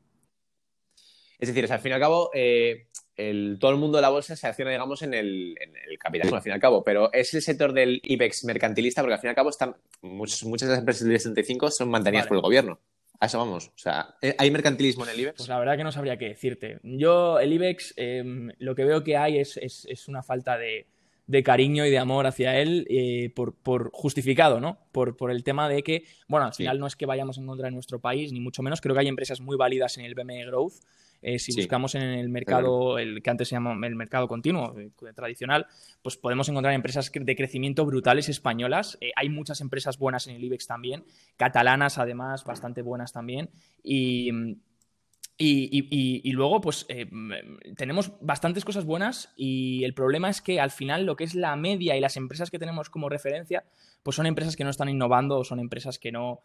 Es 1.39 1.49
decir, 1.49 1.73
al 1.73 1.81
fin 1.81 1.93
y 1.93 1.95
al 1.95 2.01
cabo, 2.01 2.31
todo 3.61 3.71
el 3.71 3.77
mundo 3.77 3.99
de 3.99 4.03
la 4.03 4.09
bolsa 4.09 4.37
se 4.37 4.47
acciona, 4.47 4.71
digamos, 4.71 5.03
en 5.03 5.15
el, 5.15 5.57
capitalismo, 5.99 6.37
al 6.37 6.43
fin 6.43 6.51
y 6.51 6.55
al 6.55 6.61
cabo, 6.61 6.83
pero 6.83 7.13
es 7.13 7.33
el 7.35 7.43
sector 7.43 7.73
del 7.73 8.01
IBEX 8.03 8.45
mercantilista 8.45 9.03
porque 9.03 9.15
al 9.15 9.21
fin 9.21 9.29
y 9.29 9.31
al 9.31 9.35
cabo 9.35 9.51
están, 9.51 9.77
muchas, 10.01 10.41
de 10.43 10.67
las 10.69 10.79
empresas 10.79 11.03
del 11.03 11.11
IBEX 11.11 11.23
35 11.25 11.71
son 11.71 11.91
mantenidas 11.91 12.27
por 12.27 12.37
el 12.37 12.43
gobierno. 12.43 12.79
A 13.21 13.27
eso 13.27 13.39
vamos. 13.39 13.69
O 13.69 13.79
sea, 13.79 14.17
¿eh, 14.21 14.35
¿hay 14.37 14.51
mercantilismo 14.51 15.05
en 15.05 15.11
el 15.11 15.21
IBEX? 15.21 15.37
Pues 15.37 15.49
la 15.49 15.59
verdad 15.59 15.77
que 15.77 15.85
no 15.85 15.93
sabría 15.93 16.17
qué 16.17 16.29
decirte. 16.29 16.81
Yo, 16.83 17.39
el 17.39 17.53
IBEX, 17.53 17.95
em, 17.97 18.51
lo 18.59 18.75
que 18.75 18.85
veo 18.85 19.05
que 19.05 19.17
hay 19.17 19.39
es, 19.39 20.09
una 20.09 20.23
falta 20.23 20.59
de, 20.59 20.87
cariño 21.45 21.87
y 21.87 21.91
de 21.91 21.99
amor 21.99 22.27
hacia 22.27 22.59
él 22.59 22.87
eh, 22.91 23.33
por, 23.35 23.91
justificado, 23.93 24.61
¿no? 24.61 24.79
Por, 24.91 25.31
el 25.31 25.45
tema 25.45 25.69
de 25.69 25.83
que, 25.83 26.05
bueno, 26.27 26.47
al 26.47 26.55
final 26.55 26.81
no 26.81 26.87
es 26.87 26.97
que 26.97 27.07
vayamos 27.07 27.39
en 27.39 27.47
contra 27.47 27.67
de 27.67 27.73
nuestro 27.73 28.01
país, 28.01 28.33
ni 28.33 28.41
mucho 28.41 28.63
menos. 28.63 28.81
Creo 28.81 28.95
que 28.95 29.01
hay 29.03 29.09
empresas 29.09 29.41
muy 29.41 29.57
válidas 29.57 29.99
en 29.99 30.05
el 30.05 30.15
BME 30.15 30.47
Growth 30.47 30.75
eh, 31.23 31.39
si 31.39 31.55
buscamos 31.55 31.95
en 31.95 32.03
el 32.03 32.29
mercado, 32.29 32.99
el 32.99 33.23
que 33.23 33.31
antes 33.31 33.49
se 33.49 33.55
llama 33.55 33.75
el 33.87 33.95
mercado 33.95 34.27
continuo, 34.27 34.77
eh, 34.79 34.91
tradicional, 35.15 35.67
pues 36.03 36.17
podemos 36.17 36.49
encontrar 36.49 36.75
empresas 36.75 37.13
de 37.13 37.37
crecimiento 37.37 37.87
brutales 37.87 38.29
españolas. 38.29 38.99
Eh, 39.01 39.13
hay 39.15 39.29
muchas 39.29 39.61
empresas 39.61 39.99
buenas 39.99 40.27
en 40.27 40.35
el 40.35 40.45
IBEX 40.45 40.67
también, 40.67 41.05
catalanas 41.37 41.99
además, 41.99 42.45
bastante 42.45 42.83
buenas 42.83 43.13
también. 43.13 43.51
Y, 43.85 44.31
y, 45.39 46.33
luego, 46.33 46.61
pues 46.61 46.87
tenemos 47.77 48.13
bastantes 48.21 48.65
cosas 48.65 48.85
buenas 48.85 49.33
y 49.37 49.85
el 49.85 49.95
problema 49.95 50.29
es 50.29 50.41
que 50.41 50.61
al 50.61 50.71
final 50.71 51.05
lo 51.05 51.17
que 51.17 51.25
es 51.25 51.35
la 51.35 51.57
media 51.57 51.97
y 51.97 52.01
las 52.01 52.17
empresas 52.17 52.51
que 52.51 52.59
tenemos 52.59 52.91
como 52.91 53.09
referencia, 53.09 53.65
pues 54.03 54.17
son 54.17 54.27
empresas 54.27 54.57
que 54.57 54.65
no 54.65 54.71
están 54.71 54.89
innovando 54.89 55.39
o 55.39 55.45
son 55.45 55.59
empresas 55.59 55.99
que 55.99 56.13
no, 56.13 56.43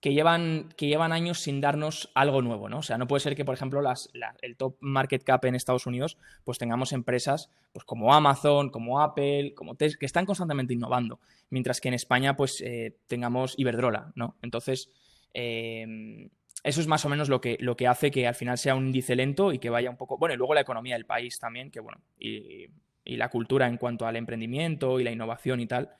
que 0.00 0.14
llevan, 0.14 0.70
que 0.76 0.86
llevan 0.86 1.12
años 1.12 1.40
sin 1.40 1.60
darnos 1.60 2.10
algo 2.14 2.40
nuevo, 2.40 2.68
¿no? 2.70 2.78
O 2.78 2.82
sea, 2.82 2.96
no 2.96 3.06
puede 3.06 3.20
ser 3.20 3.36
que, 3.36 3.44
por 3.44 3.54
ejemplo, 3.54 3.82
las, 3.82 4.08
el 4.40 4.56
top 4.56 4.76
market 4.80 5.22
cap 5.22 5.44
en 5.44 5.54
Estados 5.54 5.86
Unidos, 5.86 6.16
pues 6.44 6.58
tengamos 6.58 6.92
empresas 6.92 7.50
pues, 7.72 7.84
como 7.84 8.14
Amazon, 8.14 8.70
como 8.70 9.02
Apple, 9.02 9.52
como 9.54 9.74
Tesla, 9.74 9.98
que 10.00 10.06
están 10.06 10.24
constantemente 10.24 10.72
innovando, 10.72 11.20
mientras 11.50 11.80
que 11.80 11.88
en 11.88 11.94
España, 11.94 12.34
pues, 12.34 12.62
eh, 12.62 12.96
tengamos 13.08 13.54
Iberdrola, 13.58 14.12
¿no? 14.14 14.36
Entonces, 14.40 14.90
em, 15.34 16.30
eso 16.64 16.80
es 16.80 16.86
más 16.86 17.04
o 17.04 17.10
menos 17.10 17.28
lo 17.28 17.42
que, 17.42 17.58
lo 17.60 17.76
que 17.76 17.86
hace 17.86 18.10
que 18.10 18.26
al 18.26 18.34
final 18.34 18.56
sea 18.56 18.74
un 18.74 18.86
índice 18.86 19.14
lento 19.16 19.52
y 19.52 19.58
que 19.58 19.68
vaya 19.68 19.90
un 19.90 19.96
poco, 19.98 20.16
bueno, 20.16 20.34
y 20.34 20.38
luego 20.38 20.54
la 20.54 20.62
economía 20.62 20.94
del 20.94 21.04
país 21.04 21.38
también, 21.38 21.70
que 21.70 21.80
bueno, 21.80 22.00
y, 22.18 22.68
y 23.04 23.16
la 23.16 23.28
cultura 23.28 23.66
en 23.66 23.76
cuanto 23.76 24.06
al 24.06 24.16
emprendimiento 24.16 24.98
y 24.98 25.04
la 25.04 25.10
innovación 25.10 25.60
y 25.60 25.66
tal, 25.66 25.90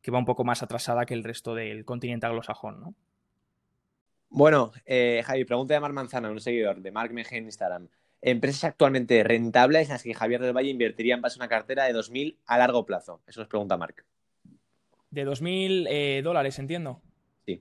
que 0.00 0.10
va 0.10 0.18
un 0.18 0.24
poco 0.24 0.44
más 0.44 0.62
atrasada 0.62 1.04
que 1.04 1.12
el 1.12 1.24
resto 1.24 1.54
del 1.54 1.84
continente 1.84 2.26
anglosajón, 2.26 2.80
¿no? 2.80 2.94
Bueno, 4.30 4.72
eh, 4.86 5.22
Javi, 5.26 5.44
pregunta 5.44 5.74
de 5.74 5.80
Mar 5.80 5.92
Manzana, 5.92 6.30
un 6.30 6.40
seguidor 6.40 6.80
de 6.80 6.92
Mark 6.92 7.12
Meje 7.12 7.36
en 7.36 7.44
Instagram. 7.44 7.88
¿Empresas 8.22 8.64
actualmente 8.64 9.24
rentables 9.24 9.88
en 9.88 9.94
las 9.94 10.04
que 10.04 10.14
Javier 10.14 10.40
del 10.40 10.56
Valle 10.56 10.70
invertiría 10.70 11.14
en 11.14 11.20
base 11.20 11.38
a 11.38 11.42
una 11.42 11.48
cartera 11.48 11.84
de 11.84 11.94
2.000 11.94 12.36
a 12.46 12.58
largo 12.58 12.86
plazo? 12.86 13.22
Eso 13.26 13.40
nos 13.40 13.48
pregunta 13.48 13.76
Mark. 13.76 14.04
De 15.10 15.26
2.000 15.26 15.86
eh, 15.90 16.20
dólares, 16.22 16.60
entiendo. 16.60 17.02
Sí. 17.44 17.60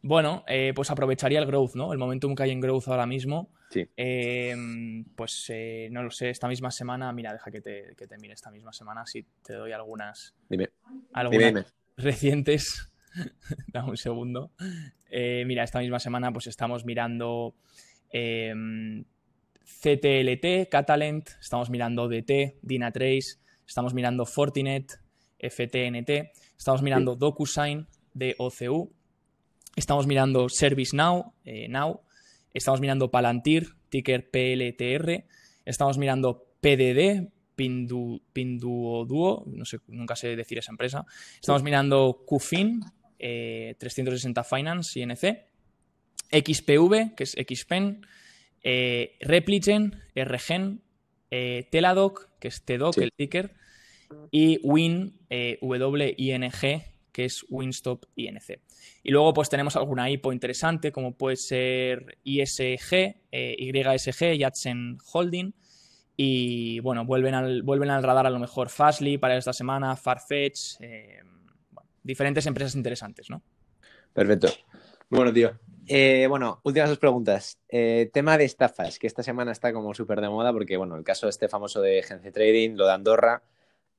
Bueno, 0.00 0.44
eh, 0.46 0.72
pues 0.74 0.88
aprovecharía 0.90 1.40
el 1.40 1.46
growth, 1.46 1.74
¿no? 1.74 1.92
El 1.92 1.98
momentum 1.98 2.36
que 2.36 2.44
hay 2.44 2.52
en 2.52 2.60
growth 2.60 2.86
ahora 2.86 3.06
mismo. 3.06 3.50
Sí. 3.70 3.88
Em, 3.96 5.04
pues 5.16 5.50
no 5.90 6.04
lo 6.04 6.10
sé, 6.12 6.30
esta 6.30 6.46
misma 6.46 6.70
semana, 6.70 7.12
mira, 7.12 7.32
deja 7.32 7.50
que 7.50 7.60
te, 7.60 7.96
que 7.96 8.06
te 8.06 8.18
mire 8.18 8.34
esta 8.34 8.52
misma 8.52 8.72
semana, 8.72 9.04
si 9.04 9.26
te 9.42 9.54
doy 9.54 9.72
algunas. 9.72 10.34
Dime. 10.48 10.70
Algunas 11.12 11.74
recientes. 11.96 12.92
Dame 13.72 13.90
un 13.90 13.96
segundo. 13.96 14.52
Eh, 15.10 15.44
mira, 15.46 15.64
esta 15.64 15.80
misma 15.80 15.98
semana 15.98 16.32
pues 16.32 16.46
estamos 16.46 16.84
mirando 16.84 17.54
em, 18.10 19.04
CTLT, 19.64 20.68
Catalent, 20.70 21.30
estamos 21.40 21.70
mirando 21.70 22.08
DT, 22.08 22.58
Dynatrace, 22.62 23.38
estamos 23.66 23.94
mirando 23.94 24.24
Fortinet, 24.26 25.00
FTNT, 25.38 26.32
estamos 26.56 26.82
mirando 26.82 27.14
DocuSign 27.16 27.86
de 28.14 28.34
OCU, 28.38 28.92
estamos 29.76 30.06
mirando 30.06 30.48
ServiceNow, 30.48 31.34
eh, 31.44 31.68
Now, 31.68 32.00
estamos 32.52 32.80
mirando 32.80 33.10
Palantir, 33.10 33.76
ticker 33.88 34.30
PLTR, 34.30 35.24
estamos 35.64 35.98
mirando 35.98 36.46
PDD, 36.60 37.30
Pindu, 37.54 38.22
Pinduoduo, 38.32 39.44
no 39.46 39.64
sé, 39.64 39.78
nunca 39.88 40.16
sé 40.16 40.34
decir 40.34 40.58
esa 40.58 40.72
empresa, 40.72 41.04
estamos 41.40 41.62
mirando 41.62 42.24
QFIN, 42.26 42.80
360 43.18 44.40
eh, 44.40 44.44
Finance, 44.44 45.00
INC, 45.00 45.46
XPV, 46.30 47.14
que 47.14 47.24
es 47.24 47.32
XPen, 47.32 48.06
eh, 48.62 49.16
Repligen, 49.20 50.02
RGen, 50.14 50.82
eh, 51.30 51.68
Teladoc, 51.70 52.28
que 52.38 52.48
es 52.48 52.64
TDoc, 52.64 52.98
el 52.98 53.12
ticker, 53.12 53.54
y 54.30 54.58
Win, 54.62 55.18
WING, 55.60 56.82
que 57.12 57.24
es 57.24 57.44
Winstop 57.50 58.04
INC. 58.16 58.60
Y 59.02 59.10
luego 59.10 59.34
pues 59.34 59.50
tenemos 59.50 59.76
alguna 59.76 60.08
IPO 60.10 60.32
interesante, 60.32 60.92
como 60.92 61.16
puede 61.16 61.36
ser 61.36 62.18
ISG, 62.24 63.16
YSG, 63.32 64.36
Yatsen 64.38 64.98
Holding, 65.12 65.52
y 66.16 66.80
bueno, 66.80 67.04
vuelven 67.04 67.34
al, 67.34 67.62
vuelven 67.62 67.90
al 67.90 68.02
radar 68.02 68.26
a 68.26 68.30
lo 68.30 68.38
mejor 68.38 68.70
Fastly 68.70 69.18
para 69.18 69.36
esta 69.36 69.52
semana, 69.52 69.94
Farfetch, 69.94 70.76
diferentes 72.08 72.46
empresas 72.46 72.74
interesantes, 72.74 73.28
¿no? 73.28 73.42
Perfecto. 74.14 74.48
Bueno, 75.10 75.32
tío. 75.32 75.58
Eh, 75.86 76.26
bueno, 76.28 76.60
últimas 76.64 76.88
dos 76.88 76.98
preguntas. 76.98 77.58
Eh, 77.68 78.10
tema 78.12 78.36
de 78.38 78.44
estafas, 78.44 78.98
que 78.98 79.06
esta 79.06 79.22
semana 79.22 79.52
está 79.52 79.72
como 79.72 79.94
súper 79.94 80.20
de 80.20 80.28
moda 80.28 80.52
porque, 80.52 80.76
bueno, 80.76 80.96
el 80.96 81.04
caso 81.04 81.28
este 81.28 81.48
famoso 81.48 81.80
de 81.80 82.02
Gence 82.02 82.32
Trading, 82.32 82.76
lo 82.76 82.86
de 82.86 82.92
Andorra. 82.92 83.42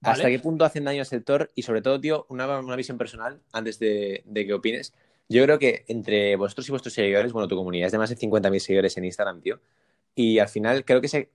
¿Hasta 0.01 0.29
qué 0.29 0.39
punto 0.39 0.65
hacen 0.65 0.85
daño 0.85 1.01
al 1.01 1.05
sector? 1.05 1.51
Y 1.55 1.63
sobre 1.63 1.81
todo, 1.81 1.99
tío, 1.99 2.25
una, 2.29 2.75
visión 2.75 2.97
personal, 2.97 3.41
antes 3.51 3.79
de, 3.79 4.23
que 4.33 4.53
opines. 4.53 4.93
Yo 5.27 5.43
creo 5.43 5.59
que 5.59 5.85
entre 5.87 6.35
vosotros 6.35 6.67
y 6.67 6.71
vuestros 6.71 6.93
seguidores, 6.93 7.31
bueno, 7.31 7.47
tu 7.47 7.55
comunidad 7.55 7.87
es 7.87 7.91
de 7.91 7.97
más 7.99 8.09
de 8.09 8.17
50.000 8.17 8.59
seguidores 8.59 8.97
en 8.97 9.05
Instagram, 9.05 9.41
tío. 9.41 9.59
Y 10.15 10.39
al 10.39 10.49
final 10.49 10.85
creo 10.85 11.01
que 11.01 11.07
se... 11.07 11.29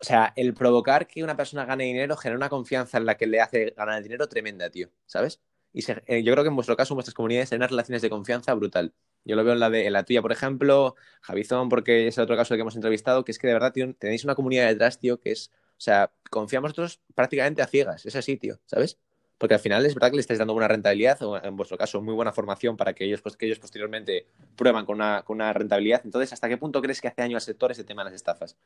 O 0.00 0.04
sea, 0.04 0.32
el 0.34 0.54
provocar 0.54 1.06
que 1.06 1.22
una 1.22 1.36
persona 1.36 1.64
gane 1.64 1.84
dinero 1.84 2.16
genera 2.16 2.36
una 2.36 2.48
confianza 2.48 2.98
en 2.98 3.06
la 3.06 3.16
que 3.16 3.28
le 3.28 3.40
hace 3.40 3.70
ganar 3.76 3.98
el 3.98 4.02
dinero 4.02 4.28
tremenda, 4.28 4.68
tío. 4.68 4.90
¿Sabes? 5.06 5.40
Y 5.72 5.82
eh, 5.90 6.22
yo 6.22 6.32
creo 6.32 6.44
que 6.44 6.48
en 6.48 6.54
vuestro 6.54 6.76
caso, 6.76 6.94
en 6.94 6.96
vuestras 6.96 7.14
comunidades, 7.14 7.52
unas 7.52 7.70
relaciones 7.70 8.02
de 8.02 8.10
confianza 8.10 8.52
brutal. 8.54 8.92
Yo 9.24 9.36
lo 9.36 9.44
veo 9.44 9.54
en 9.54 9.60
la, 9.60 9.70
de, 9.70 9.88
la 9.90 10.04
tuya, 10.04 10.20
por 10.20 10.32
ejemplo, 10.32 10.96
Javizón, 11.22 11.68
porque 11.68 12.08
es 12.08 12.18
el 12.18 12.24
otro 12.24 12.36
caso 12.36 12.54
que 12.54 12.60
hemos 12.60 12.74
entrevistado, 12.74 13.24
que 13.24 13.32
es 13.32 13.38
que 13.38 13.46
de 13.46 13.52
verdad 13.54 13.72
tenéis 13.98 14.24
una 14.24 14.34
comunidad 14.34 14.68
detrás, 14.68 14.98
tío, 14.98 15.20
que 15.20 15.32
es, 15.32 15.50
o 15.52 15.80
sea, 15.80 16.12
confiamos 16.30 16.70
nosotros 16.70 17.00
prácticamente 17.14 17.62
a 17.62 17.66
ciegas, 17.66 18.04
es 18.04 18.16
así, 18.16 18.36
tío, 18.36 18.58
¿sabes? 18.66 18.98
Porque 19.38 19.54
al 19.54 19.60
final 19.60 19.84
es 19.86 19.94
verdad 19.94 20.10
que 20.10 20.16
le 20.16 20.20
estáis 20.20 20.38
dando 20.38 20.52
buena 20.54 20.68
rentabilidad, 20.68 21.20
o 21.22 21.42
en 21.42 21.56
vuestro 21.56 21.78
caso, 21.78 22.00
muy 22.02 22.14
buena 22.14 22.32
formación 22.32 22.76
para 22.76 22.92
que 22.94 23.04
ellos, 23.04 23.22
pues, 23.22 23.36
que 23.36 23.46
ellos 23.46 23.58
posteriormente 23.58 24.26
prueban 24.56 24.84
con 24.84 24.96
una, 24.96 25.22
con 25.24 25.36
una 25.36 25.52
rentabilidad. 25.52 26.02
Entonces, 26.04 26.32
¿hasta 26.32 26.48
qué 26.48 26.56
punto 26.56 26.82
crees 26.82 27.00
que 27.00 27.08
hace 27.08 27.22
daño 27.22 27.36
al 27.36 27.42
sector 27.42 27.72
ese 27.72 27.84
tema 27.84 28.02
de 28.02 28.10
las 28.10 28.14
estafas? 28.14 28.56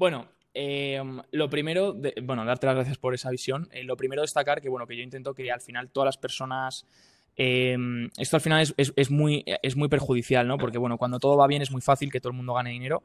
Bueno, 0.00 0.28
em, 0.54 1.20
lo 1.30 1.50
primero, 1.50 1.94
bueno, 2.22 2.46
darte 2.46 2.64
las 2.64 2.74
gracias 2.74 2.96
por 2.96 3.12
esa 3.12 3.28
visión. 3.28 3.68
Eh, 3.70 3.84
lo 3.84 3.98
primero 3.98 4.22
destacar 4.22 4.62
que, 4.62 4.70
bueno, 4.70 4.86
que 4.86 4.96
yo 4.96 5.02
intento 5.02 5.34
que 5.34 5.52
al 5.52 5.60
final 5.60 5.90
todas 5.90 6.06
las 6.06 6.16
personas 6.16 6.86
em, 7.36 8.08
esto 8.16 8.38
al 8.38 8.40
final 8.40 8.66
es, 8.78 9.10
muy, 9.10 9.44
es 9.62 9.76
muy 9.76 9.88
perjudicial, 9.88 10.48
¿no? 10.48 10.56
Porque, 10.56 10.78
bueno, 10.78 10.96
cuando 10.96 11.18
todo 11.18 11.36
va 11.36 11.46
bien 11.46 11.60
es 11.60 11.70
muy 11.70 11.82
fácil 11.82 12.10
que 12.10 12.18
todo 12.18 12.30
el 12.30 12.36
mundo 12.38 12.54
gane 12.54 12.70
dinero, 12.70 13.02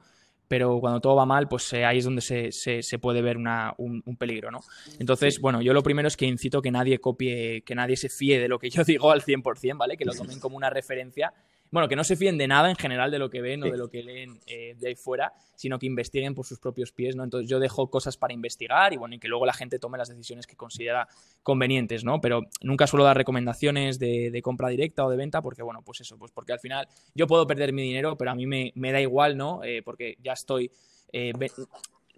pero 0.48 0.80
cuando 0.80 1.02
todo 1.02 1.18
va 1.18 1.26
mal, 1.26 1.50
pues 1.50 1.74
eh, 1.74 1.84
ahí 1.84 1.98
es 1.98 2.06
donde 2.06 2.22
se, 2.22 2.54
se, 2.54 2.98
puede 2.98 3.22
ver 3.22 3.36
un, 3.36 4.02
un, 4.06 4.16
peligro, 4.16 4.50
¿no? 4.50 4.62
Entonces, 4.98 5.42
bueno, 5.42 5.62
yo 5.62 5.74
lo 5.74 5.84
primero 5.84 6.08
es 6.08 6.16
que 6.16 6.26
incito 6.26 6.62
que 6.62 6.72
nadie 6.72 7.00
copie, 7.00 7.62
que 7.64 7.76
nadie 7.76 7.98
se 7.98 8.08
fíe 8.08 8.40
de 8.40 8.48
lo 8.48 8.58
que 8.58 8.70
yo 8.70 8.84
digo 8.86 9.12
al 9.12 9.22
100%, 9.22 9.78
¿vale? 9.78 9.98
Que 9.98 10.06
lo 10.06 10.14
tomen 10.14 10.40
como 10.40 10.56
una 10.56 10.70
referencia 10.70 11.34
bueno, 11.72 11.88
que 11.88 11.96
no 11.96 12.04
se 12.04 12.16
fíen 12.16 12.38
de 12.38 12.48
nada 12.48 12.70
en 12.70 12.76
general 12.76 13.12
de 13.12 13.20
lo 13.20 13.30
que 13.30 13.42
ven 13.42 13.64
o 13.64 13.66
de 13.66 13.78
lo 13.78 13.90
que 13.90 14.04
leen 14.04 14.40
eh, 14.48 14.76
de 14.78 14.90
ahí 14.90 14.96
fuera, 14.96 15.34
sino 15.56 15.80
que 15.80 15.86
investiguen 15.86 16.36
por 16.36 16.46
sus 16.46 16.60
propios 16.60 16.92
pies, 16.92 17.16
¿no? 17.16 17.24
Entonces 17.24 17.50
yo 17.50 17.60
dejo 17.60 17.90
cosas 17.90 18.18
para 18.18 18.34
investigar 18.34 18.94
y 18.94 18.98
bueno, 18.98 19.16
y 19.16 19.20
que 19.20 19.28
luego 19.28 19.46
la 19.46 19.54
gente 19.54 19.80
tome 19.80 19.98
las 19.98 20.10
decisiones 20.10 20.48
que 20.48 20.56
considera 20.56 21.08
convenientes, 21.44 22.04
¿no? 22.04 22.22
Pero 22.22 22.44
nunca 22.62 22.88
suelo 22.88 23.04
dar 23.04 23.18
recomendaciones 23.18 24.00
de, 24.00 24.40
compra 24.44 24.70
directa 24.70 25.06
o 25.06 25.10
de 25.10 25.18
venta 25.18 25.42
porque, 25.42 25.64
bueno, 25.64 25.82
pues 25.82 26.02
eso, 26.02 26.18
pues 26.18 26.32
porque 26.32 26.54
al 26.54 26.60
final 26.60 26.88
yo 27.14 27.28
puedo 27.28 27.48
perder 27.48 27.74
mi 27.74 27.82
dinero, 27.82 28.18
pero 28.18 28.32
a 28.32 28.36
mí 28.36 28.46
me, 28.46 28.92
da 28.92 29.02
igual, 29.02 29.38
¿no? 29.38 29.64
Eh, 29.64 29.82
porque 29.84 30.18
ya 30.22 30.34
estoy... 30.34 30.72
Eh, 31.12 31.34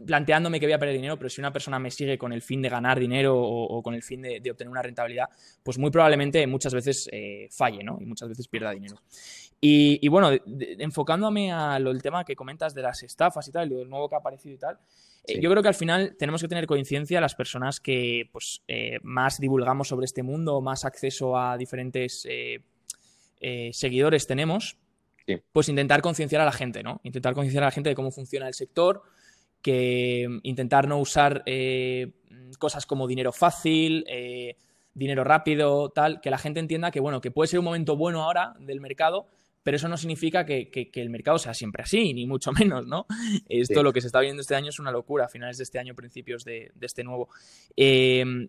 planteándome 0.06 0.60
que 0.60 0.66
voy 0.66 0.74
a 0.74 0.80
perder 0.80 0.96
dinero, 0.96 1.18
pero 1.18 1.30
si 1.30 1.42
una 1.42 1.52
persona 1.52 1.80
me 1.80 1.92
sigue 1.92 2.18
con 2.18 2.34
el 2.34 2.42
fin 2.42 2.62
de 2.62 2.70
ganar 2.70 3.00
dinero 3.00 3.38
o, 3.38 3.82
con 3.82 3.94
el 3.94 4.04
fin 4.04 4.22
de, 4.22 4.52
obtener 4.52 4.70
una 4.70 4.82
rentabilidad, 4.82 5.30
pues 5.64 5.78
muy 5.78 5.92
probablemente 5.92 6.46
muchas 6.48 6.74
veces 6.74 7.10
eh, 7.12 7.48
falle, 7.52 7.84
¿no? 7.84 7.98
Y 8.00 8.06
muchas 8.06 8.30
veces 8.30 8.48
pierda 8.48 8.72
dinero. 8.72 9.02
Y, 9.60 10.08
bueno, 10.08 10.30
enfocándome 10.80 11.52
al 11.52 12.02
tema 12.02 12.24
que 12.24 12.36
comentas 12.36 12.76
de 12.76 12.84
las 12.84 13.02
estafas 13.04 13.48
y 13.48 13.52
tal, 13.52 13.72
y 13.72 13.76
lo 13.76 13.86
nuevo 13.86 14.08
que 14.08 14.16
ha 14.16 14.20
aparecido 14.20 14.54
y 14.56 14.58
tal, 14.60 14.78
eh, 15.26 15.40
yo 15.42 15.50
creo 15.50 15.64
que 15.64 15.70
al 15.70 15.76
final 15.76 16.16
tenemos 16.18 16.42
que 16.42 16.48
tener 16.48 16.68
conciencia 16.68 17.20
las 17.20 17.34
personas 17.34 17.80
que 17.80 18.30
pues, 18.32 18.62
eh, 18.68 19.00
más 19.02 19.40
divulgamos 19.40 19.88
sobre 19.88 20.06
este 20.06 20.22
mundo, 20.22 20.62
más 20.62 20.86
acceso 20.86 21.38
a 21.38 21.58
diferentes 21.58 22.28
seguidores 23.72 24.26
tenemos, 24.26 24.78
pues 25.52 25.70
intentar 25.70 26.02
concienciar 26.02 26.42
a 26.42 26.46
la 26.46 26.52
gente, 26.52 26.84
¿no? 26.84 27.02
Intentar 27.04 27.34
concienciar 27.34 27.64
a 27.64 27.68
la 27.68 27.72
gente 27.72 27.90
de 27.90 27.96
cómo 27.96 28.12
funciona 28.12 28.48
el 28.48 28.54
sector, 28.54 29.04
que 29.68 30.28
mm, 30.30 30.40
intentar 30.44 30.88
no 30.88 30.98
usar 30.98 31.44
eh, 31.46 32.14
cosas 32.58 32.86
como 32.86 33.06
dinero 33.06 33.34
fácil, 33.34 34.06
eh, 34.08 34.56
dinero 34.94 35.26
rápido, 35.26 35.90
tal, 35.90 36.22
que 36.22 36.30
la 36.30 36.38
gente 36.38 36.62
entienda 36.62 36.90
que, 36.90 37.02
bueno, 37.02 37.20
que 37.20 37.32
puede 37.32 37.50
ser 37.50 37.60
un 37.60 37.66
momento 37.66 37.98
bueno 37.98 38.24
ahora 38.24 38.54
del 38.60 38.80
mercado, 38.80 39.28
pero 39.64 39.76
eso 39.76 39.90
no 39.90 39.98
significa 39.98 40.46
que, 40.46 40.70
el 40.94 41.10
mercado 41.10 41.38
sea 41.38 41.54
siempre 41.54 41.84
así, 41.84 42.14
ni 42.14 42.26
mucho 42.26 42.52
menos, 42.54 42.88
¿no? 42.88 43.08
Esto 43.50 43.84
lo 43.84 43.92
que 43.92 44.00
se 44.00 44.08
está 44.08 44.22
viendo 44.22 44.40
este 44.40 44.56
año 44.56 44.70
es 44.70 44.80
una 44.80 44.90
locura, 44.90 45.26
a 45.26 45.28
finales 45.28 45.58
de 45.58 45.66
este 45.66 45.80
año, 45.80 45.94
principios 45.96 46.46
de, 46.46 46.72
este 46.80 47.04
nuevo. 47.04 47.28
Eh, 47.76 48.48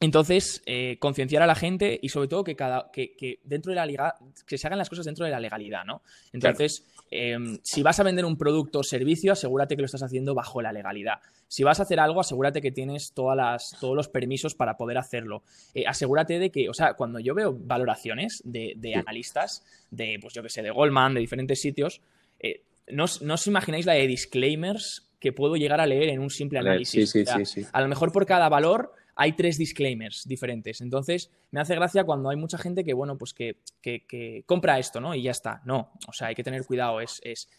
entonces, 0.00 0.62
eh, 0.64 0.96
concienciar 0.98 1.42
a 1.42 1.46
la 1.46 1.54
gente 1.54 2.00
y 2.02 2.08
sobre 2.08 2.26
todo 2.26 2.42
que, 2.42 2.56
cada, 2.56 2.90
que, 2.90 3.38
dentro 3.44 3.70
de 3.70 3.76
la 3.76 3.84
liga, 3.84 4.16
que 4.46 4.56
se 4.56 4.66
hagan 4.66 4.78
las 4.78 4.88
cosas 4.88 5.04
dentro 5.04 5.26
de 5.26 5.30
la 5.30 5.38
legalidad, 5.38 5.84
¿no? 5.84 6.02
Entonces, 6.32 6.86
em, 7.10 7.58
si 7.62 7.82
vas 7.82 7.98
a 8.00 8.02
vender 8.02 8.24
un 8.24 8.36
producto 8.36 8.80
o 8.80 8.82
servicio, 8.82 9.32
asegúrate 9.32 9.76
que 9.76 9.82
lo 9.82 9.86
estás 9.86 10.02
haciendo 10.02 10.34
bajo 10.34 10.62
la 10.62 10.72
legalidad. 10.72 11.20
Si 11.48 11.64
vas 11.64 11.80
a 11.80 11.82
hacer 11.82 12.00
algo, 12.00 12.20
asegúrate 12.20 12.60
que 12.60 12.70
tienes 12.70 13.12
todas 13.12 13.36
las, 13.36 13.76
todos 13.80 13.96
los 13.96 14.08
permisos 14.08 14.54
para 14.54 14.76
poder 14.76 14.98
hacerlo. 14.98 15.42
Eh, 15.74 15.84
asegúrate 15.86 16.38
de 16.38 16.50
que, 16.50 16.68
o 16.68 16.74
sea, 16.74 16.94
cuando 16.94 17.18
yo 17.18 17.34
veo 17.34 17.56
valoraciones 17.58 18.42
de, 18.44 18.94
analistas, 18.94 19.64
de, 19.90 20.18
pues 20.20 20.34
yo 20.34 20.42
que 20.42 20.48
sé, 20.48 20.62
de 20.62 20.70
Goldman, 20.70 21.14
de 21.14 21.20
diferentes 21.20 21.60
sitios, 21.60 22.00
eh, 22.38 22.62
no, 22.88 23.06
no 23.22 23.34
os 23.34 23.46
imagináis 23.46 23.86
la 23.86 23.94
de 23.94 24.06
disclaimers 24.06 25.10
que 25.20 25.32
puedo 25.32 25.56
llegar 25.56 25.80
a 25.80 25.86
leer 25.86 26.08
en 26.08 26.20
un 26.20 26.30
simple 26.30 26.58
análisis. 26.58 27.10
Sí, 27.10 27.24
sí, 27.24 27.44
sí, 27.44 27.66
a 27.70 27.80
lo 27.82 27.88
mejor 27.88 28.10
por 28.10 28.26
cada 28.26 28.48
valor 28.48 28.94
hay 29.20 29.34
tres 29.34 29.58
disclaimers 29.58 30.26
diferentes. 30.26 30.80
Entonces, 30.80 31.30
me 31.50 31.60
hace 31.60 31.74
gracia 31.74 32.04
cuando 32.04 32.30
hay 32.30 32.38
mucha 32.38 32.56
gente 32.56 32.84
que, 32.84 32.94
bueno, 32.94 33.18
pues 33.18 33.34
que, 33.34 33.58
que, 33.82 34.44
compra 34.46 34.78
esto, 34.78 34.98
¿no? 34.98 35.14
Y 35.14 35.20
ya 35.20 35.30
está. 35.30 35.60
No, 35.66 35.92
o 36.08 36.12
sea, 36.14 36.28
hay 36.28 36.34
que 36.34 36.42
tener 36.42 36.64
cuidado, 36.64 37.02
es, 37.02 37.20
es 37.22 37.50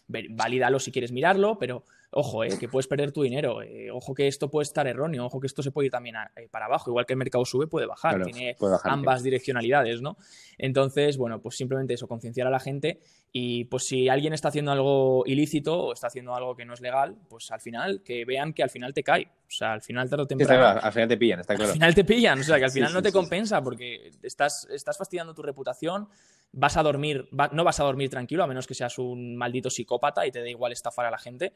si 0.80 0.90
quieres 0.90 1.12
mirarlo, 1.12 1.60
pero 1.60 1.84
ojo, 2.12 2.44
eh, 2.44 2.58
que 2.58 2.68
puedes 2.68 2.86
perder 2.86 3.10
tu 3.10 3.22
dinero, 3.22 3.62
eh, 3.62 3.90
ojo 3.90 4.14
que 4.14 4.28
esto 4.28 4.50
puede 4.50 4.64
estar 4.64 4.86
erróneo, 4.86 5.24
ojo 5.24 5.40
que 5.40 5.46
esto 5.46 5.62
se 5.62 5.70
puede 5.70 5.86
ir 5.86 5.92
también 5.92 6.16
eh, 6.36 6.48
para 6.50 6.66
abajo, 6.66 6.90
igual 6.90 7.06
que 7.06 7.14
el 7.14 7.18
mercado 7.18 7.44
sube, 7.44 7.66
puede 7.66 7.86
bajar, 7.86 8.22
tiene 8.22 8.54
ambas 8.84 9.22
direccionalidades, 9.22 10.02
¿no? 10.02 10.16
Entonces, 10.58 11.16
bueno, 11.16 11.40
pues 11.40 11.56
simplemente 11.56 11.94
eso, 11.94 12.06
concienciar 12.06 12.46
a 12.46 12.50
la 12.50 12.60
gente 12.60 13.00
y 13.32 13.64
pues 13.64 13.86
si 13.86 14.10
alguien 14.10 14.34
está 14.34 14.48
haciendo 14.48 14.72
algo 14.72 15.24
ilícito 15.26 15.80
o 15.80 15.92
está 15.94 16.08
haciendo 16.08 16.34
algo 16.34 16.54
que 16.54 16.66
no 16.66 16.74
es 16.74 16.82
legal, 16.82 17.16
pues 17.28 17.50
al 17.50 17.60
final, 17.60 18.02
que 18.04 18.26
vean 18.26 18.52
que 18.52 18.62
al 18.62 18.70
final 18.70 18.92
te 18.92 19.02
cae, 19.02 19.28
o 19.46 19.50
sea, 19.50 19.72
al 19.72 19.80
final 19.80 20.10
tarde 20.10 20.24
o 20.24 20.26
temprano... 20.26 20.80
al 20.82 20.92
final 20.92 21.08
te 21.08 21.16
pillan, 21.16 21.40
está 21.40 21.54
claro. 21.54 21.70
Al 21.70 21.74
final 21.74 21.94
te 21.94 22.04
pillan, 22.04 22.40
o 22.40 22.42
sea, 22.42 22.58
que 22.58 22.64
al 22.64 22.70
final 22.70 22.92
no 22.92 23.02
te 23.02 23.10
compensa 23.10 23.62
porque 23.62 24.10
estás, 24.22 24.68
estás 24.70 24.98
fastidiando 24.98 25.34
tu 25.34 25.42
reputación, 25.42 26.08
vas 26.52 26.76
a 26.76 26.82
dormir, 26.82 27.28
no 27.52 27.64
vas 27.64 27.80
a 27.80 27.84
dormir 27.84 28.10
tranquilo, 28.10 28.44
a 28.44 28.46
menos 28.46 28.66
que 28.66 28.74
seas 28.74 28.98
un 28.98 29.36
maldito 29.36 29.70
psicópata 29.70 30.26
y 30.26 30.30
te 30.30 30.42
dé 30.42 30.50
igual 30.50 30.72
estafar 30.72 31.06
a 31.06 31.10
la 31.10 31.18
gente. 31.18 31.52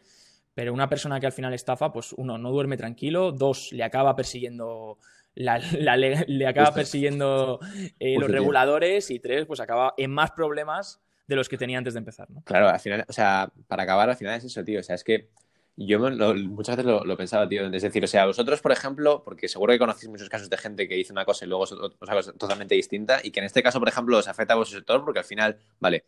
Pero 0.55 0.73
una 0.73 0.89
persona 0.89 1.21
que 1.21 1.27
al 1.27 1.33
final 1.33 1.53
estafa, 1.53 1.93
pues 1.93 2.15
uno, 2.15 2.39
no 2.39 2.51
duerme 2.51 2.79
tranquilo, 2.79 3.31
dos, 3.31 3.73
le 3.73 3.85
acaba 3.85 4.17
persiguiendo 4.17 4.99
la, 5.35 5.59
le 5.99 6.47
acaba 6.47 6.73
persiguiendo 6.73 7.61
eh, 8.01 8.19
los 8.19 8.31
reguladores 8.31 9.11
y 9.11 9.21
tres, 9.21 9.45
pues 9.47 9.61
acaba 9.61 9.93
en 9.99 10.11
más 10.11 10.31
problemas 10.33 11.01
de 11.27 11.37
los 11.37 11.49
que 11.49 11.59
tenía 11.59 11.79
antes 11.79 11.95
de 11.95 11.99
empezar, 11.99 12.31
¿no? 12.31 12.43
Claro, 12.43 12.69
al 12.69 12.81
final, 12.81 13.05
o 13.07 13.13
sea, 13.13 13.53
para 13.67 13.83
acabar, 13.83 14.09
al 14.09 14.17
final 14.17 14.37
es 14.37 14.45
eso, 14.45 14.65
tío. 14.65 14.81
O 14.81 14.83
sea, 14.83 14.95
es 14.95 15.05
que 15.05 15.29
yo 15.77 15.99
muchas 16.01 16.77
veces 16.77 16.87
lo, 16.91 17.05
lo, 17.05 17.17
pensaba, 17.17 17.49
tío. 17.49 17.67
Es 17.67 17.83
decir, 17.83 18.03
o 18.03 18.07
sea, 18.07 18.27
vosotros, 18.27 18.61
por 18.61 18.73
ejemplo, 18.73 19.23
porque 19.25 19.49
seguro 19.49 19.73
que 19.73 19.79
conocéis 19.79 20.09
muchos 20.11 20.29
casos 20.29 20.49
de 20.49 20.57
gente 20.57 20.89
que 20.89 20.95
dice 20.95 21.13
una 21.13 21.25
cosa 21.25 21.45
y 21.45 21.49
luego 21.49 21.65
es 21.65 21.73
otra 21.73 22.15
cosa 22.15 22.33
totalmente 22.33 22.75
distinta, 22.75 23.21
y 23.23 23.31
que 23.31 23.41
en 23.41 23.47
este 23.47 23.63
caso, 23.63 23.79
por 23.79 23.89
ejemplo, 23.89 24.17
os 24.17 24.29
afecta 24.29 24.55
a 24.55 24.57
vuestro 24.57 24.79
sector, 24.79 25.05
porque 25.05 25.19
al 25.21 25.25
final, 25.27 25.59
vale, 25.79 26.07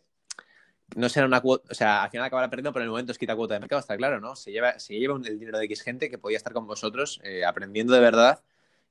no 0.95 1.09
será 1.09 1.25
una 1.25 1.41
cuota, 1.41 1.67
o 1.71 1.75
sea, 1.75 2.03
al 2.03 2.09
final 2.09 2.25
acabará 2.25 2.49
perdiendo, 2.49 2.73
pero 2.73 2.83
en 2.83 2.87
el 2.87 2.91
momento 2.91 3.11
os 3.11 3.17
quita 3.17 3.35
cuota 3.35 3.53
de 3.53 3.59
mercado, 3.59 3.79
está 3.79 3.95
claro, 3.97 4.19
¿no? 4.19 4.35
Se 4.35 4.51
lleva, 4.51 4.79
se 4.79 4.97
lleva 4.97 5.15
el 5.17 5.39
dinero 5.39 5.57
de 5.59 5.65
X 5.65 5.81
gente 5.81 6.09
que 6.09 6.17
podía 6.17 6.37
estar 6.37 6.53
con 6.53 6.67
vosotros 6.67 7.19
eh, 7.23 7.45
aprendiendo 7.45 7.93
de 7.93 7.99
verdad 7.99 8.41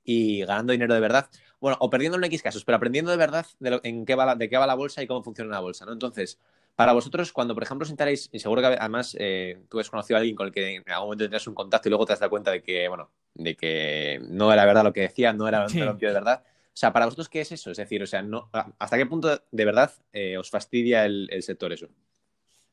y 0.05 0.41
ganando 0.45 0.73
dinero 0.73 0.95
de 0.95 1.01
verdad. 1.01 1.29
Bueno, 1.61 1.77
o 1.81 1.91
perdiendo 1.91 2.19
en 2.19 2.25
X 2.25 2.43
casos, 2.43 2.65
pero 2.65 2.77
aprendiendo 2.77 3.11
de 3.11 3.17
verdad 3.17 3.47
de, 3.59 3.81
en 3.83 4.07
qué 4.07 4.15
va 4.15 4.35
de 4.37 4.49
qué 4.49 4.57
va 4.57 4.67
la 4.67 4.75
bolsa 4.75 5.03
y 5.03 5.07
cómo 5.07 5.23
funciona 5.25 5.51
la 5.51 5.61
bolsa, 5.61 5.85
¿no? 5.87 5.93
Entonces, 5.93 6.39
para 6.79 6.93
vosotros, 6.93 7.33
cuando 7.33 7.55
por 7.55 7.65
ejemplo 7.65 7.83
os 7.83 7.89
sentaréis, 7.89 8.29
y 8.31 8.39
seguro 8.39 8.61
que 8.61 8.69
además 8.69 9.17
eh, 9.19 9.65
tú 9.69 9.81
has 9.81 9.91
conocido 9.91 10.17
a 10.17 10.21
alguien 10.21 10.37
con 10.37 10.47
el 10.47 10.53
que 10.53 10.77
en 10.77 10.85
algún 10.87 11.09
momento 11.09 11.25
tendrás 11.25 11.45
un 11.49 11.55
contacto 11.57 11.89
y 11.89 11.91
luego 11.91 12.07
te 12.07 12.13
has 12.13 12.21
dado 12.21 12.31
cuenta 12.31 12.53
de 12.53 12.63
que, 12.63 12.87
bueno, 12.87 13.11
de 13.35 13.57
que 13.57 14.21
no 14.29 14.53
era 14.53 14.65
verdad 14.65 14.85
lo 14.85 14.93
que 14.93 15.01
decía, 15.01 15.33
no 15.33 15.49
era, 15.49 15.67
lo 15.67 15.95
de 15.95 16.13
verdad. 16.13 16.45
O 16.47 16.77
sea, 16.79 16.93
para 16.93 17.07
vosotros, 17.07 17.29
¿qué 17.29 17.41
es 17.41 17.51
eso? 17.51 17.73
Es 17.73 17.79
decir, 17.79 18.01
o 18.01 18.07
sea, 18.07 18.23
no, 18.23 18.49
¿hasta 18.79 18.97
qué 18.97 19.07
punto 19.07 19.43
de 19.51 19.65
verdad 19.65 19.91
eh, 20.13 20.39
os 20.39 20.51
fastidia 20.51 21.05
el 21.05 21.43
sector 21.43 21.73
eso? 21.73 21.89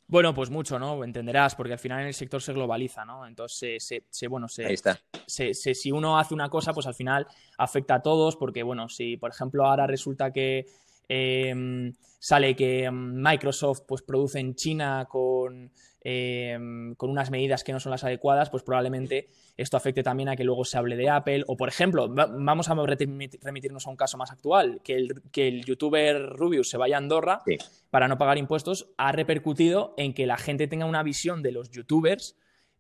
Bueno, 0.08 0.36
pues 0.36 0.52
mucho, 0.52 0.78
¿no? 0.78 1.04
Entenderás, 1.04 1.56
porque 1.56 1.74
al 1.74 1.80
final 1.80 2.02
en 2.02 2.08
el 2.08 2.14
sector 2.14 2.40
se 2.40 2.54
globaliza, 2.54 3.06
¿no? 3.06 3.26
Entonces, 3.26 3.84
se, 3.84 4.04
se, 4.08 4.28
bueno, 4.28 4.48
se, 4.48 4.66
Ahí 4.68 4.76
está. 4.76 5.00
si 5.26 5.92
uno 5.92 6.20
hace 6.20 6.36
una 6.36 6.48
cosa, 6.50 6.74
pues 6.74 6.86
al 6.86 6.94
final 6.94 7.26
afecta 7.58 7.96
a 7.96 8.02
todos, 8.04 8.36
porque, 8.36 8.62
bueno, 8.62 8.88
si 8.88 9.18
por 9.18 9.32
ejemplo 9.32 9.66
ahora 9.66 9.88
resulta 9.88 10.32
que 10.32 10.68
Em, 11.08 11.94
sale 12.20 12.56
que 12.56 12.86
em, 12.86 13.22
Microsoft 13.22 13.82
pues, 13.88 14.02
produce 14.02 14.40
en 14.40 14.56
China 14.56 15.06
con, 15.10 15.72
em, 16.02 16.96
con, 16.96 17.10
unas 17.10 17.30
medidas 17.32 17.64
que 17.64 17.72
no 17.72 17.80
son 17.80 17.92
las 17.92 18.04
adecuadas, 18.04 18.50
pues 18.50 18.64
probablemente 18.64 19.30
esto 19.58 19.78
afecte 19.78 20.04
también 20.04 20.30
a 20.30 20.36
que 20.36 20.44
luego 20.44 20.66
se 20.66 20.78
hable 20.78 20.96
de 20.96 21.10
Apple. 21.10 21.44
O, 21.48 21.56
por 21.56 21.70
ejemplo, 21.70 22.08
vamos 22.10 22.70
a 22.70 22.76
remitirnos 22.76 23.88
a 23.88 23.90
un 23.90 23.96
caso 23.96 24.18
más 24.18 24.32
actual, 24.32 24.82
que 24.84 24.96
el, 24.96 25.22
que 25.32 25.48
el 25.48 25.66
youtuber 25.66 26.30
Rubius 26.30 26.70
se 26.70 26.78
vaya 26.78 26.96
a 26.96 27.00
Andorra 27.00 27.44
para 27.90 28.08
no 28.08 28.18
pagar 28.18 28.38
impuestos, 28.38 28.90
ha 28.98 29.12
repercutido 29.12 29.94
en 29.98 30.14
que 30.14 30.26
la 30.26 30.38
gente 30.38 30.68
tenga 30.68 30.86
una 30.86 31.04
visión 31.04 31.42
de 31.44 31.52
los 31.52 31.70
youtubers 31.70 32.36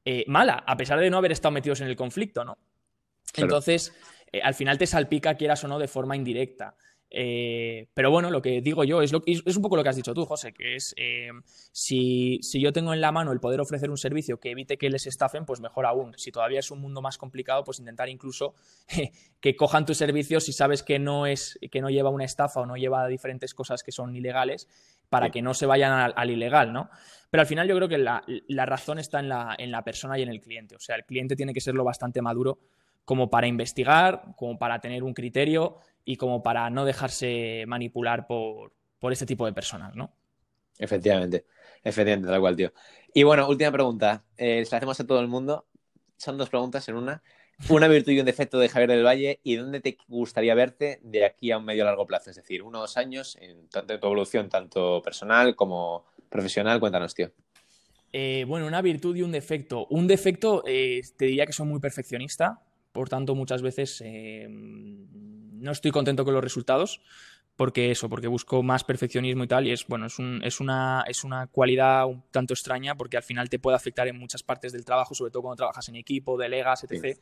eh, 0.07 0.23
mala, 0.27 0.63
a 0.67 0.77
pesar 0.77 0.99
de 0.99 1.09
no 1.09 1.17
haber 1.17 1.31
estado 1.31 1.51
metidos 1.51 1.81
en 1.81 1.87
el 1.87 1.95
conflicto, 1.95 2.45
¿no? 2.45 2.59
Entonces, 3.35 3.91
eh, 4.31 4.39
al 4.43 4.53
final 4.53 4.77
te 4.77 4.85
salpica, 4.85 5.35
quieras 5.35 5.63
o 5.63 5.67
no, 5.67 5.79
de 5.79 5.87
forma 5.87 6.15
indirecta. 6.15 6.75
Eh, 7.17 7.87
pero 7.93 8.11
bueno, 8.11 8.29
lo 8.29 8.41
que 8.41 8.59
digo 8.59 8.83
yo 8.83 9.01
es, 9.01 9.13
lo, 9.13 9.23
es 9.25 9.55
un 9.55 9.61
poco 9.61 9.77
lo 9.77 9.83
que 9.83 9.87
has 9.87 9.95
dicho 9.95 10.13
tú, 10.13 10.25
José, 10.25 10.51
que 10.51 10.75
es 10.75 10.93
eh, 10.97 11.29
si, 11.71 12.41
yo 12.59 12.73
tengo 12.73 12.93
en 12.93 12.99
la 12.99 13.13
mano 13.13 13.31
el 13.31 13.39
poder 13.39 13.61
ofrecer 13.61 13.89
un 13.89 13.97
servicio 13.97 14.37
que 14.37 14.51
evite 14.51 14.77
que 14.77 14.89
les 14.89 15.07
estafen, 15.07 15.45
pues 15.45 15.61
mejor 15.61 15.85
aún. 15.85 16.13
Si 16.17 16.33
todavía 16.33 16.59
es 16.59 16.71
un 16.71 16.81
mundo 16.81 17.01
más 17.01 17.17
complicado, 17.17 17.63
pues 17.63 17.79
intentar 17.79 18.09
incluso 18.09 18.53
que 19.39 19.55
cojan 19.55 19.85
tu 19.85 19.93
servicio 19.93 20.41
si 20.41 20.51
sabes 20.51 20.83
que 20.83 20.99
no, 20.99 21.25
es, 21.25 21.57
que 21.71 21.79
no 21.79 21.89
lleva 21.89 22.09
una 22.09 22.25
estafa 22.25 22.59
o 22.59 22.65
no 22.65 22.75
lleva 22.75 23.07
diferentes 23.07 23.53
cosas 23.53 23.81
que 23.81 23.93
son 23.93 24.13
ilegales 24.13 24.67
para 25.07 25.29
que 25.29 25.41
no 25.41 25.53
se 25.53 25.65
vayan 25.65 26.11
al, 26.13 26.29
ilegal, 26.29 26.73
¿no? 26.73 26.89
Pero 27.29 27.39
al 27.39 27.47
final 27.47 27.65
yo 27.65 27.77
creo 27.77 27.87
que 27.87 27.97
la, 27.97 28.25
la 28.49 28.65
razón 28.65 28.99
está 28.99 29.21
en 29.21 29.29
la, 29.29 29.55
en 29.57 29.71
la 29.71 29.85
persona 29.85 30.19
y 30.19 30.23
en 30.23 30.29
el 30.29 30.41
cliente. 30.41 30.75
O 30.75 30.79
sea, 30.81 30.97
el 30.97 31.05
cliente 31.05 31.37
tiene 31.37 31.53
que 31.53 31.61
serlo 31.61 31.85
bastante 31.85 32.21
maduro 32.21 32.59
como 33.05 33.29
para 33.29 33.47
investigar, 33.47 34.33
como 34.35 34.57
para 34.57 34.79
tener 34.81 35.03
un 35.03 35.13
criterio 35.13 35.77
y 36.05 36.17
como 36.17 36.43
para 36.43 36.69
no 36.69 36.85
dejarse 36.85 37.65
manipular 37.67 38.27
por, 38.27 38.71
por 38.99 39.11
este 39.11 39.25
tipo 39.25 39.45
de 39.45 39.53
personas, 39.53 39.95
¿no? 39.95 40.13
Efectivamente, 40.77 41.45
efectivamente, 41.83 42.29
tal 42.29 42.39
cual, 42.39 42.55
tío. 42.55 42.71
Y 43.13 43.23
bueno, 43.23 43.47
última 43.47 43.71
pregunta. 43.71 44.23
Eh, 44.37 44.63
se 44.65 44.71
la 44.71 44.77
hacemos 44.77 44.99
a 44.99 45.07
todo 45.07 45.19
el 45.19 45.27
mundo, 45.27 45.65
son 46.17 46.37
dos 46.37 46.49
preguntas 46.49 46.87
en 46.89 46.95
una. 46.95 47.23
Una 47.69 47.87
virtud 47.87 48.11
y 48.11 48.19
un 48.19 48.25
defecto 48.25 48.59
de 48.59 48.67
Javier 48.67 48.89
del 48.89 49.05
Valle 49.05 49.39
y 49.41 49.55
dónde 49.55 49.79
te 49.79 49.97
gustaría 50.09 50.53
verte 50.55 50.99
de 51.03 51.23
aquí 51.23 51.51
a 51.51 51.57
un 51.57 51.63
medio 51.63 51.85
largo 51.85 52.05
plazo, 52.05 52.29
es 52.29 52.35
decir, 52.35 52.61
uno 52.61 52.79
o 52.79 52.81
dos 52.81 52.97
años 52.97 53.37
en 53.39 53.69
tanto 53.69 53.97
tu 53.97 54.07
evolución, 54.07 54.49
tanto 54.49 55.01
personal 55.01 55.55
como 55.55 56.05
profesional. 56.27 56.81
Cuéntanos, 56.81 57.15
tío. 57.15 57.31
Eh, 58.11 58.43
bueno, 58.45 58.67
una 58.67 58.81
virtud 58.81 59.15
y 59.15 59.21
un 59.21 59.31
defecto. 59.31 59.87
Un 59.89 60.05
defecto, 60.05 60.63
eh, 60.67 61.01
te 61.15 61.25
diría 61.25 61.45
que 61.45 61.53
soy 61.53 61.65
muy 61.65 61.79
perfeccionista, 61.79 62.61
por 62.95 63.09
tanto, 63.09 63.35
muchas 63.35 63.61
veces 63.61 64.01
eh, 64.03 64.47
no 64.49 65.71
estoy 65.71 65.91
contento 65.91 66.23
con 66.23 66.33
los 66.33 66.43
resultados 66.43 67.01
porque 67.57 67.91
eso, 67.91 68.09
porque 68.09 68.27
busco 68.27 68.63
más 68.63 68.83
perfeccionismo 68.83 69.43
y 69.43 69.47
tal, 69.47 69.67
y 69.67 69.71
es, 69.71 69.85
bueno, 69.87 70.05
es, 70.07 70.17
un, 70.17 70.41
es, 70.43 70.61
una, 70.61 71.03
es 71.07 71.23
una 71.23 71.47
cualidad 71.47 72.05
un 72.07 72.23
tanto 72.31 72.53
extraña 72.53 72.95
porque 72.95 73.17
al 73.17 73.23
final 73.23 73.49
te 73.49 73.59
puede 73.59 73.75
afectar 73.75 74.07
en 74.07 74.17
muchas 74.17 74.43
partes 74.43 74.71
del 74.71 74.85
trabajo, 74.85 75.13
sobre 75.13 75.31
todo 75.31 75.43
cuando 75.43 75.57
trabajas 75.57 75.87
en 75.89 75.97
equipo, 75.97 76.37
delegas, 76.37 76.85
etc. 76.85 77.17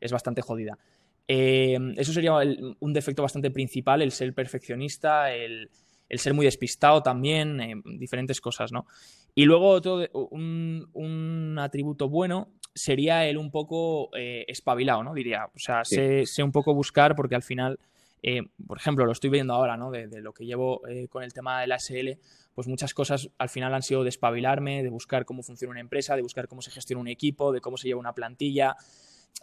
Es 0.00 0.12
bastante 0.12 0.42
jodida. 0.42 0.78
Eh, 1.26 1.76
eso 1.96 2.12
sería 2.12 2.34
un 2.34 2.92
defecto 2.92 3.22
bastante 3.22 3.50
principal, 3.50 4.02
el 4.02 4.12
ser 4.12 4.32
perfeccionista, 4.32 5.32
el, 5.32 5.70
el 6.08 6.18
ser 6.20 6.34
muy 6.34 6.46
despistado 6.46 7.02
también, 7.02 7.60
eh, 7.60 7.74
diferentes 7.84 8.40
cosas, 8.40 8.70
¿no? 8.70 8.86
Y 9.34 9.44
luego 9.44 9.68
otro, 9.68 10.08
un, 10.30 10.88
un 10.92 11.58
atributo 11.58 12.08
bueno 12.08 12.52
sería 12.76 13.26
el 13.26 13.38
un 13.38 13.50
poco 13.50 14.10
eh, 14.16 14.44
espabilado, 14.46 15.02
¿no? 15.02 15.14
Diría, 15.14 15.46
o 15.46 15.58
sea, 15.58 15.84
sé, 15.84 16.26
sé 16.26 16.42
un 16.42 16.52
poco 16.52 16.74
buscar 16.74 17.16
porque 17.16 17.34
al 17.34 17.42
final 17.42 17.78
eh, 18.22 18.42
por 18.66 18.78
ejemplo, 18.78 19.06
lo 19.06 19.12
estoy 19.12 19.30
viendo 19.30 19.54
ahora, 19.54 19.76
¿no? 19.76 19.90
De, 19.90 20.08
lo 20.20 20.32
que 20.32 20.44
llevo 20.44 20.86
eh, 20.88 21.06
con 21.08 21.22
el 21.22 21.32
tema 21.32 21.60
de 21.60 21.68
la 21.68 21.78
SL, 21.78 22.18
pues 22.54 22.66
muchas 22.66 22.92
cosas 22.92 23.30
al 23.38 23.48
final 23.48 23.72
han 23.74 23.82
sido 23.82 24.02
de 24.02 24.08
espabilarme, 24.08 24.82
de 24.82 24.88
buscar 24.88 25.24
cómo 25.24 25.42
funciona 25.42 25.70
una 25.70 25.80
empresa, 25.80 26.16
de 26.16 26.22
buscar 26.22 26.48
cómo 26.48 26.62
se 26.62 26.70
gestiona 26.70 27.00
un 27.00 27.08
equipo, 27.08 27.52
de 27.52 27.60
cómo 27.60 27.76
se 27.76 27.86
lleva 27.86 28.00
una 28.00 28.14
plantilla, 28.14 28.76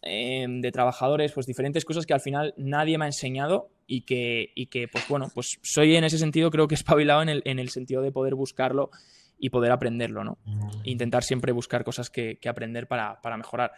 de 0.02 0.72
trabajadores, 0.74 1.32
pues 1.32 1.46
diferentes 1.46 1.86
cosas 1.86 2.06
que 2.06 2.14
al 2.14 2.20
final 2.20 2.54
nadie 2.58 2.98
me 2.98 3.06
ha 3.06 3.08
enseñado 3.08 3.70
y 3.88 4.02
que, 4.02 4.52
y 4.54 4.66
que 4.66 4.90
pues 4.90 5.08
bueno, 5.08 5.30
pues 5.34 5.60
soy 5.62 5.96
en 5.96 6.04
ese 6.04 6.18
sentido 6.18 6.52
creo 6.52 6.68
que 6.68 6.76
espabilado 6.76 7.22
en 7.22 7.30
el, 7.30 7.42
en 7.46 7.58
el 7.58 7.70
sentido 7.70 8.02
de 8.02 8.12
poder 8.12 8.36
buscarlo 8.36 8.90
y 9.44 9.50
poder 9.50 9.74
aprenderlo, 9.74 10.24
¿no? 10.24 10.38
Intentar 10.86 11.22
siempre 11.22 11.52
buscar 11.52 11.84
cosas 11.84 12.10
que, 12.10 12.40
que 12.40 12.48
aprender 12.48 12.88
para, 12.88 13.20
para 13.20 13.36
mejorar. 13.36 13.74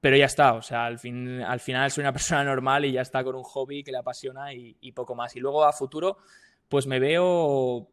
Pero 0.00 0.16
ya 0.16 0.24
está, 0.24 0.54
o 0.54 0.62
sea, 0.62 0.86
al, 0.86 0.98
fin, 0.98 1.42
al 1.42 1.60
final 1.60 1.92
soy 1.92 2.02
una 2.02 2.12
persona 2.18 2.42
normal 2.42 2.84
y 2.84 2.90
ya 2.90 3.02
está 3.02 3.22
con 3.22 3.36
un 3.36 3.44
hobby 3.44 3.84
que 3.84 3.92
le 3.92 3.98
apasiona 3.98 4.52
y, 4.52 4.90
poco 4.90 5.14
más. 5.14 5.36
Y 5.36 5.38
luego 5.38 5.62
a 5.64 5.72
futuro, 5.72 6.18
pues 6.68 6.88
me 6.88 6.98
veo, 6.98 7.88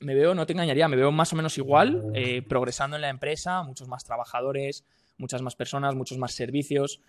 me 0.00 0.14
veo, 0.14 0.34
no 0.34 0.44
te 0.44 0.52
engañaría, 0.52 0.86
me 0.86 0.96
veo 0.96 1.10
más 1.12 1.32
o 1.32 1.36
menos 1.36 1.56
igual, 1.56 2.12
eh, 2.14 2.42
progresando 2.42 2.96
en 2.96 3.00
la 3.00 3.08
empresa, 3.08 3.62
muchos 3.62 3.88
más 3.88 4.04
trabajadores, 4.04 4.84
muchas 5.16 5.40
más 5.40 5.56
personas, 5.56 5.94
muchos 5.94 6.18
más 6.18 6.34
servicios. 6.34 7.00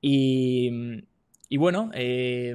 Y, 0.00 0.70
y 1.48 1.56
bueno, 1.56 1.90
eh, 1.94 2.54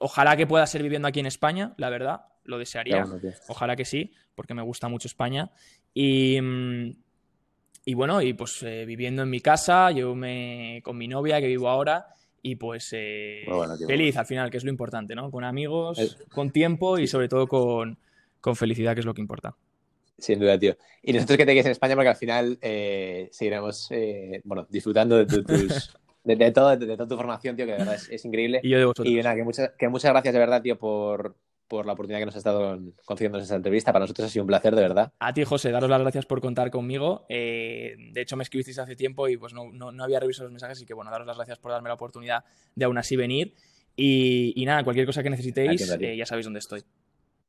ojalá 0.00 0.38
que 0.38 0.46
pueda 0.46 0.66
ser 0.66 0.82
viviendo 0.82 1.06
aquí 1.06 1.20
en 1.20 1.26
España, 1.26 1.74
la 1.76 1.90
verdad, 1.90 2.22
lo 2.48 2.58
desearía, 2.58 3.06
ojalá 3.46 3.76
que 3.76 3.84
sí, 3.84 4.12
porque 4.34 4.54
me 4.54 4.62
gusta 4.62 4.88
mucho 4.88 5.06
España 5.06 5.50
y 5.94 6.40
y 7.88 7.94
bueno, 7.94 8.20
y 8.20 8.34
pues 8.34 8.62
eh, 8.64 8.84
viviendo 8.84 9.22
en 9.22 9.30
mi 9.30 9.40
casa, 9.40 9.90
yo 9.92 10.14
me 10.14 10.82
con 10.84 10.98
mi 10.98 11.08
novia 11.08 11.40
que 11.40 11.46
vivo 11.46 11.70
ahora 11.70 12.08
y 12.42 12.56
pues 12.56 12.90
eh, 12.92 13.46
feliz 13.86 14.14
al 14.18 14.26
final, 14.26 14.50
que 14.50 14.58
es 14.58 14.64
lo 14.64 14.68
importante, 14.68 15.14
¿no? 15.14 15.30
Con 15.30 15.42
amigos, 15.42 16.18
con 16.30 16.50
tiempo 16.50 16.98
y 16.98 17.06
sobre 17.06 17.30
todo 17.30 17.46
con, 17.46 17.96
felicidad, 18.54 18.92
que 18.92 19.00
es 19.00 19.06
lo 19.06 19.14
que 19.14 19.22
importa. 19.22 19.56
Sin 20.18 20.38
duda, 20.38 20.58
tío. 20.58 20.76
Y 21.02 21.14
nosotros 21.14 21.38
que 21.38 21.46
te 21.46 21.54
quedes 21.54 21.64
en 21.64 21.72
España 21.72 21.94
porque 21.94 22.10
al 22.10 22.16
final 22.16 22.58
eh, 22.60 23.30
seguiremos, 23.32 23.88
bueno, 24.44 24.66
disfrutando 24.68 25.24
de, 25.24 25.42
tus... 25.42 25.96
De, 26.24 26.52
todo, 26.52 26.76
de, 26.76 26.94
toda 26.94 27.08
tu 27.08 27.16
formación, 27.16 27.56
tío, 27.56 27.64
que 27.64 27.72
de 27.72 27.78
verdad 27.78 27.94
es, 27.94 28.24
increíble. 28.26 28.60
Y 28.62 28.68
yo 28.68 28.78
de 28.78 28.84
vosotros. 28.84 29.08
Y 29.08 29.16
nada, 29.16 29.34
que 29.34 29.44
muchas, 29.44 29.70
que 29.78 29.88
muchas 29.88 30.10
gracias 30.10 30.34
de 30.34 30.38
verdad, 30.38 30.60
tío, 30.60 30.78
por, 30.78 31.34
por 31.68 31.86
la 31.86 31.92
oportunidad 31.92 32.20
que 32.20 32.26
nos 32.26 32.34
has 32.34 32.40
estado 32.40 32.78
concediendo 33.04 33.38
esta 33.38 33.54
entrevista. 33.54 33.92
Para 33.92 34.04
nosotros 34.04 34.26
ha 34.26 34.30
sido 34.30 34.42
un 34.42 34.48
placer, 34.48 34.74
de 34.74 34.82
verdad. 34.82 35.12
A 35.18 35.32
ti, 35.32 35.44
José, 35.44 35.70
daros 35.70 35.90
las 35.90 36.00
gracias 36.00 36.26
por 36.26 36.40
contar 36.40 36.70
conmigo. 36.70 37.26
Eh, 37.28 37.94
de 38.12 38.20
hecho, 38.20 38.36
me 38.36 38.42
escribisteis 38.42 38.78
hace 38.78 38.96
tiempo 38.96 39.28
y 39.28 39.36
pues 39.36 39.52
no, 39.52 39.70
no, 39.70 40.02
había 40.02 40.18
revisado 40.18 40.44
los 40.44 40.52
mensajes, 40.52 40.78
así 40.78 40.86
que 40.86 40.94
bueno, 40.94 41.10
daros 41.10 41.26
las 41.26 41.36
gracias 41.36 41.58
por 41.58 41.70
darme 41.70 41.88
la 41.88 41.94
oportunidad 41.94 42.44
de 42.74 42.84
aún 42.84 42.98
así 42.98 43.16
venir. 43.16 43.54
Y, 43.94 44.62
nada, 44.64 44.84
cualquier 44.84 45.06
cosa 45.06 45.22
que 45.22 45.30
necesitéis, 45.30 45.90
eh, 46.00 46.16
ya 46.16 46.24
sabéis 46.24 46.46
dónde 46.46 46.60
estoy. 46.60 46.82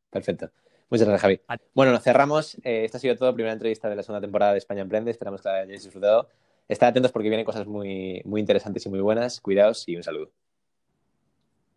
Perfecto. 0.10 0.50
Muchas 0.90 1.08
gracias, 1.08 1.22
Javi. 1.22 1.42
Bueno, 1.76 1.92
nos 1.92 2.04
cerramos. 2.04 2.56
Eh, 2.64 2.84
esta 2.84 2.98
ha 2.98 3.02
sido 3.02 3.16
todo, 3.16 3.34
primera 3.34 3.54
entrevista 3.54 3.88
de 3.90 3.96
la 3.96 4.02
segunda 4.02 4.22
temporada 4.22 4.54
de 4.54 4.58
España 4.58 4.82
Emprende. 4.82 5.12
Esperamos 5.12 5.42
que 5.42 5.50
la 5.50 5.56
hayáis 5.60 5.84
disfrutado. 5.84 6.28
Estad 6.68 6.90
atentos 6.90 7.12
porque 7.12 7.30
vienen 7.30 7.46
cosas 7.46 7.68
muy, 7.68 8.22
muy 8.26 8.42
interesantes 8.42 8.86
y 8.86 8.90
muy 8.90 9.00
buenas. 9.00 9.40
Cuidaos 9.40 9.88
y 9.88 9.96
un 9.96 10.04
saludo. 10.04 10.32